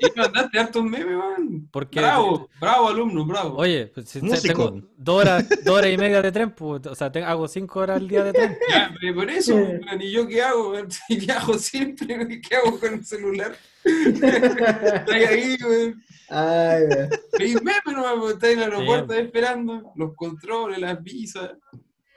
[0.00, 1.68] Y mandaste hartos memes, man.
[1.70, 3.56] Porque- Bravo, bravo alumno, bravo.
[3.58, 4.70] Oye, pues si Músico.
[4.72, 7.78] tengo dos horas, dos horas y media de tren, pues, o sea, te- hago cinco
[7.80, 8.58] horas al día de tren.
[8.68, 10.72] Ya, pero por eso, man, ¿y yo qué hago?
[10.72, 10.88] man?
[10.90, 13.56] Si viajo siempre, ¿qué hago con el celular?
[13.84, 16.02] Estoy ahí, man.
[16.30, 17.10] Ay, weón.
[17.38, 21.50] Veis memes nomás, está en el aeropuerto esperando, los controles, las visas.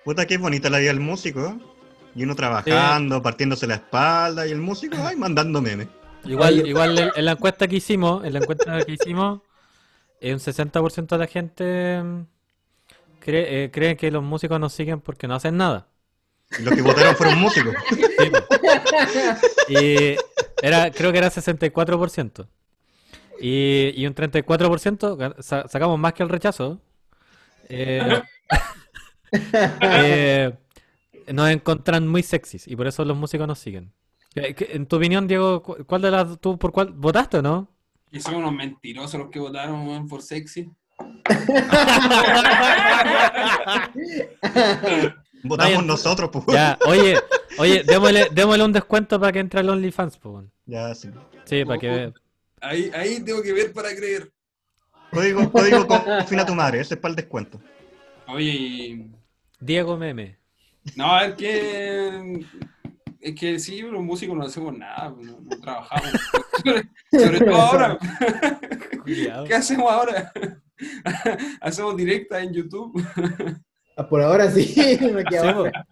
[0.04, 1.40] Puta, qué bonita la vida del músico.
[1.46, 1.60] ¿eh?
[2.18, 5.88] Y uno trabajando, partiéndose la espalda, y el músico, ay, mandando memes.
[6.26, 9.42] Igual, igual en, en la encuesta que hicimos, en la encuesta que hicimos,
[10.20, 12.22] eh, un 60% de la gente mm,
[13.20, 15.88] cree, eh, creen que los músicos nos siguen porque no hacen nada.
[16.60, 17.74] Y los que votaron fueron músicos.
[19.68, 20.16] Sí, y
[20.66, 22.48] era, creo que era 64%.
[23.40, 26.82] Y, y un 34% ga- sa- sacamos más que el rechazo.
[27.70, 28.22] eh,
[29.82, 30.54] eh,
[31.34, 33.94] nos encuentran muy sexys y por eso los músicos nos siguen.
[34.36, 37.42] Eh, ¿qué- En tu opinión, Diego, cu- ¿cuál de las tú por cuál votaste o
[37.42, 37.70] no?
[38.12, 40.70] Y son unos mentirosos los que votaron, man, por sexy.
[45.44, 46.46] Votamos Vayan- nosotros, pues.
[46.48, 47.18] Ya, oye,
[47.60, 50.46] oye, démosle, démosle un descuento para que entre al OnlyFans, pues.
[50.66, 51.10] Ya, sí.
[51.46, 52.14] Sí, para que
[52.60, 54.32] Ahí, ahí tengo que ver para creer.
[55.12, 57.62] Código, código confina tu madre, ese es para el descuento.
[58.28, 59.08] Oye.
[59.60, 60.38] Diego Meme.
[60.96, 62.46] No, es que...
[63.20, 66.12] Es que sí, los músicos no hacemos nada, no, no trabajamos.
[66.64, 67.98] Sobre, sobre todo ahora.
[69.04, 69.44] Cuidado.
[69.48, 70.32] ¿Qué hacemos ahora?
[71.62, 73.04] ¿Hacemos directa en YouTube?
[73.98, 75.88] Ah, Por ahora sí, me queda Sí, otra.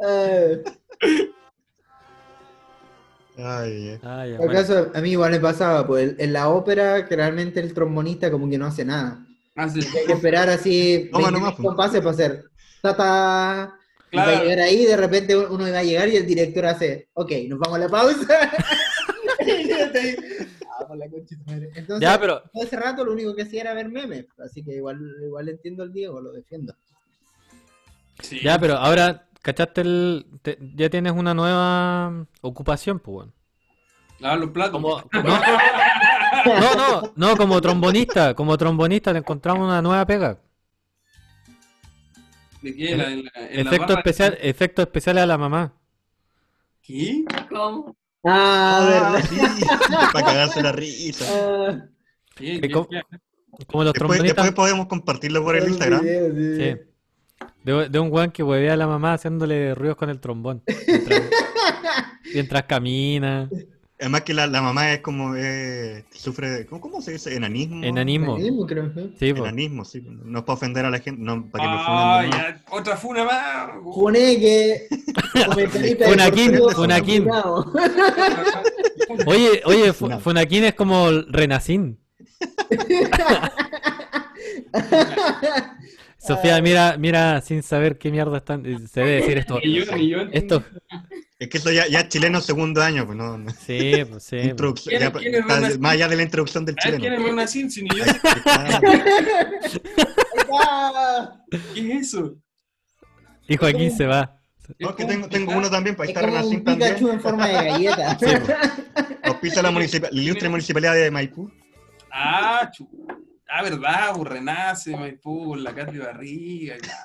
[0.00, 0.62] Ay.
[3.38, 4.00] Ay, eh.
[4.02, 4.50] Ah, bueno.
[4.50, 8.56] acaso, a mí igual me pasaba, pues en la ópera, generalmente el trombonista como que
[8.56, 9.26] no hace nada.
[9.56, 9.80] Ah, sí.
[9.80, 11.66] Hay que esperar así 20 nomás, pues.
[11.66, 12.44] compases para hacer
[12.82, 13.78] ta
[14.10, 14.30] Y Claro.
[14.32, 17.32] va a llegar ahí, de repente uno va a llegar y el director hace, ok,
[17.48, 18.50] nos vamos a la pausa.
[21.74, 24.74] Entonces, Ya, pero todo ese rato lo único que hacía era ver memes, así que
[24.76, 26.74] igual, igual entiendo al Diego, lo defiendo.
[28.20, 28.40] Sí.
[28.42, 30.26] Ya, pero ahora, ¿cachaste el...?
[30.42, 33.32] te- ya tienes una nueva ocupación, pues, bueno.
[34.18, 34.72] Lavar los platos.
[34.72, 35.22] Como, no,
[36.60, 40.38] no, no, no, como trombonista, como trombonista le encontramos una nueva pega.
[42.66, 42.96] ¿De qué?
[42.96, 45.72] La- en la- en la Efecto especial, efecto especial a la mamá.
[46.82, 47.24] ¿Qué?
[47.48, 47.96] ¿Cómo?
[48.24, 49.28] Ah, Ah, verdad.
[49.30, 49.64] sí,
[50.12, 51.24] para cagarse la risa.
[51.30, 51.88] Ah,
[52.40, 56.00] los Después, trombonistas después podemos compartirlo por el un Instagram.
[56.02, 56.76] video, sí, sí,
[57.62, 60.62] de, de un weón que huevea a la mamá haciéndole ruidos con el trombón.
[60.88, 61.22] Mientras,
[62.34, 63.48] mientras camina.
[63.98, 67.34] Además que la, la mamá es como, eh, sufre de, ¿cómo, cómo se dice?
[67.34, 67.82] Enanismo.
[67.82, 68.36] Enanismo.
[68.36, 69.28] Mismo, creo, ¿sí?
[69.30, 70.02] Enanismo, sí.
[70.06, 72.44] No es para ofender a la gente, no, para que me Ah, funen nuevo.
[72.46, 73.70] ya, otra funa más.
[73.82, 74.86] Pone que
[75.46, 76.06] comentarista
[76.74, 77.28] Funaquín.
[79.26, 80.20] Oye, oye, No.
[80.20, 81.98] Funaquín es como Renacín.
[86.18, 88.64] Sofía, mira, mira sin saber qué mierda están.
[88.88, 89.58] Se debe decir esto.
[89.64, 90.18] Ni yo, ni yo.
[90.32, 90.62] Esto,
[91.38, 93.36] Es que eso ya, ya es chileno segundo año, pues no.
[93.36, 93.50] no.
[93.52, 94.36] sí, pues sí.
[94.36, 94.46] pues.
[94.46, 95.12] Introducción,
[95.80, 97.24] más allá de la introducción del A ver, ¿quién chileno.
[97.24, 97.70] es Ronacín?
[97.70, 98.04] Si ni yo.
[100.52, 101.40] Ah,
[101.74, 102.36] ¿Qué es eso?
[103.48, 104.40] Y Joaquín se va.
[104.78, 107.10] No, que tengo, tengo uno también para Es estar Pikachu también.
[107.10, 108.18] en forma de galleta.
[108.18, 108.26] Sí,
[109.42, 109.56] pues.
[109.62, 111.50] La, municipal, ilustre municipalidad de Maipú.
[112.10, 112.88] Ah, chu.
[113.48, 116.76] Ah, verdad, pues renace, Maipú, la Katy Barriga.
[116.82, 116.96] ya.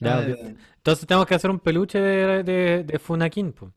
[0.00, 0.58] Ya, Ay, ok.
[0.80, 3.70] Entonces tenemos que hacer un peluche de, de, de Funaquín, pues.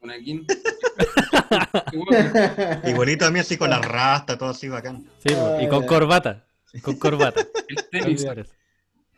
[2.84, 5.04] Igualito a mí, así con la rasta, todo así bacán.
[5.18, 6.44] Sí, pues, Y con corbata.
[6.82, 7.40] Con corbata.
[7.68, 8.26] El No tenis.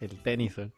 [0.01, 0.59] El tenis.
[0.59, 0.71] ¿eh?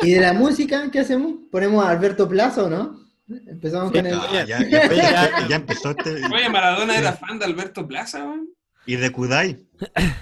[0.00, 1.34] ¿Y de la música qué hacemos?
[1.50, 3.00] ¿Ponemos a Alberto Plaza o no?
[3.28, 4.18] Empezamos con el...
[4.32, 6.24] Ya, ya, ya, ya- ya empezó este.
[6.26, 8.48] Oye, Maradona era fan de Alberto Plaza, weón.
[8.86, 9.64] Y de Kudai.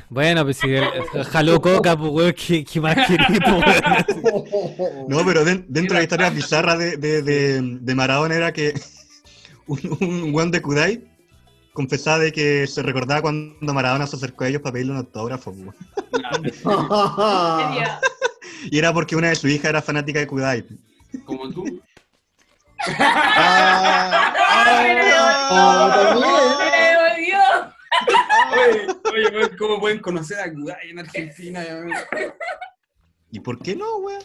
[0.08, 0.68] Bueno, pues si
[1.30, 3.82] jaló coca, pues weón, ¿qué, qué más querés, pues,
[4.22, 5.08] weón?
[5.08, 8.72] No, pero den- dentro de la historia bizarra de, de, de, de Maradona era que
[9.66, 11.04] un, un weón de Kudai
[11.72, 15.52] confesaba de que se recordaba cuando Maradona se acercó a ellos para pedirle un autógrafo.
[15.54, 15.74] po.
[16.42, 17.88] ¿En serio?
[18.70, 20.64] Y era porque una de sus hijas era fanática de Kudai.
[21.24, 21.80] Como tú.
[22.98, 24.34] Ah,
[25.52, 26.14] Ah,
[26.58, 27.38] ¡Me devolvió!
[28.52, 28.86] Oye,
[29.28, 31.64] oye, weón, ¿cómo pueden conocer a Kudai en Argentina?
[33.30, 34.22] ¿Y por qué no, weón?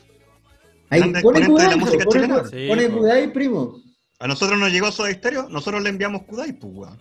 [0.89, 2.49] Ahí pone Kudai, pone.
[2.49, 2.91] Sí.
[2.91, 3.79] Kudai, primo.
[4.19, 6.99] A nosotros nos llegó Soda Stereo, nosotros le enviamos Kudai, pues, weón.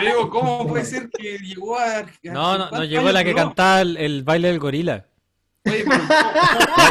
[0.00, 1.98] Yo digo, ¿cómo puede ser que llegó a.
[1.98, 3.44] a- No, no, no ¿cuántos llegó la que duró?
[3.46, 5.04] cantaba el, el baile del gorila.
[5.66, 6.04] Oye, pero, No,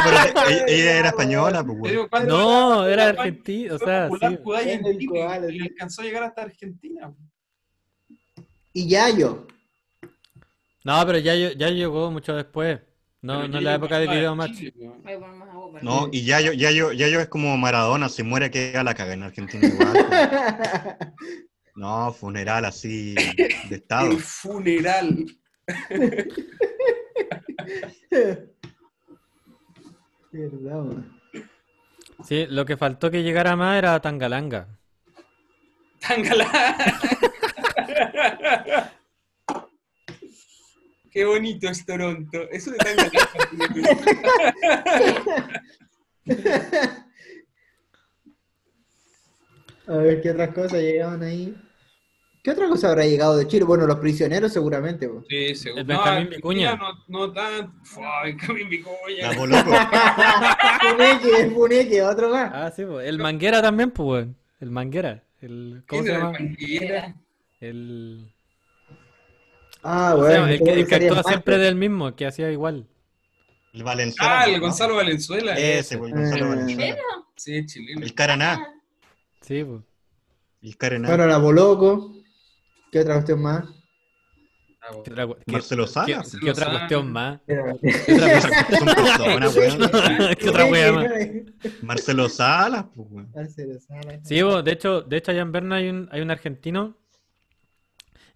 [0.04, 4.36] pero ella, ella era española, pues, digo, ¿cuándo- No, era cuándo argentino, o sea, sí.
[4.42, 7.14] Kudai en El alcanzó a llegar hasta Argentina.
[8.74, 9.46] Y Yayo.
[10.84, 12.78] No, pero ya, ya llegó mucho después.
[13.22, 14.60] No, Pero no en la época de video match.
[15.80, 19.22] No, y Yayo, Yayo, Yayo es como Maradona, se muere que a la caga en
[19.22, 19.92] Argentina igual.
[19.92, 20.96] pues.
[21.76, 24.12] No, funeral así de estado.
[24.12, 25.26] El funeral.
[32.22, 34.68] Sí, lo que faltó que llegara más era Tangalanga.
[35.98, 36.76] Tangala.
[41.14, 42.50] Qué bonito es Toronto.
[42.50, 43.10] Eso de Tangala.
[49.86, 51.54] A ver qué otras cosas llegaban ahí.
[52.42, 53.64] ¿Qué otra cosa habrá llegado de Chile?
[53.64, 55.08] Bueno, los prisioneros seguramente.
[55.08, 55.22] po.
[55.28, 55.82] Sí, seguro.
[55.82, 56.76] El Benjamín Argentina Vicuña.
[56.76, 57.72] No, no tan.
[58.24, 59.30] Benjamín Vicuña.
[59.30, 59.70] La Boloco.
[60.90, 62.50] Funeque, Funeque, otro más.
[62.52, 63.06] Ah, sí, pues.
[63.08, 64.36] El Manguera también, pues, weón.
[64.58, 65.22] El Manguera.
[65.40, 66.38] El, ¿Cómo ¿Quién se era el llama?
[66.40, 67.16] Manguera?
[67.60, 68.33] El,
[69.84, 70.46] Ah, ¿cómo se bueno.
[70.46, 70.52] llama?
[70.52, 72.86] el que, el que actúa siempre del mismo, el que hacía igual.
[73.72, 74.40] El Valenzuela.
[74.40, 74.60] Ah, el ¿no?
[74.60, 75.54] Gonzalo Valenzuela.
[75.58, 76.48] Ese, pues, el Gonzalo Eh.
[76.56, 76.96] Valenzuela.
[77.36, 78.00] Sí, es chileno.
[78.02, 78.66] El Caraná.
[79.40, 79.82] Sí, pues.
[80.62, 81.08] El Caraná.
[81.08, 82.14] Bueno, la Boloco.
[82.92, 83.64] ¿Qué otra cuestión más?
[85.04, 86.36] ¿Qué otra, qué- Marcelo qué- Salas.
[86.40, 87.40] qué otra cuestión más?
[90.38, 91.06] ¿Qué otra wea más?
[91.82, 93.30] Marcelo Salas, pues, weón.
[93.34, 94.20] Marcelo Salas.
[94.24, 96.96] Sí, bo, de hecho, de hecho allá en Berna hay un, hay un argentino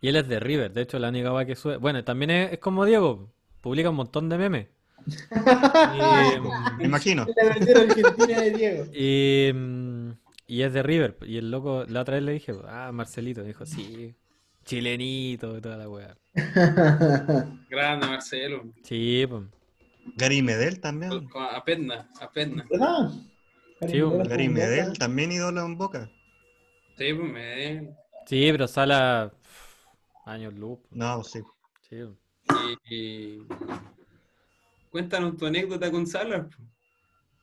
[0.01, 0.73] y él es de River.
[0.73, 1.77] De hecho, la única wea que sube.
[1.77, 4.66] Bueno, también es, es como Diego, publica un montón de memes.
[5.07, 7.27] Y, Me imagino.
[7.37, 8.85] La versión argentina de Diego.
[8.93, 10.11] y, mm,
[10.47, 11.16] y es de River.
[11.23, 14.15] Y el loco, la otra vez le dije, ah, Marcelito, me dijo, sí,
[14.65, 16.16] chilenito y toda la wea.
[17.70, 18.65] Grande Marcelo.
[18.83, 19.43] Sí, pues.
[20.16, 21.29] Gary Medel también.
[21.29, 22.65] Con- A Pedna, a Pedna.
[22.70, 23.11] ¿Verdad?
[23.87, 26.11] Sí, bo, Gary Medel también ídolo en Boca.
[26.97, 27.95] Sí, pues me.
[28.27, 29.33] Sí, pero Sala,
[30.28, 30.78] años luz.
[30.90, 31.40] No, sí.
[31.88, 31.96] Sí,
[32.90, 33.38] y-
[34.90, 36.46] Cuéntanos tu anécdota con Salas.
[36.46, 36.62] po.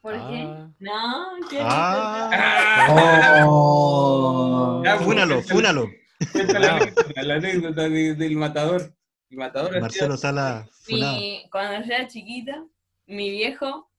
[0.02, 0.44] ¿Por qué?
[0.48, 0.70] Ah.
[0.80, 1.60] No, ¿qué?
[1.62, 4.82] Ah, Oh.
[4.84, 5.88] Ya, pues, fúnalo, fúnalo.
[6.32, 8.94] cuéntale la anécdota, la anécdota de- del matador.
[9.32, 11.16] El matador Marcelo Salas, funado.
[11.18, 12.64] Mi- cuando yo era chiquita,
[13.08, 13.90] mi viejo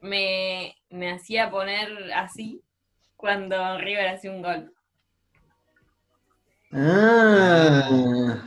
[0.00, 2.62] me, me hacía poner así
[3.16, 4.72] cuando River hacía un gol.
[6.72, 8.42] Ah.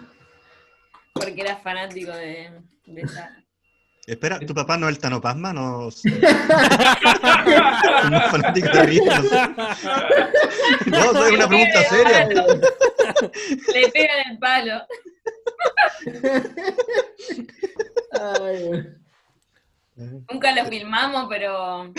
[1.14, 2.52] Porque era fanático de,
[2.86, 3.36] de esa.
[4.08, 5.54] Espera, ¿tu papá no es el Tano Pasma?
[5.54, 6.02] No, no es
[8.32, 9.02] fanático de.
[9.06, 9.38] No, sé.
[10.88, 12.28] No, soy una pregunta seria.
[12.28, 14.82] Le pega en el palo.
[18.20, 18.88] Ay.
[20.32, 21.94] Nunca lo filmamos, pero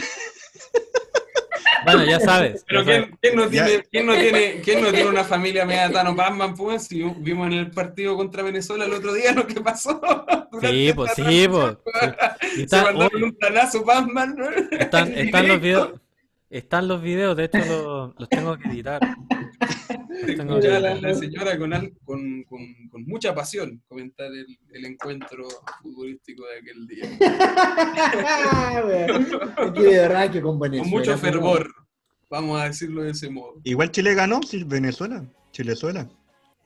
[1.85, 2.65] Bueno, ya sabes.
[2.67, 3.09] Pero ya sabes.
[3.09, 3.67] ¿quién, quién no Ya.
[3.67, 6.55] tiene, quién, no tiene, ¿quién no tiene una familia media Tano Batman?
[6.55, 10.01] Pues si vimos en el partido contra Venezuela el otro día lo que pasó.
[10.61, 11.77] Sí, pues sí, pues.
[12.53, 14.37] Y Se está- mandaron oh, un planazo Batman.
[14.37, 14.51] ¿no?
[14.79, 15.93] están, están los videos.
[16.53, 19.01] Están los videos, de hecho los, los tengo que editar.
[20.27, 22.61] Tengo que- la, la señora con, al- con, con,
[22.91, 25.45] con mucha pasión comentar el, el encuentro
[25.83, 27.09] futbolístico de aquel día.
[29.73, 30.91] De verdad que con Con Venezuela.
[30.91, 31.19] mucho ¿no?
[31.19, 31.73] fervor,
[32.31, 33.55] vamos a decirlo de ese modo.
[33.65, 35.25] Igual Chile ganó, sí, Venezuela.
[35.53, 36.09] Chilezuela.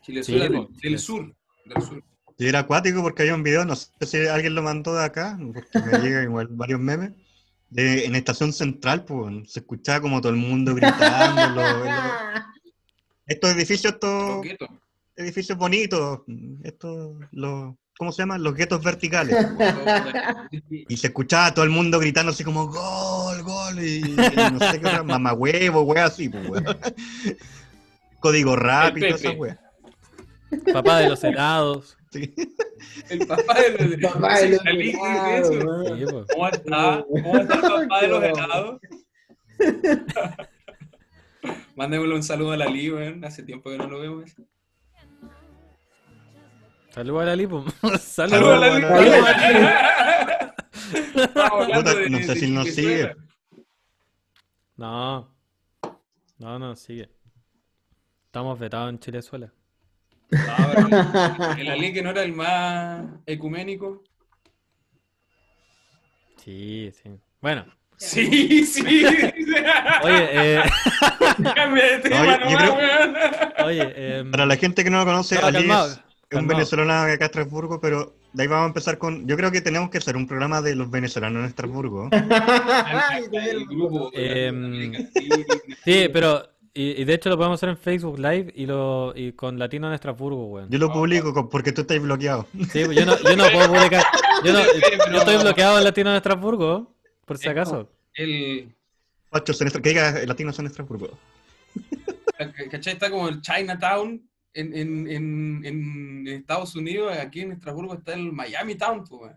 [0.03, 1.35] Chilezuela Sí, del, pues, del sur.
[1.65, 2.03] Del sur.
[2.39, 5.39] Y era acuático porque había un video, no sé si alguien lo mandó de acá,
[5.55, 7.13] porque me llegan igual varios memes.
[7.71, 11.63] De- en Estación Central, pues, se escuchaba como todo el mundo gritando.
[13.27, 14.47] estos edificios, estos
[15.17, 16.21] edificios bonitos,
[16.63, 18.43] estos, los, ¿cómo se llaman?
[18.45, 19.37] Los guetos verticales.
[20.71, 24.17] Y se escuchaba todo el mundo gritando así como gol, gol, y, y
[24.53, 26.63] no sé qué otra, mamahuevo, wea así, pues.
[28.21, 29.59] Código rápido, esa wea.
[30.73, 31.96] Papá de los helados.
[32.17, 32.35] Sí.
[33.11, 35.51] El papá de los, El papá de los ¿sí, ¿sí, helados,
[36.13, 36.27] pues.
[36.33, 37.05] ¿Cómo está?
[37.09, 38.81] ¿Cómo está el papá de los helados?
[41.77, 43.25] Mándemelo un saludo a la Lee, weón.
[43.25, 44.35] Hace tiempo que no lo vemos.
[46.91, 47.65] Saludos a la Lipo.
[48.01, 49.69] Saludos a la Saludos, Lipo.
[51.21, 53.15] Estamos hablando Puta, de- no sé si nos sigue.
[54.77, 55.35] No.
[56.39, 57.11] No, no, sigue.
[58.27, 59.53] Estamos vetados en Chilezuela.
[60.31, 64.03] No, el Ali que no era el más ecuménico.
[66.43, 67.11] Sí, sí.
[67.41, 67.65] Bueno,
[67.99, 68.83] Sí, sí.
[70.03, 70.63] oye, eh,
[71.55, 73.17] Cambia de tema Oye, yo nomás, creo- weón.
[73.65, 75.93] oye, em, Para la gente que no lo conoce, No, Ali calmado,
[76.29, 79.27] es un venezolano de acá a Estrasburgo, pero de ahí vamos a empezar con.
[79.27, 82.11] Yo creo que tenemos que hacer un programa de los venezolanos en Estrasburgo.
[82.13, 84.11] El grupo.
[84.13, 84.93] Em,
[85.85, 86.43] sí, pero
[86.77, 89.89] y, y de hecho lo podemos hacer en Facebook Live y lo y con Latino
[89.89, 90.69] en Estrasburgo, weón.
[90.71, 92.47] Yo lo publico con- porque tú estás bloqueado.
[92.71, 94.05] Sí, yo no, yo no puedo publicar.
[94.45, 94.61] Yo, no,
[95.13, 96.95] yo estoy bloqueado en Latino en Estrasburgo,
[97.25, 97.91] por si acaso.
[98.15, 98.75] El,
[99.33, 101.19] que diga latinos en Estrasburgo.
[102.71, 102.93] ¿Cachai?
[102.95, 104.23] Está como el Chinatown
[104.55, 107.17] en, en, en, en Estados Unidos.
[107.17, 109.37] Aquí en Estrasburgo está el Miami Town, weón.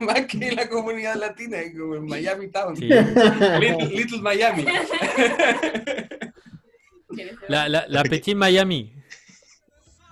[0.00, 2.76] Más que la comunidad latina, es como el Miami Town.
[2.76, 2.84] Sí.
[2.88, 4.64] Little, Little Miami.
[7.48, 8.92] La, la, la Pechín Miami.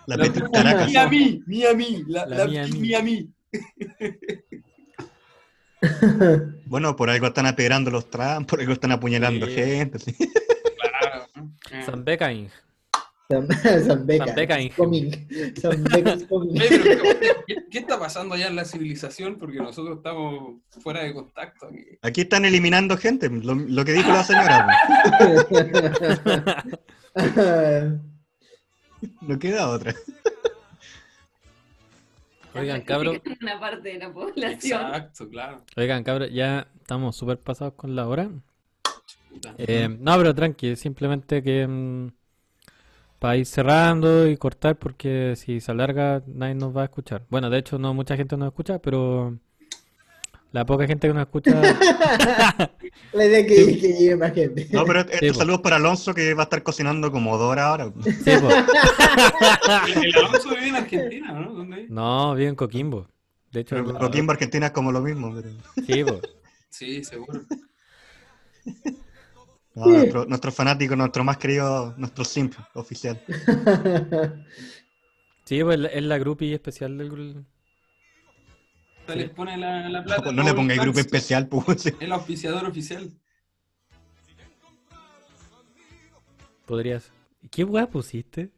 [0.07, 0.87] La La- Petit Caracas.
[0.89, 2.79] Miami, Miami, la, La la Miami.
[2.81, 3.29] Miami.
[6.67, 9.55] Bueno, por algo están apedrando los Trump, por algo están apuñalando Sí.
[9.55, 9.99] gente.
[10.01, 10.13] sí.
[11.61, 11.85] Claro.
[11.87, 12.51] San Becain.
[13.31, 14.27] San San Beca.
[14.27, 15.11] San Beca, is coming.
[15.61, 16.61] San Beca is coming.
[16.63, 17.03] Oye, pero,
[17.47, 19.39] ¿qué, qué está pasando allá en la civilización?
[19.39, 21.85] Porque nosotros estamos fuera de contacto aquí.
[22.01, 24.69] Aquí están eliminando gente, lo, lo que dijo la señora.
[29.21, 29.95] No queda otra.
[32.53, 33.21] Oigan, cabros.
[33.41, 34.81] Una parte de la población.
[34.81, 35.63] Exacto, claro.
[35.77, 38.29] Oigan, cabros, ya estamos súper pasados con la hora.
[39.57, 42.11] Eh, no, pero tranqui, simplemente que
[43.19, 47.25] para ir cerrando y cortar, porque si se alarga nadie nos va a escuchar.
[47.31, 49.37] Bueno, de hecho no mucha gente nos escucha, pero
[50.53, 51.51] la poca gente que nos escucha,
[53.13, 54.69] La idea que, que llegue más gente.
[54.71, 57.93] No, pero estos Sí, para Alonso que va a estar cocinando como dos horas ahora.
[58.05, 58.49] sí, po.
[60.03, 61.65] El Alonso vive en Argentina, ¿no?
[61.89, 63.09] No, vive en Coquimbo.
[63.51, 65.35] De hecho, Pero Coquimbo, Argentina es como lo mismo.
[65.35, 65.51] pero-
[65.87, 66.21] sí, po.
[66.71, 67.41] Sí, seguro.
[69.87, 73.21] no, nuestro, nuestro fanático, nuestro más querido, nuestro simp oficial.
[75.49, 77.41] Sí, pues es la groupie especial del grupo.
[79.15, 80.31] Les pone la, la plata.
[80.31, 81.81] No le todo pongáis el grupo especial, pues.
[81.85, 81.91] sí.
[82.01, 83.11] El auspiciador oficial.
[86.67, 87.11] Podrías.
[87.51, 88.51] ¿Qué weá pusiste?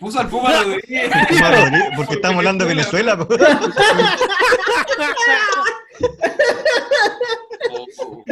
[0.00, 1.12] Puso al Puma Rodríguez.
[1.28, 3.16] Puma Rodríguez, Porque estamos hablando de Venezuela.
[8.00, 8.24] oh.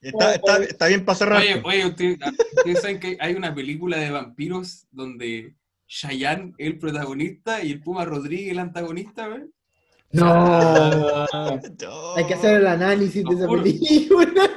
[0.00, 1.40] Está, está, está bien para cerrar.
[1.40, 2.18] Oye, oye, usted-
[2.56, 5.54] ustedes saben que hay una película de vampiros donde
[5.88, 9.44] Chayanne es el protagonista y el Puma Rodríguez el antagonista, ¿ves?
[10.12, 11.26] No.
[11.80, 12.14] No.
[12.16, 13.62] Hay que hacer el análisis de esa Juro.
[13.62, 14.50] película.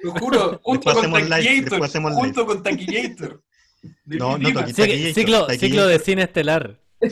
[0.00, 1.90] Lo juro, junto con Taquillator.
[2.14, 3.42] Junto con Taquillator.
[4.06, 6.80] No, no ciclo, ciclo de cine estelar.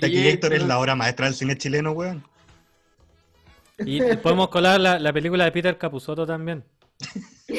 [0.00, 2.24] Taquillator es la obra maestra del cine chileno, weón.
[3.86, 6.64] Y podemos colar la, la película de Peter Capusotto también.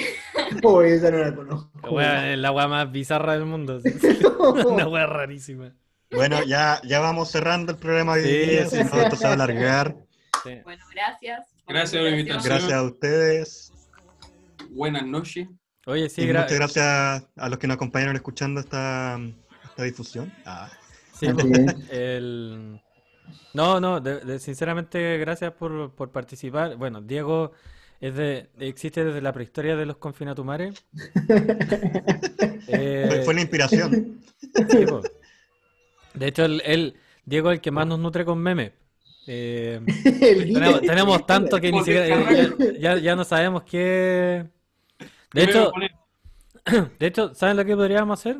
[0.63, 1.71] Oh, esa no la conozco.
[1.83, 3.79] La wea- es la weá más bizarra del mundo.
[4.67, 5.73] Una weá rarísima.
[6.11, 8.97] Bueno, ya, ya vamos cerrando el programa de hoy Sí, día, sí, si no, sí.
[8.99, 9.95] esto se va a alargar.
[10.43, 10.51] Sí.
[10.65, 11.47] Bueno, gracias.
[11.67, 12.43] Gracias por la invitación.
[12.43, 13.71] Gracias a ustedes.
[14.71, 15.47] Buenas noches.
[15.85, 19.19] Oye, sí, gra- muchas gracias a los que nos acompañaron escuchando esta,
[19.63, 20.31] esta difusión.
[20.45, 20.69] Ah,
[21.17, 21.27] sí,
[21.91, 22.81] el-
[23.53, 26.75] No, no, de- de- sinceramente, gracias por, por participar.
[26.77, 27.51] Bueno, Diego
[27.99, 30.85] es de, existe desde la prehistoria de los confinatumares.
[32.67, 34.21] Eh, fue, la inspiración.
[34.69, 34.85] sí.
[36.13, 36.95] De hecho, él, él-
[37.25, 38.71] Diego es el que más nos nutre con memes.
[39.27, 39.79] Eh,
[40.21, 44.45] El tenemos, tenemos tanto que ni siquiera ya, ya- ya no sabemos qué.
[45.33, 45.71] De hecho,
[46.99, 48.37] de hecho, ¿saben lo que podríamos hacer?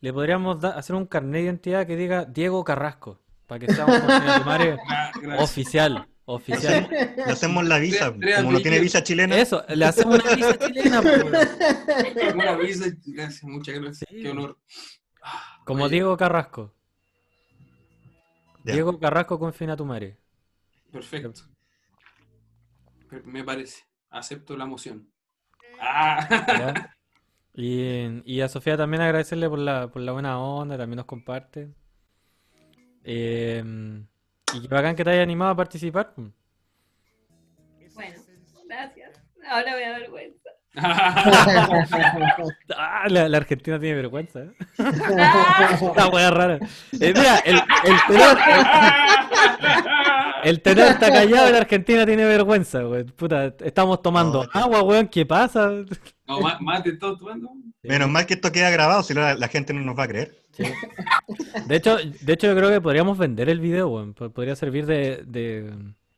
[0.00, 3.20] Le podríamos da- hacer un carnet de identidad que diga Diego Carrasco,
[3.50, 5.42] para que sea un confinatumario Gra- gracias.
[5.50, 6.88] oficial, oficial.
[7.16, 8.12] Le hacemos la visa.
[8.12, 12.34] Como no tiene visa chilena, Eso, le hacemos una visa chilena, pues, weón.
[12.36, 12.84] Una visa.
[13.06, 14.08] Gracias, muchas gracias.
[14.08, 14.22] Sí.
[14.22, 14.56] Qué honor.
[15.22, 16.72] Ah, como oye, Diego Carrasco.
[18.64, 18.74] Ya.
[18.74, 20.16] Diego Carrasco confinatumare.
[20.92, 21.42] Perfecto.
[23.08, 23.82] Per- Me parece.
[24.10, 25.10] Acepto la moción.
[25.80, 26.94] Ah.
[27.52, 31.68] Y, y a Sofía también agradecerle por la, por la buena onda, también nos comparte.
[33.04, 33.62] Eh,
[34.54, 36.12] y qué bacán que te haya animado a participar.
[36.16, 36.32] Bueno,
[38.68, 39.10] gracias.
[39.48, 40.50] Ahora me da vergüenza.
[42.76, 44.40] Ah, la, la Argentina tiene vergüenza.
[44.40, 44.52] ¿eh?
[44.78, 46.58] Esta wea rara.
[47.00, 48.38] Eh, mira, el, el tenor.
[50.44, 53.06] El tenor está callado y la Argentina tiene vergüenza, weón.
[53.16, 54.50] Puta, estamos tomando No.
[54.52, 55.08] agua, weón.
[55.08, 55.70] ¿Qué pasa?
[56.26, 57.50] No, mate todo tomando.
[57.82, 60.08] Menos mal que esto queda grabado, si no la, la gente no nos va a
[60.08, 60.39] creer.
[60.52, 60.64] Sí.
[61.66, 65.72] De hecho, de hecho, yo creo que podríamos vender el video, Podría servir de, de,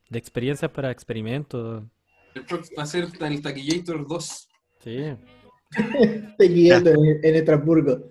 [0.08, 1.84] de experiencias para experimentos.
[2.34, 4.48] El próximo va a ser el Taquillator 2.
[4.80, 5.14] Sí.
[6.38, 8.08] Guiando en, en Estrasburgo.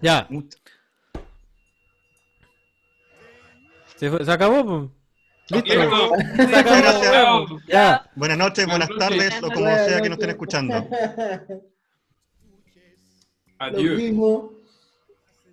[0.00, 0.26] Ya.
[3.96, 4.90] Se, fue- se acabó, pues.
[5.64, 5.74] Listo.
[5.74, 6.48] Listo.
[6.48, 7.60] Se acabó.
[7.68, 8.10] Ya.
[8.16, 9.28] Buenas noches, buenas Buenas noches.
[9.30, 10.74] tardes, o como sea que nos estén escuchando.
[13.58, 14.00] Lo Adiós.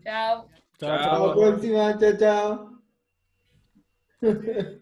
[0.04, 0.50] Chao.
[0.78, 1.98] Chao, Hasta la próxima.
[1.98, 2.70] Chao, chao.